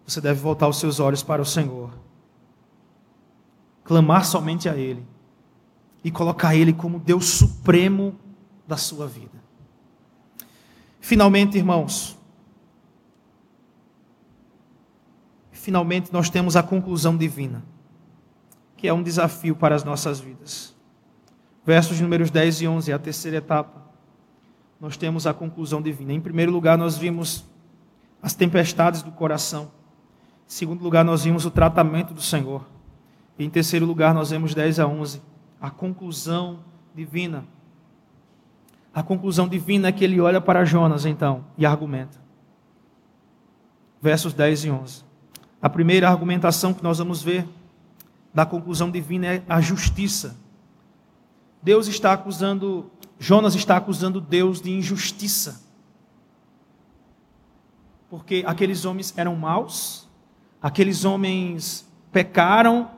você 0.06 0.20
deve 0.20 0.40
voltar 0.40 0.66
os 0.68 0.78
seus 0.78 0.98
olhos 0.98 1.22
para 1.22 1.40
o 1.40 1.46
Senhor, 1.46 1.92
clamar 3.84 4.24
somente 4.24 4.68
a 4.68 4.76
Ele 4.76 5.06
e 6.02 6.10
colocar 6.10 6.56
Ele 6.56 6.72
como 6.72 6.98
Deus 6.98 7.26
supremo 7.26 8.18
da 8.66 8.76
sua 8.76 9.06
vida. 9.06 9.42
Finalmente, 11.00 11.58
irmãos, 11.58 12.18
finalmente 15.50 16.12
nós 16.12 16.30
temos 16.30 16.56
a 16.56 16.62
conclusão 16.62 17.16
divina, 17.16 17.62
que 18.76 18.88
é 18.88 18.92
um 18.92 19.02
desafio 19.02 19.54
para 19.54 19.74
as 19.74 19.84
nossas 19.84 20.18
vidas. 20.18 20.71
Versos 21.64 22.00
números 22.00 22.30
10 22.30 22.62
e 22.62 22.68
11, 22.68 22.92
a 22.92 22.98
terceira 22.98 23.36
etapa. 23.36 23.82
Nós 24.80 24.96
temos 24.96 25.26
a 25.26 25.34
conclusão 25.34 25.80
divina. 25.80 26.12
Em 26.12 26.20
primeiro 26.20 26.50
lugar, 26.50 26.76
nós 26.76 26.98
vimos 26.98 27.44
as 28.20 28.34
tempestades 28.34 29.02
do 29.02 29.12
coração. 29.12 29.70
Em 30.48 30.52
segundo 30.52 30.82
lugar, 30.82 31.04
nós 31.04 31.24
vimos 31.24 31.46
o 31.46 31.50
tratamento 31.50 32.12
do 32.12 32.20
Senhor. 32.20 32.66
E 33.38 33.44
em 33.44 33.50
terceiro 33.50 33.86
lugar, 33.86 34.12
nós 34.12 34.30
vemos 34.30 34.54
10 34.54 34.80
a 34.80 34.86
11, 34.86 35.22
a 35.60 35.70
conclusão 35.70 36.60
divina. 36.94 37.44
A 38.94 39.02
conclusão 39.02 39.48
divina 39.48 39.88
é 39.88 39.92
que 39.92 40.04
ele 40.04 40.20
olha 40.20 40.40
para 40.40 40.64
Jonas, 40.64 41.06
então, 41.06 41.44
e 41.56 41.64
argumenta. 41.64 42.20
Versos 44.00 44.34
10 44.34 44.64
e 44.64 44.70
11. 44.70 45.04
A 45.62 45.68
primeira 45.68 46.10
argumentação 46.10 46.74
que 46.74 46.82
nós 46.82 46.98
vamos 46.98 47.22
ver 47.22 47.48
da 48.34 48.44
conclusão 48.44 48.90
divina 48.90 49.26
é 49.26 49.42
a 49.48 49.60
justiça. 49.60 50.36
Deus 51.62 51.86
está 51.86 52.12
acusando, 52.12 52.90
Jonas 53.18 53.54
está 53.54 53.76
acusando 53.76 54.20
Deus 54.20 54.60
de 54.60 54.70
injustiça. 54.70 55.62
Porque 58.10 58.42
aqueles 58.46 58.84
homens 58.84 59.14
eram 59.16 59.36
maus, 59.36 60.08
aqueles 60.60 61.04
homens 61.04 61.88
pecaram, 62.10 62.90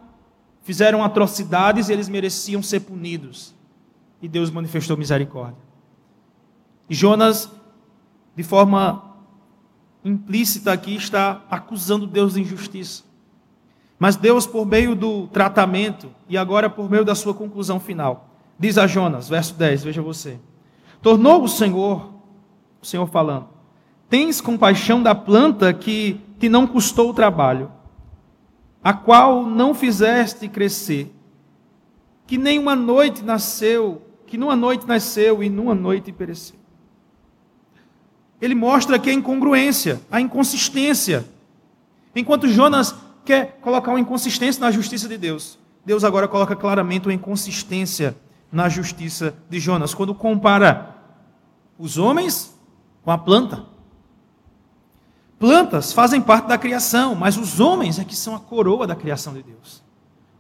fizeram 0.62 1.04
atrocidades 1.04 1.88
e 1.88 1.92
eles 1.92 2.08
mereciam 2.08 2.62
ser 2.62 2.80
punidos. 2.80 3.54
E 4.20 4.26
Deus 4.26 4.50
manifestou 4.50 4.96
misericórdia. 4.96 5.62
E 6.88 6.94
Jonas, 6.94 7.50
de 8.34 8.42
forma 8.42 9.14
implícita 10.02 10.72
aqui, 10.72 10.96
está 10.96 11.44
acusando 11.50 12.06
Deus 12.06 12.34
de 12.34 12.40
injustiça. 12.40 13.04
Mas 13.98 14.16
Deus, 14.16 14.46
por 14.46 14.66
meio 14.66 14.94
do 14.94 15.26
tratamento 15.28 16.10
e 16.28 16.36
agora 16.36 16.68
por 16.68 16.90
meio 16.90 17.04
da 17.04 17.14
sua 17.14 17.34
conclusão 17.34 17.78
final, 17.78 18.33
Diz 18.58 18.78
a 18.78 18.86
Jonas, 18.86 19.28
verso 19.28 19.54
10, 19.54 19.84
veja 19.84 20.02
você. 20.02 20.38
Tornou 21.02 21.42
o 21.42 21.48
Senhor, 21.48 22.12
o 22.80 22.86
Senhor 22.86 23.06
falando: 23.06 23.48
Tens 24.08 24.40
compaixão 24.40 25.02
da 25.02 25.14
planta 25.14 25.72
que 25.72 26.20
te 26.38 26.48
não 26.48 26.66
custou 26.66 27.10
o 27.10 27.14
trabalho, 27.14 27.70
a 28.82 28.92
qual 28.92 29.44
não 29.44 29.74
fizeste 29.74 30.48
crescer, 30.48 31.14
que 32.26 32.38
nem 32.38 32.58
uma 32.58 32.76
noite 32.76 33.22
nasceu, 33.22 34.02
que 34.26 34.38
numa 34.38 34.56
noite 34.56 34.86
nasceu 34.86 35.42
e 35.42 35.48
numa 35.48 35.74
noite 35.74 36.12
pereceu. 36.12 36.56
Ele 38.40 38.54
mostra 38.54 38.96
aqui 38.96 39.10
a 39.10 39.14
incongruência, 39.14 40.00
a 40.10 40.20
inconsistência. 40.20 41.24
Enquanto 42.14 42.48
Jonas 42.48 42.94
quer 43.24 43.58
colocar 43.60 43.90
uma 43.90 44.00
inconsistência 44.00 44.60
na 44.60 44.70
justiça 44.70 45.08
de 45.08 45.16
Deus, 45.16 45.58
Deus 45.84 46.04
agora 46.04 46.28
coloca 46.28 46.54
claramente 46.54 47.06
uma 47.06 47.14
inconsistência 47.14 48.16
na 48.50 48.68
justiça 48.68 49.34
de 49.48 49.58
Jonas, 49.58 49.94
quando 49.94 50.14
compara 50.14 50.96
os 51.78 51.98
homens 51.98 52.58
com 53.02 53.10
a 53.10 53.18
planta. 53.18 53.64
Plantas 55.38 55.92
fazem 55.92 56.20
parte 56.20 56.46
da 56.46 56.56
criação, 56.56 57.14
mas 57.14 57.36
os 57.36 57.60
homens 57.60 57.98
é 57.98 58.04
que 58.04 58.16
são 58.16 58.34
a 58.34 58.40
coroa 58.40 58.86
da 58.86 58.94
criação 58.94 59.34
de 59.34 59.42
Deus. 59.42 59.82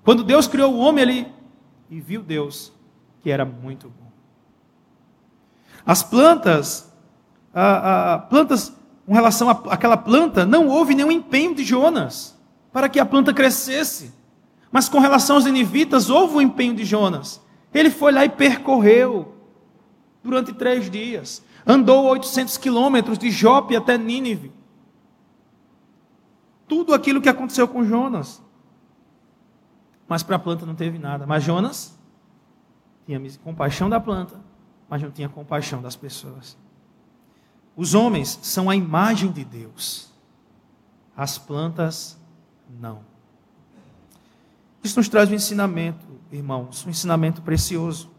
Quando 0.04 0.22
Deus 0.22 0.46
criou 0.46 0.72
o 0.72 0.78
homem, 0.78 1.02
ele 1.02 1.32
e 1.90 2.00
viu 2.00 2.22
Deus 2.22 2.72
que 3.22 3.30
era 3.30 3.44
muito 3.44 3.88
bom. 3.88 4.12
As 5.86 6.02
plantas, 6.02 6.92
a, 7.52 8.14
a, 8.14 8.18
plantas, 8.18 8.72
com 9.06 9.12
relação 9.12 9.50
àquela 9.50 9.96
planta, 9.96 10.46
não 10.46 10.68
houve 10.68 10.94
nenhum 10.94 11.10
empenho 11.10 11.54
de 11.54 11.64
Jonas 11.64 12.38
para 12.72 12.88
que 12.88 12.98
a 12.98 13.06
planta 13.06 13.32
crescesse. 13.32 14.12
Mas 14.70 14.88
com 14.88 14.98
relação 14.98 15.36
aos 15.36 15.44
ninivitas, 15.44 16.10
houve 16.10 16.36
um 16.36 16.40
empenho 16.40 16.74
de 16.74 16.84
Jonas. 16.84 17.40
Ele 17.74 17.90
foi 17.90 18.12
lá 18.12 18.24
e 18.24 18.28
percorreu 18.28 19.34
durante 20.22 20.52
três 20.52 20.88
dias. 20.88 21.44
Andou 21.66 22.04
800 22.04 22.56
quilômetros 22.56 23.18
de 23.18 23.30
Jope 23.30 23.74
até 23.74 23.98
Nínive. 23.98 24.52
Tudo 26.68 26.94
aquilo 26.94 27.20
que 27.20 27.28
aconteceu 27.28 27.66
com 27.66 27.84
Jonas. 27.84 28.40
Mas 30.06 30.22
para 30.22 30.36
a 30.36 30.38
planta 30.38 30.64
não 30.64 30.74
teve 30.74 30.98
nada. 30.98 31.26
Mas 31.26 31.42
Jonas 31.42 31.98
tinha 33.04 33.20
compaixão 33.42 33.90
da 33.90 33.98
planta, 33.98 34.40
mas 34.88 35.02
não 35.02 35.10
tinha 35.10 35.28
compaixão 35.28 35.82
das 35.82 35.96
pessoas. 35.96 36.56
Os 37.76 37.92
homens 37.94 38.38
são 38.42 38.70
a 38.70 38.76
imagem 38.76 39.32
de 39.32 39.44
Deus. 39.44 40.12
As 41.16 41.38
plantas 41.38 42.18
não. 42.80 43.00
Isso 44.82 44.98
nos 44.98 45.08
traz 45.08 45.30
um 45.30 45.34
ensinamento 45.34 46.13
irmãos, 46.36 46.84
um 46.86 46.90
ensinamento 46.90 47.42
precioso. 47.42 48.10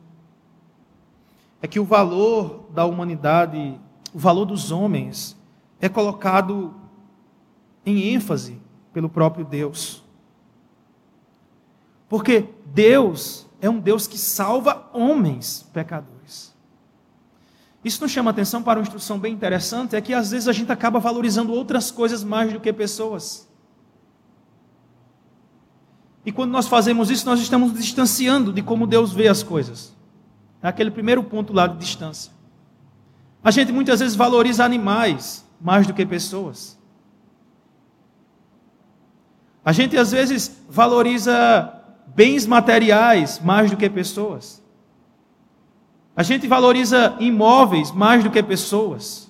É 1.61 1.67
que 1.67 1.79
o 1.79 1.85
valor 1.85 2.65
da 2.71 2.85
humanidade, 2.85 3.79
o 4.13 4.19
valor 4.19 4.45
dos 4.45 4.71
homens, 4.71 5.35
é 5.79 5.89
colocado 5.89 6.73
em 7.85 8.13
ênfase 8.13 8.61
pelo 8.93 9.09
próprio 9.09 9.45
Deus. 9.45 10.03
Porque 12.07 12.49
Deus 12.65 13.47
é 13.61 13.69
um 13.69 13.79
Deus 13.79 14.07
que 14.07 14.17
salva 14.17 14.89
homens 14.93 15.69
pecadores. 15.73 16.55
Isso 17.83 18.01
nos 18.01 18.11
chama 18.11 18.31
atenção 18.31 18.63
para 18.63 18.79
uma 18.79 18.83
instrução 18.83 19.19
bem 19.19 19.33
interessante, 19.33 19.95
é 19.95 20.01
que 20.01 20.13
às 20.13 20.31
vezes 20.31 20.47
a 20.47 20.53
gente 20.53 20.71
acaba 20.71 20.99
valorizando 20.99 21.53
outras 21.53 21.91
coisas 21.91 22.23
mais 22.23 22.51
do 22.51 22.59
que 22.59 22.73
pessoas. 22.73 23.47
E 26.25 26.31
quando 26.31 26.51
nós 26.51 26.67
fazemos 26.67 27.11
isso, 27.11 27.25
nós 27.25 27.39
estamos 27.39 27.73
distanciando 27.73 28.51
de 28.51 28.61
como 28.61 28.87
Deus 28.87 29.13
vê 29.13 29.27
as 29.27 29.43
coisas. 29.43 29.95
É 30.61 30.67
aquele 30.67 30.89
primeiro 30.89 31.23
ponto 31.23 31.53
lá 31.53 31.67
de 31.67 31.77
distância. 31.77 32.31
A 33.43 33.51
gente 33.51 33.71
muitas 33.71 33.99
vezes 33.99 34.15
valoriza 34.15 34.65
animais 34.65 35.45
mais 35.61 35.85
do 35.85 35.93
que 35.93 36.03
pessoas. 36.03 36.79
A 39.63 39.71
gente 39.71 39.95
às 39.97 40.11
vezes 40.11 40.63
valoriza 40.67 41.71
bens 42.15 42.47
materiais 42.47 43.39
mais 43.43 43.69
do 43.69 43.77
que 43.77 43.87
pessoas. 43.87 44.63
A 46.15 46.23
gente 46.23 46.47
valoriza 46.47 47.15
imóveis 47.19 47.91
mais 47.91 48.23
do 48.23 48.31
que 48.31 48.41
pessoas. 48.41 49.24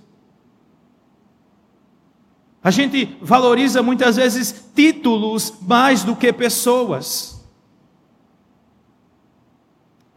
A 2.65 2.71
gente 2.71 3.05
valoriza 3.21 3.83
muitas 3.83 4.15
vezes 4.15 4.71
títulos 4.73 5.53
mais 5.61 6.03
do 6.03 6.15
que 6.15 6.33
pessoas. 6.33 7.39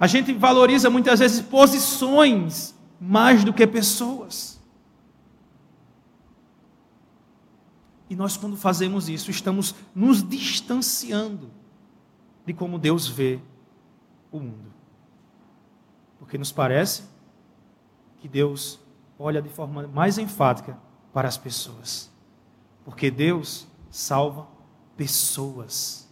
A 0.01 0.07
gente 0.07 0.33
valoriza 0.33 0.89
muitas 0.89 1.19
vezes 1.19 1.43
posições 1.43 2.75
mais 2.99 3.45
do 3.45 3.53
que 3.53 3.67
pessoas. 3.67 4.59
E 8.09 8.17
nós, 8.17 8.39
quando 8.39 8.57
fazemos 8.57 9.11
isso, 9.11 9.31
estamos 9.31 9.75
nos 9.95 10.27
distanciando 10.27 11.51
de 12.47 12.55
como 12.55 12.79
Deus 12.79 13.07
vê 13.07 13.39
o 14.33 14.41
mundo. 14.41 14.73
Porque 16.19 16.39
nos 16.39 16.51
parece 16.51 17.03
que 18.21 18.27
Deus 18.27 18.81
olha 19.19 19.43
de 19.43 19.51
forma 19.51 19.87
mais 19.87 20.17
enfática 20.17 20.79
para 21.13 21.29
as 21.29 21.37
pessoas. 21.37 22.17
Porque 22.89 23.11
Deus 23.11 23.69
salva 23.91 24.47
pessoas, 24.97 26.09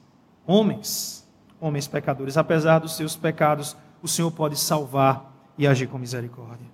homens, 0.46 1.26
homens 1.58 1.88
pecadores. 1.88 2.36
Apesar 2.36 2.80
dos 2.80 2.94
seus 2.94 3.16
pecados, 3.16 3.74
o 4.02 4.06
Senhor 4.06 4.30
pode 4.30 4.58
salvar 4.58 5.34
e 5.56 5.66
agir 5.66 5.86
com 5.86 5.96
misericórdia. 5.96 6.66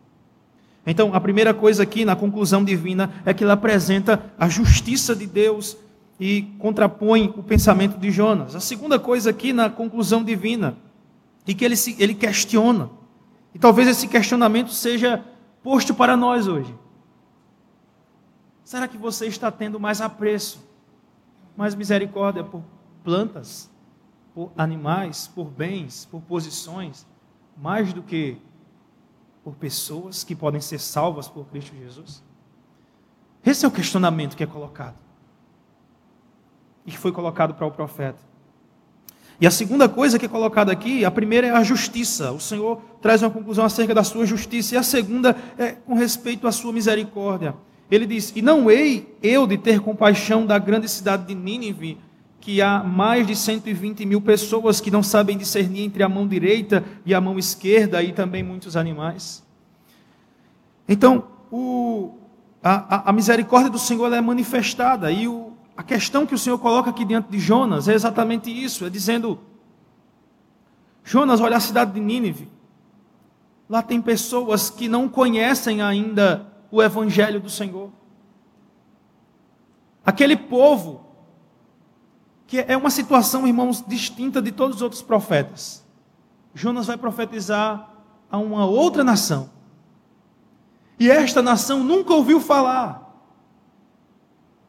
Então, 0.84 1.14
a 1.14 1.20
primeira 1.20 1.54
coisa 1.54 1.84
aqui 1.84 2.04
na 2.04 2.16
conclusão 2.16 2.64
divina 2.64 3.12
é 3.24 3.32
que 3.32 3.44
ele 3.44 3.52
apresenta 3.52 4.24
a 4.36 4.48
justiça 4.48 5.14
de 5.14 5.24
Deus 5.24 5.76
e 6.18 6.42
contrapõe 6.58 7.32
o 7.36 7.42
pensamento 7.44 7.96
de 7.96 8.10
Jonas. 8.10 8.56
A 8.56 8.60
segunda 8.60 8.98
coisa 8.98 9.30
aqui 9.30 9.52
na 9.52 9.70
conclusão 9.70 10.24
divina 10.24 10.76
e 11.46 11.54
que 11.54 11.64
ele, 11.64 11.76
se, 11.76 11.94
ele 12.00 12.14
questiona. 12.14 12.90
E 13.54 13.58
talvez 13.60 13.86
esse 13.86 14.08
questionamento 14.08 14.72
seja 14.72 15.24
posto 15.62 15.94
para 15.94 16.16
nós 16.16 16.48
hoje. 16.48 16.74
Será 18.72 18.88
que 18.88 18.96
você 18.96 19.26
está 19.26 19.50
tendo 19.50 19.78
mais 19.78 20.00
apreço, 20.00 20.66
mais 21.54 21.74
misericórdia 21.74 22.42
por 22.42 22.62
plantas, 23.04 23.70
por 24.34 24.50
animais, 24.56 25.26
por 25.26 25.50
bens, 25.50 26.08
por 26.10 26.22
posições, 26.22 27.06
mais 27.54 27.92
do 27.92 28.02
que 28.02 28.38
por 29.44 29.56
pessoas 29.56 30.24
que 30.24 30.34
podem 30.34 30.58
ser 30.58 30.78
salvas 30.78 31.28
por 31.28 31.44
Cristo 31.48 31.76
Jesus? 31.76 32.24
Esse 33.44 33.66
é 33.66 33.68
o 33.68 33.70
questionamento 33.70 34.34
que 34.34 34.42
é 34.42 34.46
colocado. 34.46 34.96
E 36.86 36.92
que 36.92 36.96
foi 36.96 37.12
colocado 37.12 37.52
para 37.52 37.66
o 37.66 37.70
profeta. 37.70 38.22
E 39.38 39.46
a 39.46 39.50
segunda 39.50 39.86
coisa 39.86 40.18
que 40.18 40.24
é 40.24 40.28
colocada 40.30 40.72
aqui, 40.72 41.04
a 41.04 41.10
primeira 41.10 41.48
é 41.48 41.50
a 41.50 41.62
justiça. 41.62 42.32
O 42.32 42.40
Senhor 42.40 42.80
traz 43.02 43.20
uma 43.20 43.30
conclusão 43.30 43.66
acerca 43.66 43.94
da 43.94 44.02
sua 44.02 44.24
justiça. 44.24 44.76
E 44.76 44.78
a 44.78 44.82
segunda 44.82 45.36
é 45.58 45.72
com 45.72 45.92
respeito 45.92 46.48
à 46.48 46.52
sua 46.52 46.72
misericórdia. 46.72 47.54
Ele 47.92 48.06
diz: 48.06 48.32
E 48.34 48.40
não 48.40 48.70
hei 48.70 49.14
eu 49.22 49.46
de 49.46 49.58
ter 49.58 49.80
compaixão 49.80 50.46
da 50.46 50.58
grande 50.58 50.88
cidade 50.88 51.26
de 51.26 51.34
Nínive, 51.34 51.98
que 52.40 52.62
há 52.62 52.82
mais 52.82 53.26
de 53.26 53.36
120 53.36 54.06
mil 54.06 54.18
pessoas 54.18 54.80
que 54.80 54.90
não 54.90 55.02
sabem 55.02 55.36
discernir 55.36 55.82
entre 55.82 56.02
a 56.02 56.08
mão 56.08 56.26
direita 56.26 56.82
e 57.04 57.12
a 57.12 57.20
mão 57.20 57.38
esquerda, 57.38 58.02
e 58.02 58.10
também 58.14 58.42
muitos 58.42 58.78
animais. 58.78 59.44
Então, 60.88 61.24
o, 61.50 62.14
a, 62.64 63.10
a, 63.10 63.12
misericórdia 63.12 63.70
do 63.70 63.78
Senhor 63.78 64.10
é 64.10 64.22
manifestada, 64.22 65.12
e 65.12 65.28
o, 65.28 65.52
a 65.76 65.82
questão 65.82 66.24
que 66.24 66.34
o 66.34 66.38
Senhor 66.38 66.56
coloca 66.56 66.88
aqui 66.88 67.04
diante 67.04 67.28
de 67.28 67.38
Jonas 67.38 67.88
é 67.88 67.92
exatamente 67.92 68.50
isso: 68.50 68.86
é 68.86 68.88
dizendo, 68.88 69.38
Jonas, 71.04 71.42
olha 71.42 71.58
a 71.58 71.60
cidade 71.60 71.92
de 71.92 72.00
Nínive, 72.00 72.48
lá 73.68 73.82
tem 73.82 74.00
pessoas 74.00 74.70
que 74.70 74.88
não 74.88 75.10
conhecem 75.10 75.82
ainda 75.82 76.51
o 76.72 76.82
Evangelho 76.82 77.38
do 77.38 77.50
Senhor. 77.50 77.90
Aquele 80.04 80.36
povo 80.36 81.06
que 82.46 82.64
é 82.66 82.76
uma 82.76 82.90
situação, 82.90 83.46
irmãos, 83.46 83.84
distinta 83.86 84.42
de 84.42 84.50
todos 84.50 84.76
os 84.76 84.82
outros 84.82 85.02
profetas. 85.02 85.84
Jonas 86.54 86.86
vai 86.86 86.96
profetizar 86.96 87.90
a 88.30 88.38
uma 88.38 88.64
outra 88.66 89.04
nação. 89.04 89.50
E 90.98 91.10
esta 91.10 91.42
nação 91.42 91.84
nunca 91.84 92.12
ouviu 92.12 92.40
falar 92.40 93.00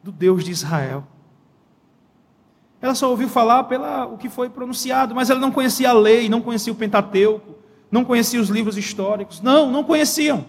do 0.02 0.12
Deus 0.12 0.44
de 0.44 0.50
Israel. 0.50 1.06
Ela 2.80 2.94
só 2.94 3.10
ouviu 3.10 3.28
falar 3.28 3.64
pela 3.64 4.04
o 4.04 4.18
que 4.18 4.28
foi 4.28 4.50
pronunciado, 4.50 5.14
mas 5.14 5.30
ela 5.30 5.40
não 5.40 5.50
conhecia 5.50 5.90
a 5.90 5.94
lei, 5.94 6.28
não 6.28 6.42
conhecia 6.42 6.72
o 6.72 6.76
Pentateuco, 6.76 7.54
não 7.90 8.04
conhecia 8.04 8.40
os 8.40 8.48
livros 8.48 8.76
históricos. 8.76 9.40
Não, 9.40 9.70
não 9.70 9.84
conheciam. 9.84 10.44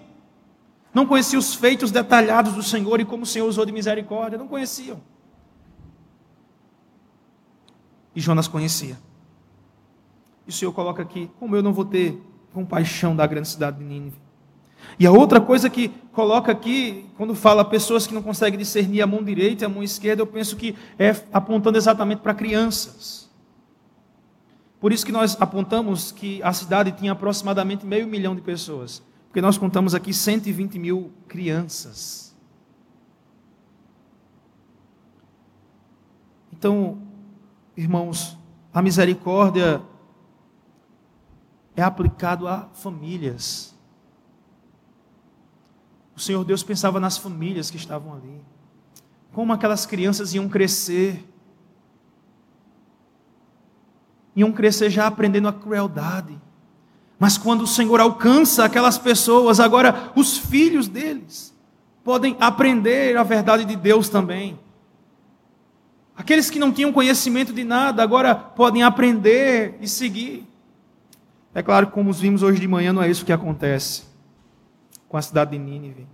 Não 0.96 1.06
conheciam 1.06 1.42
os 1.42 1.54
feitos 1.54 1.92
detalhados 1.92 2.54
do 2.54 2.64
Senhor 2.64 3.02
e 3.02 3.06
como 3.06 3.24
o 3.24 3.26
Senhor 3.26 3.46
usou 3.46 3.66
de 3.66 3.74
misericórdia, 3.74 4.40
não 4.40 4.48
conheciam. 4.48 5.02
E 8.16 8.22
Jonas 8.22 8.48
conhecia. 8.48 8.98
E 10.48 10.50
o 10.52 10.54
Senhor 10.54 10.72
coloca 10.72 11.02
aqui: 11.02 11.30
como 11.38 11.54
eu 11.54 11.62
não 11.62 11.74
vou 11.74 11.84
ter 11.84 12.18
compaixão 12.54 13.14
da 13.14 13.28
grande 13.28 13.50
cidade 13.50 13.80
de 13.80 13.84
Nínive? 13.84 14.16
E 14.98 15.06
a 15.06 15.12
outra 15.12 15.42
coisa 15.42 15.70
que 15.70 15.90
coloca 16.14 16.50
aqui, 16.50 17.10
quando 17.18 17.36
fala 17.36 17.66
pessoas 17.66 18.08
que 18.08 18.14
não 18.14 18.22
conseguem 18.22 18.58
discernir 18.58 19.02
a 19.02 19.08
mão 19.08 19.22
direita 19.22 19.64
e 19.64 19.66
a 19.66 19.70
mão 19.70 19.84
esquerda, 19.84 20.22
eu 20.22 20.28
penso 20.28 20.56
que 20.56 20.78
é 20.98 21.14
apontando 21.34 21.78
exatamente 21.78 22.20
para 22.20 22.34
crianças. 22.34 23.30
Por 24.80 24.94
isso 24.94 25.06
que 25.06 25.12
nós 25.12 25.36
apontamos 25.42 26.14
que 26.14 26.42
a 26.42 26.54
cidade 26.54 26.94
tinha 26.94 27.12
aproximadamente 27.12 27.86
meio 27.86 28.08
milhão 28.08 28.34
de 28.34 28.42
pessoas. 28.42 29.04
Porque 29.36 29.42
nós 29.42 29.58
contamos 29.58 29.94
aqui 29.94 30.14
120 30.14 30.80
mil 30.80 31.12
crianças. 31.28 32.34
Então, 36.54 37.06
Irmãos, 37.76 38.38
a 38.74 38.82
misericórdia 38.82 39.82
é 41.76 41.82
aplicado 41.82 42.48
a 42.48 42.70
famílias. 42.76 43.76
O 46.16 46.20
Senhor 46.22 46.46
Deus 46.46 46.64
pensava 46.64 46.98
nas 47.02 47.18
famílias 47.18 47.70
que 47.70 47.76
estavam 47.76 48.14
ali. 48.14 48.42
Como 49.34 49.52
aquelas 49.52 49.86
crianças 49.86 50.34
iam 50.34 50.48
crescer. 50.48 51.30
Iam 54.34 54.54
crescer 54.54 54.90
já 54.90 55.08
aprendendo 55.08 55.50
a 55.50 55.54
crueldade. 55.54 56.42
Mas 57.18 57.38
quando 57.38 57.62
o 57.62 57.68
Senhor 57.68 58.00
alcança 58.00 58.66
aquelas 58.66 58.98
pessoas, 58.98 59.60
agora 59.60 60.12
os 60.16 60.38
filhos 60.38 60.88
deles 60.88 61.56
podem 62.04 62.36
aprender 62.40 63.18
a 63.18 63.24
verdade 63.24 63.66
de 63.66 63.76
Deus 63.76 64.10
também. 64.10 64.60
Aqueles 66.16 66.50
que 66.50 66.60
não 66.60 66.72
tinham 66.72 66.94
conhecimento 66.94 67.52
de 67.52 67.64
nada 67.64 68.04
agora 68.04 68.36
podem 68.36 68.84
aprender 68.84 69.78
e 69.82 69.88
seguir. 69.88 70.46
É 71.54 71.64
claro 71.64 71.88
como 71.88 72.12
vimos 72.12 72.44
hoje 72.44 72.60
de 72.60 72.68
manhã, 72.68 72.92
não 72.94 73.02
é 73.02 73.10
isso 73.10 73.26
que 73.26 73.34
acontece 73.34 74.04
com 75.08 75.18
a 75.18 75.22
cidade 75.22 75.52
de 75.52 75.58
Nínive. 75.58 76.08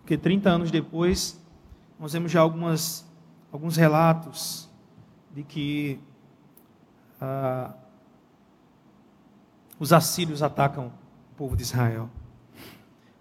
Porque 0.00 0.16
30 0.16 0.48
anos 0.48 0.70
depois, 0.70 1.40
nós 1.98 2.12
vemos 2.12 2.30
já 2.30 2.40
algumas, 2.40 3.04
alguns 3.52 3.76
relatos 3.76 4.70
de 5.34 5.42
que 5.42 5.98
ah, 7.20 7.72
os 9.78 9.92
assírios 9.92 10.42
atacam 10.42 10.86
o 10.86 11.36
povo 11.36 11.56
de 11.56 11.62
Israel. 11.62 12.08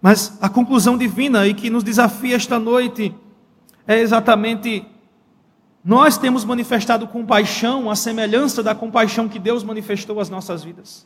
Mas 0.02 0.38
a 0.42 0.50
conclusão 0.50 0.98
divina 0.98 1.48
e 1.48 1.54
que 1.54 1.70
nos 1.70 1.84
desafia 1.84 2.36
esta 2.36 2.60
noite 2.60 3.14
é 3.88 4.00
exatamente 4.00 4.86
nós 5.84 6.18
temos 6.18 6.44
manifestado 6.44 7.08
compaixão, 7.08 7.92
a 7.92 7.96
semelhança 7.96 8.64
da 8.64 8.74
compaixão 8.74 9.30
que 9.30 9.38
Deus 9.38 9.64
manifestou 9.64 10.20
às 10.20 10.32
nossas 10.32 10.64
vidas? 10.64 11.06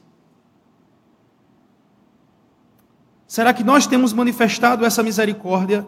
Será 3.27 3.53
que 3.53 3.63
nós 3.63 3.85
temos 3.85 4.13
manifestado 4.13 4.85
essa 4.85 5.03
misericórdia? 5.03 5.85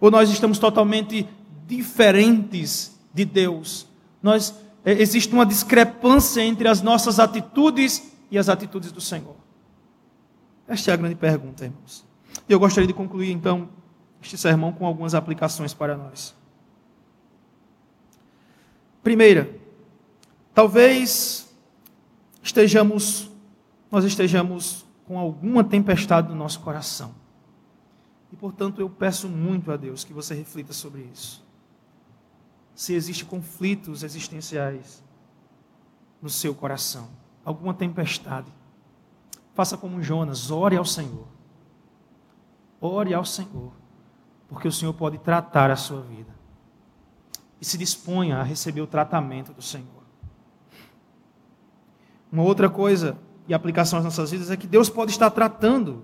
Ou 0.00 0.10
nós 0.10 0.30
estamos 0.30 0.58
totalmente 0.58 1.28
diferentes 1.66 2.98
de 3.12 3.26
Deus? 3.26 3.86
Nós, 4.22 4.54
é, 4.82 4.92
existe 4.92 5.32
uma 5.34 5.44
discrepância 5.44 6.40
entre 6.40 6.66
as 6.66 6.80
nossas 6.80 7.20
atitudes 7.20 8.11
e 8.32 8.38
as 8.38 8.48
atitudes 8.48 8.90
do 8.90 9.00
Senhor? 9.00 9.36
Esta 10.66 10.90
é 10.90 10.94
a 10.94 10.96
grande 10.96 11.14
pergunta, 11.14 11.64
irmãos. 11.64 12.04
E 12.48 12.52
eu 12.52 12.58
gostaria 12.58 12.88
de 12.88 12.92
concluir, 12.92 13.30
então, 13.30 13.68
este 14.20 14.36
sermão 14.36 14.72
com 14.72 14.84
algumas 14.84 15.14
aplicações 15.14 15.72
para 15.72 15.96
nós. 15.96 16.34
Primeira, 19.04 19.62
Talvez 20.54 21.50
estejamos, 22.42 23.30
nós 23.90 24.04
estejamos 24.04 24.84
com 25.06 25.18
alguma 25.18 25.64
tempestade 25.64 26.28
no 26.28 26.34
nosso 26.34 26.60
coração. 26.60 27.14
E 28.30 28.36
portanto 28.36 28.80
eu 28.80 28.88
peço 28.88 29.28
muito 29.28 29.72
a 29.72 29.76
Deus 29.76 30.04
que 30.04 30.12
você 30.12 30.34
reflita 30.34 30.72
sobre 30.72 31.08
isso. 31.12 31.42
Se 32.74 32.94
existem 32.94 33.26
conflitos 33.26 34.02
existenciais 34.02 35.02
no 36.20 36.28
seu 36.28 36.54
coração, 36.54 37.08
alguma 37.44 37.74
tempestade, 37.74 38.52
faça 39.54 39.76
como 39.76 40.02
Jonas, 40.02 40.50
ore 40.50 40.76
ao 40.76 40.84
Senhor. 40.84 41.26
Ore 42.80 43.14
ao 43.14 43.24
Senhor, 43.24 43.72
porque 44.48 44.66
o 44.66 44.72
Senhor 44.72 44.92
pode 44.92 45.18
tratar 45.18 45.70
a 45.70 45.76
sua 45.76 46.00
vida. 46.00 46.34
E 47.60 47.64
se 47.64 47.78
disponha 47.78 48.38
a 48.38 48.42
receber 48.42 48.80
o 48.80 48.86
tratamento 48.86 49.52
do 49.52 49.62
Senhor. 49.62 50.02
Uma 52.30 52.42
outra 52.42 52.68
coisa 52.68 53.16
e 53.46 53.54
aplicação 53.54 53.98
às 53.98 54.04
nossas 54.04 54.30
vidas 54.30 54.50
é 54.50 54.56
que 54.56 54.66
Deus 54.66 54.88
pode 54.88 55.12
estar 55.12 55.30
tratando 55.30 56.02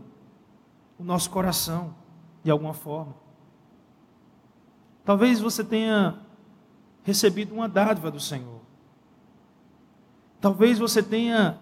o 0.98 1.04
nosso 1.04 1.30
coração 1.30 1.94
de 2.44 2.50
alguma 2.50 2.74
forma. 2.74 3.14
Talvez 5.04 5.40
você 5.40 5.64
tenha 5.64 6.20
recebido 7.02 7.54
uma 7.54 7.68
dádiva 7.68 8.10
do 8.10 8.20
Senhor. 8.20 8.57
Talvez 10.40 10.78
você 10.78 11.02
tenha 11.02 11.58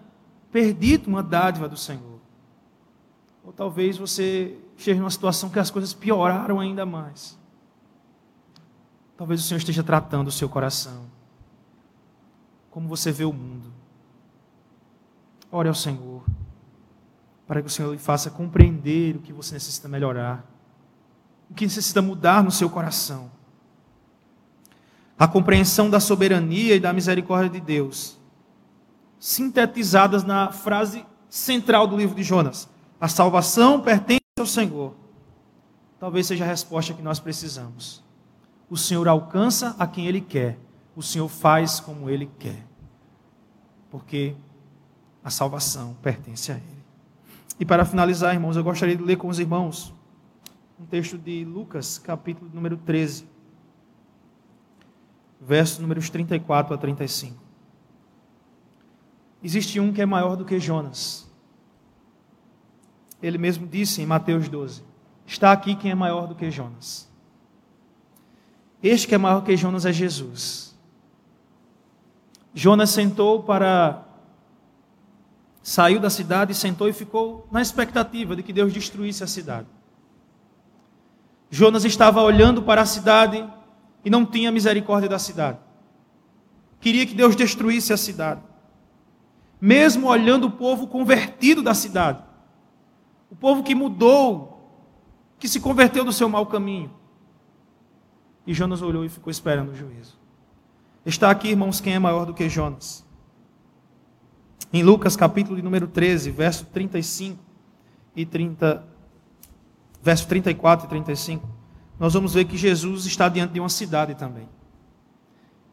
perdido 0.51 1.07
uma 1.07 1.23
dádiva 1.23 1.67
do 1.67 1.77
Senhor. 1.77 2.19
Ou 3.43 3.51
talvez 3.51 3.97
você 3.97 4.57
esteja 4.75 4.99
numa 4.99 5.09
situação 5.09 5.49
que 5.49 5.59
as 5.59 5.71
coisas 5.71 5.93
pioraram 5.93 6.59
ainda 6.59 6.85
mais. 6.85 7.37
Talvez 9.15 9.39
o 9.39 9.43
Senhor 9.43 9.57
esteja 9.57 9.83
tratando 9.83 10.27
o 10.27 10.31
seu 10.31 10.47
coração. 10.47 11.05
Como 12.69 12.87
você 12.87 13.11
vê 13.11 13.23
o 13.23 13.33
mundo. 13.33 13.73
Ore 15.51 15.69
ao 15.69 15.73
Senhor. 15.73 16.23
Para 17.47 17.61
que 17.61 17.67
o 17.67 17.69
Senhor 17.69 17.91
lhe 17.91 17.97
faça 17.97 18.29
compreender 18.29 19.15
o 19.15 19.19
que 19.19 19.33
você 19.33 19.55
necessita 19.55 19.87
melhorar. 19.87 20.45
O 21.49 21.53
que 21.53 21.65
necessita 21.65 22.01
mudar 22.01 22.43
no 22.43 22.51
seu 22.51 22.69
coração. 22.69 23.31
A 25.17 25.27
compreensão 25.27 25.89
da 25.89 25.99
soberania 25.99 26.75
e 26.75 26.79
da 26.79 26.93
misericórdia 26.93 27.49
de 27.49 27.59
Deus. 27.59 28.16
Sintetizadas 29.19 30.23
na 30.23 30.51
frase 30.51 31.05
central 31.29 31.87
do 31.87 31.97
livro 31.97 32.15
de 32.15 32.23
Jonas. 32.23 32.69
A 32.99 33.07
salvação 33.07 33.81
pertence 33.81 34.21
ao 34.39 34.45
Senhor. 34.45 34.93
Talvez 35.99 36.27
seja 36.27 36.43
a 36.43 36.47
resposta 36.47 36.93
que 36.93 37.01
nós 37.01 37.19
precisamos. 37.19 38.03
O 38.69 38.77
Senhor 38.77 39.07
alcança 39.07 39.75
a 39.79 39.87
quem 39.87 40.07
Ele 40.07 40.21
quer. 40.21 40.57
O 40.95 41.01
Senhor 41.01 41.27
faz 41.27 41.79
como 41.79 42.09
Ele 42.09 42.29
quer. 42.37 42.65
Porque 43.89 44.35
a 45.23 45.29
salvação 45.29 45.95
pertence 46.01 46.51
a 46.51 46.55
Ele. 46.55 46.85
E 47.59 47.65
para 47.65 47.85
finalizar, 47.85 48.33
irmãos, 48.33 48.55
eu 48.55 48.63
gostaria 48.63 48.95
de 48.95 49.03
ler 49.03 49.17
com 49.17 49.27
os 49.27 49.39
irmãos 49.39 49.93
um 50.79 50.85
texto 50.85 51.17
de 51.17 51.43
Lucas, 51.43 51.97
capítulo 51.97 52.51
número 52.53 52.77
13, 52.77 53.27
versos 55.41 55.79
números 55.79 56.09
34 56.09 56.75
a 56.75 56.77
35. 56.77 57.46
Existe 59.43 59.79
um 59.79 59.93
que 59.93 60.01
é 60.01 60.05
maior 60.05 60.35
do 60.35 60.45
que 60.45 60.59
Jonas. 60.59 61.27
Ele 63.21 63.37
mesmo 63.37 63.67
disse 63.67 64.01
em 64.01 64.05
Mateus 64.05 64.47
12: 64.47 64.83
Está 65.25 65.51
aqui 65.51 65.75
quem 65.75 65.91
é 65.91 65.95
maior 65.95 66.27
do 66.27 66.35
que 66.35 66.49
Jonas. 66.49 67.07
Este 68.81 69.07
que 69.07 69.15
é 69.15 69.17
maior 69.17 69.41
que 69.41 69.57
Jonas 69.57 69.85
é 69.85 69.91
Jesus. 69.91 70.75
Jonas 72.53 72.89
sentou 72.89 73.43
para 73.43 74.03
saiu 75.61 75.99
da 75.99 76.09
cidade, 76.09 76.55
sentou 76.55 76.87
e 76.87 76.93
ficou 76.93 77.45
na 77.51 77.61
expectativa 77.61 78.35
de 78.35 78.41
que 78.41 78.53
Deus 78.53 78.71
destruísse 78.71 79.23
a 79.23 79.27
cidade. 79.27 79.67
Jonas 81.49 81.83
estava 81.83 82.21
olhando 82.21 82.61
para 82.61 82.81
a 82.81 82.85
cidade 82.85 83.45
e 84.03 84.09
não 84.09 84.25
tinha 84.25 84.51
misericórdia 84.51 85.09
da 85.09 85.19
cidade. 85.19 85.59
Queria 86.79 87.05
que 87.05 87.13
Deus 87.13 87.35
destruísse 87.35 87.91
a 87.91 87.97
cidade. 87.97 88.41
Mesmo 89.59 90.07
olhando 90.07 90.47
o 90.47 90.51
povo 90.51 90.87
convertido 90.87 91.61
da 91.61 91.73
cidade. 91.73 92.23
O 93.29 93.35
povo 93.35 93.63
que 93.63 93.73
mudou, 93.75 94.57
que 95.39 95.47
se 95.47 95.59
converteu 95.59 96.05
do 96.05 96.13
seu 96.13 96.29
mau 96.29 96.45
caminho. 96.45 96.91
E 98.45 98.53
Jonas 98.53 98.81
olhou 98.81 99.03
e 99.03 99.09
ficou 99.09 99.29
esperando 99.29 99.71
o 99.71 99.75
juízo. 99.75 100.17
Está 101.05 101.31
aqui, 101.31 101.49
irmãos, 101.49 101.81
quem 101.81 101.93
é 101.93 101.99
maior 101.99 102.25
do 102.25 102.33
que 102.33 102.47
Jonas? 102.49 103.05
Em 104.71 104.83
Lucas 104.83 105.15
capítulo 105.15 105.55
de 105.55 105.61
número 105.61 105.87
13, 105.87 106.29
verso 106.31 106.65
35 106.65 107.41
e 108.15 108.25
30, 108.25 108.83
verso 110.01 110.27
34 110.27 110.85
e 110.85 110.89
35, 110.89 111.47
nós 111.99 112.13
vamos 112.13 112.33
ver 112.33 112.45
que 112.45 112.57
Jesus 112.57 113.05
está 113.05 113.29
diante 113.29 113.53
de 113.53 113.59
uma 113.59 113.69
cidade 113.69 114.15
também. 114.15 114.47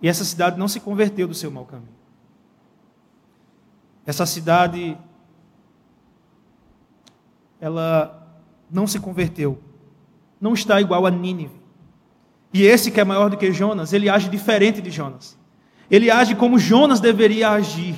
E 0.01 0.09
essa 0.09 0.25
cidade 0.25 0.59
não 0.59 0.69
se 0.69 0.81
converteu 0.81 1.27
do 1.27 1.35
seu 1.35 1.51
mau 1.51 1.65
caminho. 1.65 2.04
Essa 4.07 4.27
cidade 4.27 4.97
ela 7.61 8.29
não 8.71 8.87
se 8.87 9.01
converteu. 9.01 9.59
Não 10.41 10.53
está 10.53 10.81
igual 10.81 11.07
a 11.07 11.11
Nínive. 11.11 11.65
E 12.53 12.63
esse 12.63 12.91
que 12.91 13.01
é 13.01 13.05
maior 13.05 13.31
do 13.31 13.37
que 13.37 13.53
Jonas, 13.53 13.93
ele 13.93 14.09
age 14.09 14.29
diferente 14.29 14.83
de 14.83 14.91
Jonas. 14.91 15.39
Ele 15.91 16.11
age 16.11 16.35
como 16.35 16.59
Jonas 16.59 17.01
deveria 17.01 17.51
agir. 17.51 17.97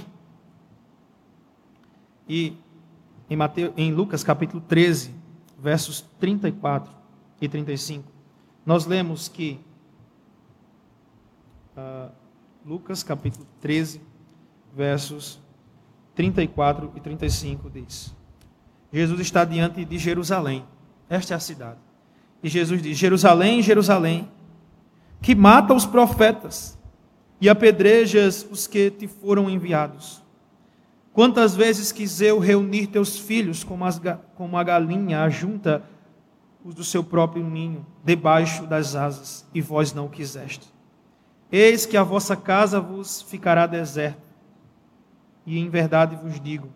E 2.28 2.56
em, 3.28 3.36
Mateus, 3.36 3.72
em 3.76 3.92
Lucas 3.92 4.22
capítulo 4.22 4.62
13, 4.66 5.14
versos 5.58 6.04
34 6.20 6.92
e 7.40 7.48
35, 7.48 8.04
nós 8.64 8.86
lemos 8.86 9.28
que 9.28 9.60
uh, 11.76 12.10
Lucas 12.64 13.02
capítulo 13.02 13.46
13, 13.60 14.00
versos 14.74 15.40
34 16.16 16.92
e 16.96 17.00
35 17.00 17.70
diz: 17.70 18.12
Jesus 18.92 19.20
está 19.20 19.44
diante 19.44 19.84
de 19.84 19.98
Jerusalém. 19.98 20.64
Esta 21.08 21.34
é 21.34 21.36
a 21.36 21.40
cidade. 21.40 21.78
E 22.42 22.48
Jesus 22.48 22.82
diz: 22.82 22.98
Jerusalém, 22.98 23.62
Jerusalém, 23.62 24.28
que 25.20 25.34
mata 25.34 25.74
os 25.74 25.86
profetas 25.86 26.76
e 27.40 27.48
apedrejas 27.48 28.44
os 28.50 28.66
que 28.66 28.90
te 28.90 29.06
foram 29.06 29.48
enviados. 29.48 30.24
Quantas 31.12 31.54
vezes 31.54 31.92
quis 31.92 32.20
eu 32.20 32.38
reunir 32.38 32.88
teus 32.88 33.18
filhos 33.18 33.62
como, 33.62 33.84
as, 33.84 34.00
como 34.34 34.56
a 34.56 34.64
galinha 34.64 35.22
ajunta 35.22 35.82
os 36.64 36.74
do 36.74 36.84
seu 36.84 37.04
próprio 37.04 37.44
ninho, 37.44 37.86
debaixo 38.04 38.66
das 38.66 38.96
asas, 38.96 39.46
e 39.54 39.60
vós 39.60 39.92
não 39.92 40.08
quiseste. 40.08 40.66
Eis 41.50 41.86
que 41.86 41.96
a 41.96 42.02
vossa 42.02 42.36
casa 42.36 42.80
vos 42.80 43.22
ficará 43.22 43.66
deserta, 43.66 44.25
e 45.46 45.58
em 45.58 45.70
verdade 45.70 46.16
vos 46.16 46.40
digo 46.40 46.68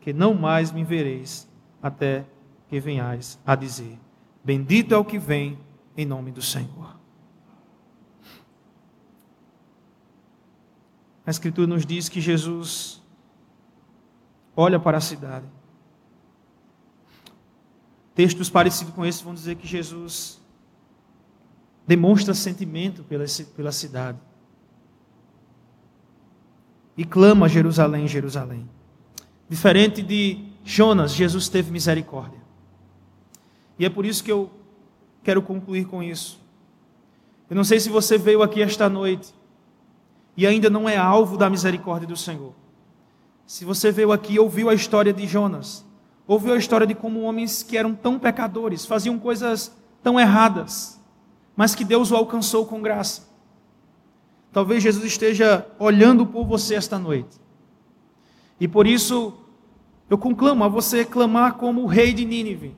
que 0.00 0.12
não 0.12 0.34
mais 0.34 0.72
me 0.72 0.82
vereis 0.82 1.48
até 1.82 2.24
que 2.68 2.80
venhais 2.80 3.38
a 3.46 3.54
dizer: 3.54 3.98
Bendito 4.42 4.94
é 4.94 4.98
o 4.98 5.04
que 5.04 5.18
vem 5.18 5.58
em 5.96 6.06
nome 6.06 6.32
do 6.32 6.42
Senhor. 6.42 6.98
A 11.26 11.30
Escritura 11.30 11.66
nos 11.66 11.86
diz 11.86 12.08
que 12.08 12.20
Jesus 12.20 13.02
olha 14.56 14.78
para 14.80 14.98
a 14.98 15.00
cidade. 15.00 15.46
Textos 18.14 18.48
parecidos 18.50 18.94
com 18.94 19.04
esse 19.04 19.24
vão 19.24 19.34
dizer 19.34 19.56
que 19.56 19.66
Jesus 19.66 20.40
demonstra 21.86 22.34
sentimento 22.34 23.02
pela, 23.04 23.24
pela 23.56 23.72
cidade. 23.72 24.18
E 26.96 27.04
clama 27.04 27.48
Jerusalém, 27.48 28.06
Jerusalém. 28.06 28.68
Diferente 29.48 30.02
de 30.02 30.44
Jonas, 30.64 31.12
Jesus 31.12 31.48
teve 31.48 31.70
misericórdia. 31.70 32.40
E 33.78 33.84
é 33.84 33.90
por 33.90 34.06
isso 34.06 34.22
que 34.22 34.30
eu 34.30 34.50
quero 35.22 35.42
concluir 35.42 35.86
com 35.86 36.02
isso. 36.02 36.40
Eu 37.50 37.56
não 37.56 37.64
sei 37.64 37.80
se 37.80 37.88
você 37.88 38.16
veio 38.16 38.42
aqui 38.42 38.62
esta 38.62 38.88
noite 38.88 39.34
e 40.36 40.46
ainda 40.46 40.70
não 40.70 40.88
é 40.88 40.96
alvo 40.96 41.36
da 41.36 41.50
misericórdia 41.50 42.06
do 42.06 42.16
Senhor. 42.16 42.52
Se 43.46 43.64
você 43.64 43.92
veio 43.92 44.12
aqui 44.12 44.34
e 44.34 44.38
ouviu 44.38 44.70
a 44.70 44.74
história 44.74 45.12
de 45.12 45.26
Jonas, 45.26 45.84
ouviu 46.26 46.54
a 46.54 46.56
história 46.56 46.86
de 46.86 46.94
como 46.94 47.20
homens 47.22 47.62
que 47.62 47.76
eram 47.76 47.94
tão 47.94 48.18
pecadores, 48.18 48.86
faziam 48.86 49.18
coisas 49.18 49.70
tão 50.02 50.18
erradas, 50.18 51.00
mas 51.54 51.74
que 51.74 51.84
Deus 51.84 52.10
o 52.10 52.16
alcançou 52.16 52.66
com 52.66 52.80
graça. 52.80 53.33
Talvez 54.54 54.84
Jesus 54.84 55.04
esteja 55.04 55.66
olhando 55.80 56.24
por 56.24 56.46
você 56.46 56.76
esta 56.76 56.96
noite. 56.96 57.40
E 58.60 58.68
por 58.68 58.86
isso 58.86 59.36
eu 60.08 60.16
conclamo 60.16 60.62
a 60.62 60.68
você 60.68 61.04
clamar 61.04 61.54
como 61.54 61.82
o 61.82 61.86
rei 61.86 62.14
de 62.14 62.24
Nínive. 62.24 62.76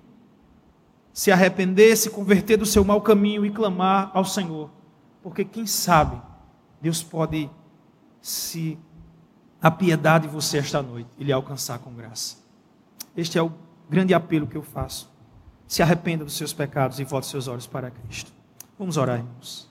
Se 1.13 1.31
arrepender, 1.31 1.95
se 1.95 2.09
converter 2.09 2.57
do 2.57 2.65
seu 2.65 2.83
mau 2.83 3.03
caminho 3.03 3.45
e 3.45 3.51
clamar 3.51 4.11
ao 4.15 4.25
Senhor. 4.25 4.71
Porque 5.23 5.45
quem 5.45 5.67
sabe 5.67 6.19
Deus 6.81 7.03
pode 7.03 7.51
se 8.23 8.79
a 9.61 9.71
piedade 9.71 10.27
você 10.27 10.57
esta 10.57 10.83
noite 10.83 11.11
e 11.19 11.25
lhe 11.25 11.33
alcançar 11.33 11.79
com 11.81 11.93
graça. 11.93 12.39
Este 13.15 13.37
é 13.37 13.43
o 13.43 13.53
grande 13.91 14.15
apelo 14.15 14.47
que 14.47 14.57
eu 14.57 14.63
faço. 14.63 15.13
Se 15.67 15.83
arrependa 15.83 16.25
dos 16.25 16.39
seus 16.39 16.55
pecados 16.55 16.99
e 17.01 17.05
volte 17.05 17.27
seus 17.27 17.49
olhos 17.49 17.67
para 17.67 17.91
Cristo. 17.91 18.33
Vamos 18.79 18.97
orar, 18.97 19.19
irmãos. 19.19 19.66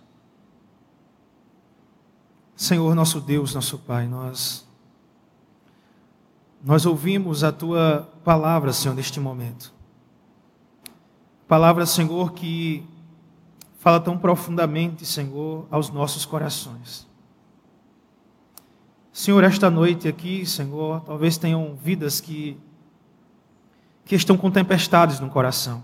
Senhor, 2.56 2.96
nosso 2.96 3.20
Deus, 3.20 3.54
nosso 3.54 3.78
Pai, 3.80 4.08
nós 4.08 4.66
nós 6.64 6.86
ouvimos 6.86 7.44
a 7.44 7.52
tua 7.52 8.10
palavra, 8.24 8.74
Senhor, 8.74 8.96
neste 8.96 9.20
momento. 9.20 9.72
Palavra, 11.48 11.86
Senhor, 11.86 12.34
que 12.34 12.84
fala 13.78 14.00
tão 14.00 14.18
profundamente, 14.18 15.06
Senhor, 15.06 15.68
aos 15.70 15.92
nossos 15.92 16.26
corações. 16.26 17.08
Senhor, 19.14 19.44
esta 19.44 19.70
noite 19.70 20.08
aqui, 20.08 20.44
Senhor, 20.44 21.02
talvez 21.02 21.38
tenham 21.38 21.76
vidas 21.76 22.20
que 22.20 22.58
que 24.06 24.16
estão 24.16 24.38
com 24.38 24.52
tempestades 24.52 25.20
no 25.20 25.30
coração. 25.30 25.84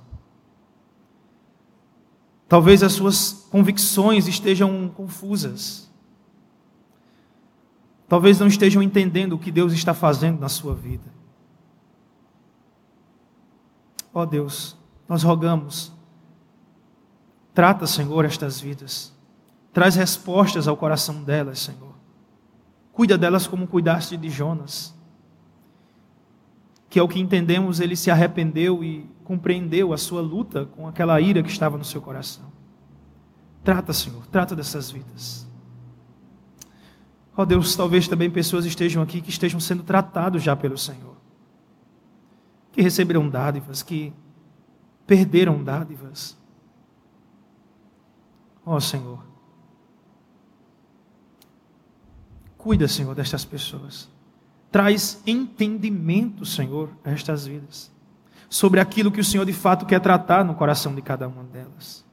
Talvez 2.48 2.84
as 2.84 2.94
suas 2.94 3.48
convicções 3.50 4.28
estejam 4.28 4.90
confusas. 4.90 5.91
Talvez 8.12 8.38
não 8.38 8.48
estejam 8.48 8.84
entendendo 8.84 9.34
o 9.34 9.40
que 9.40 9.50
Deus 9.50 9.72
está 9.72 9.94
fazendo 9.94 10.38
na 10.38 10.50
sua 10.50 10.76
vida. 10.76 11.10
Ó 14.14 14.24
oh 14.24 14.26
Deus, 14.26 14.76
nós 15.08 15.24
rogamos, 15.24 15.94
trata, 17.54 17.88
Senhor, 17.88 18.26
estas 18.26 18.60
vidas. 18.60 19.16
Traz 19.72 19.96
respostas 19.96 20.68
ao 20.68 20.76
coração 20.76 21.24
delas, 21.24 21.60
Senhor. 21.60 21.94
Cuida 22.92 23.18
delas 23.18 23.48
como 23.48 23.66
cuidaste 23.66 24.18
de 24.18 24.30
Jonas 24.30 24.94
que 26.92 27.00
é 27.00 27.02
o 27.02 27.08
que 27.08 27.22
entendemos, 27.22 27.80
ele 27.80 27.96
se 27.96 28.12
arrependeu 28.12 28.84
e 28.84 29.10
compreendeu 29.24 29.94
a 29.94 29.98
sua 29.98 30.20
luta 30.20 30.66
com 30.66 30.86
aquela 30.86 31.22
ira 31.22 31.42
que 31.42 31.50
estava 31.50 31.78
no 31.78 31.86
seu 31.86 32.02
coração. 32.02 32.52
Trata, 33.64 33.94
Senhor, 33.94 34.28
trata 34.28 34.54
dessas 34.58 34.92
vidas. 34.92 35.50
Ó 37.36 37.44
oh 37.44 37.46
Deus, 37.46 37.76
talvez 37.76 38.08
também 38.08 38.30
pessoas 38.30 38.66
estejam 38.66 39.02
aqui 39.02 39.22
que 39.22 39.30
estejam 39.30 39.60
sendo 39.60 39.84
tratados 39.84 40.44
já 40.44 40.56
pelo 40.56 40.78
Senhor, 40.78 41.16
que 42.72 42.82
receberam 42.82 43.30
dádivas, 43.30 43.82
que 43.82 44.14
perderam 45.08 45.64
dádivas. 45.64 46.38
Ó 48.66 48.76
oh, 48.76 48.82
Senhor, 48.82 49.24
cuida, 52.58 52.88
Senhor, 52.88 53.16
destas 53.16 53.46
pessoas. 53.46 54.10
Traz 54.70 55.22
entendimento, 55.26 56.46
Senhor, 56.46 56.90
a 57.04 57.12
estas 57.12 57.46
vidas, 57.46 57.92
sobre 58.50 58.80
aquilo 58.80 59.12
que 59.12 59.20
o 59.20 59.26
Senhor 59.26 59.46
de 59.46 59.54
fato 59.54 59.86
quer 59.86 60.00
tratar 60.00 60.44
no 60.44 60.54
coração 60.54 60.94
de 60.94 61.02
cada 61.02 61.28
uma 61.28 61.44
delas. 61.44 62.06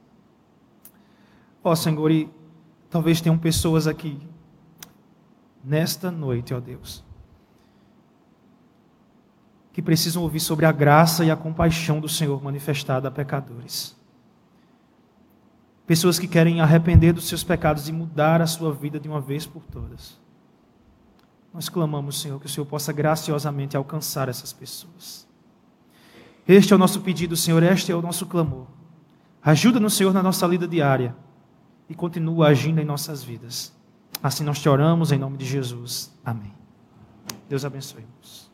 Ó 1.63 1.75
Senhor, 1.75 2.09
e 2.09 2.29
talvez 2.89 3.21
tenham 3.21 3.37
pessoas 3.37 3.85
aqui, 3.85 4.19
nesta 5.63 6.09
noite, 6.11 6.53
ó 6.53 6.59
Deus, 6.59 7.03
que 9.71 9.81
precisam 9.81 10.23
ouvir 10.23 10.39
sobre 10.39 10.65
a 10.65 10.71
graça 10.71 11.23
e 11.23 11.31
a 11.31 11.35
compaixão 11.35 11.99
do 11.99 12.09
Senhor 12.09 12.41
manifestada 12.43 13.07
a 13.07 13.11
pecadores. 13.11 13.97
Pessoas 15.85 16.19
que 16.19 16.27
querem 16.27 16.61
arrepender 16.61 17.13
dos 17.13 17.27
seus 17.27 17.43
pecados 17.43 17.87
e 17.87 17.91
mudar 17.91 18.41
a 18.41 18.47
sua 18.47 18.71
vida 18.73 18.99
de 18.99 19.07
uma 19.07 19.19
vez 19.19 19.45
por 19.45 19.63
todas. 19.63 20.19
Nós 21.53 21.67
clamamos, 21.67 22.21
Senhor, 22.21 22.39
que 22.39 22.45
o 22.45 22.49
Senhor 22.49 22.65
possa 22.65 22.93
graciosamente 22.93 23.75
alcançar 23.75 24.29
essas 24.29 24.53
pessoas. 24.53 25.27
Este 26.47 26.73
é 26.73 26.75
o 26.75 26.79
nosso 26.79 27.01
pedido, 27.01 27.35
Senhor, 27.35 27.63
este 27.63 27.91
é 27.91 27.95
o 27.95 28.01
nosso 28.01 28.25
clamor. 28.25 28.67
Ajuda-nos, 29.41 29.93
Senhor, 29.93 30.13
na 30.13 30.21
nossa 30.21 30.45
lida 30.45 30.67
diária 30.67 31.15
e 31.89 31.95
continua 31.95 32.47
agindo 32.49 32.79
em 32.79 32.85
nossas 32.85 33.23
vidas. 33.23 33.73
Assim 34.21 34.43
nós 34.43 34.59
te 34.59 34.67
oramos 34.67 35.11
em 35.11 35.17
nome 35.17 35.37
de 35.37 35.45
Jesus. 35.45 36.11
Amém. 36.25 36.53
Deus 37.47 37.63
abençoe-nos. 37.63 38.48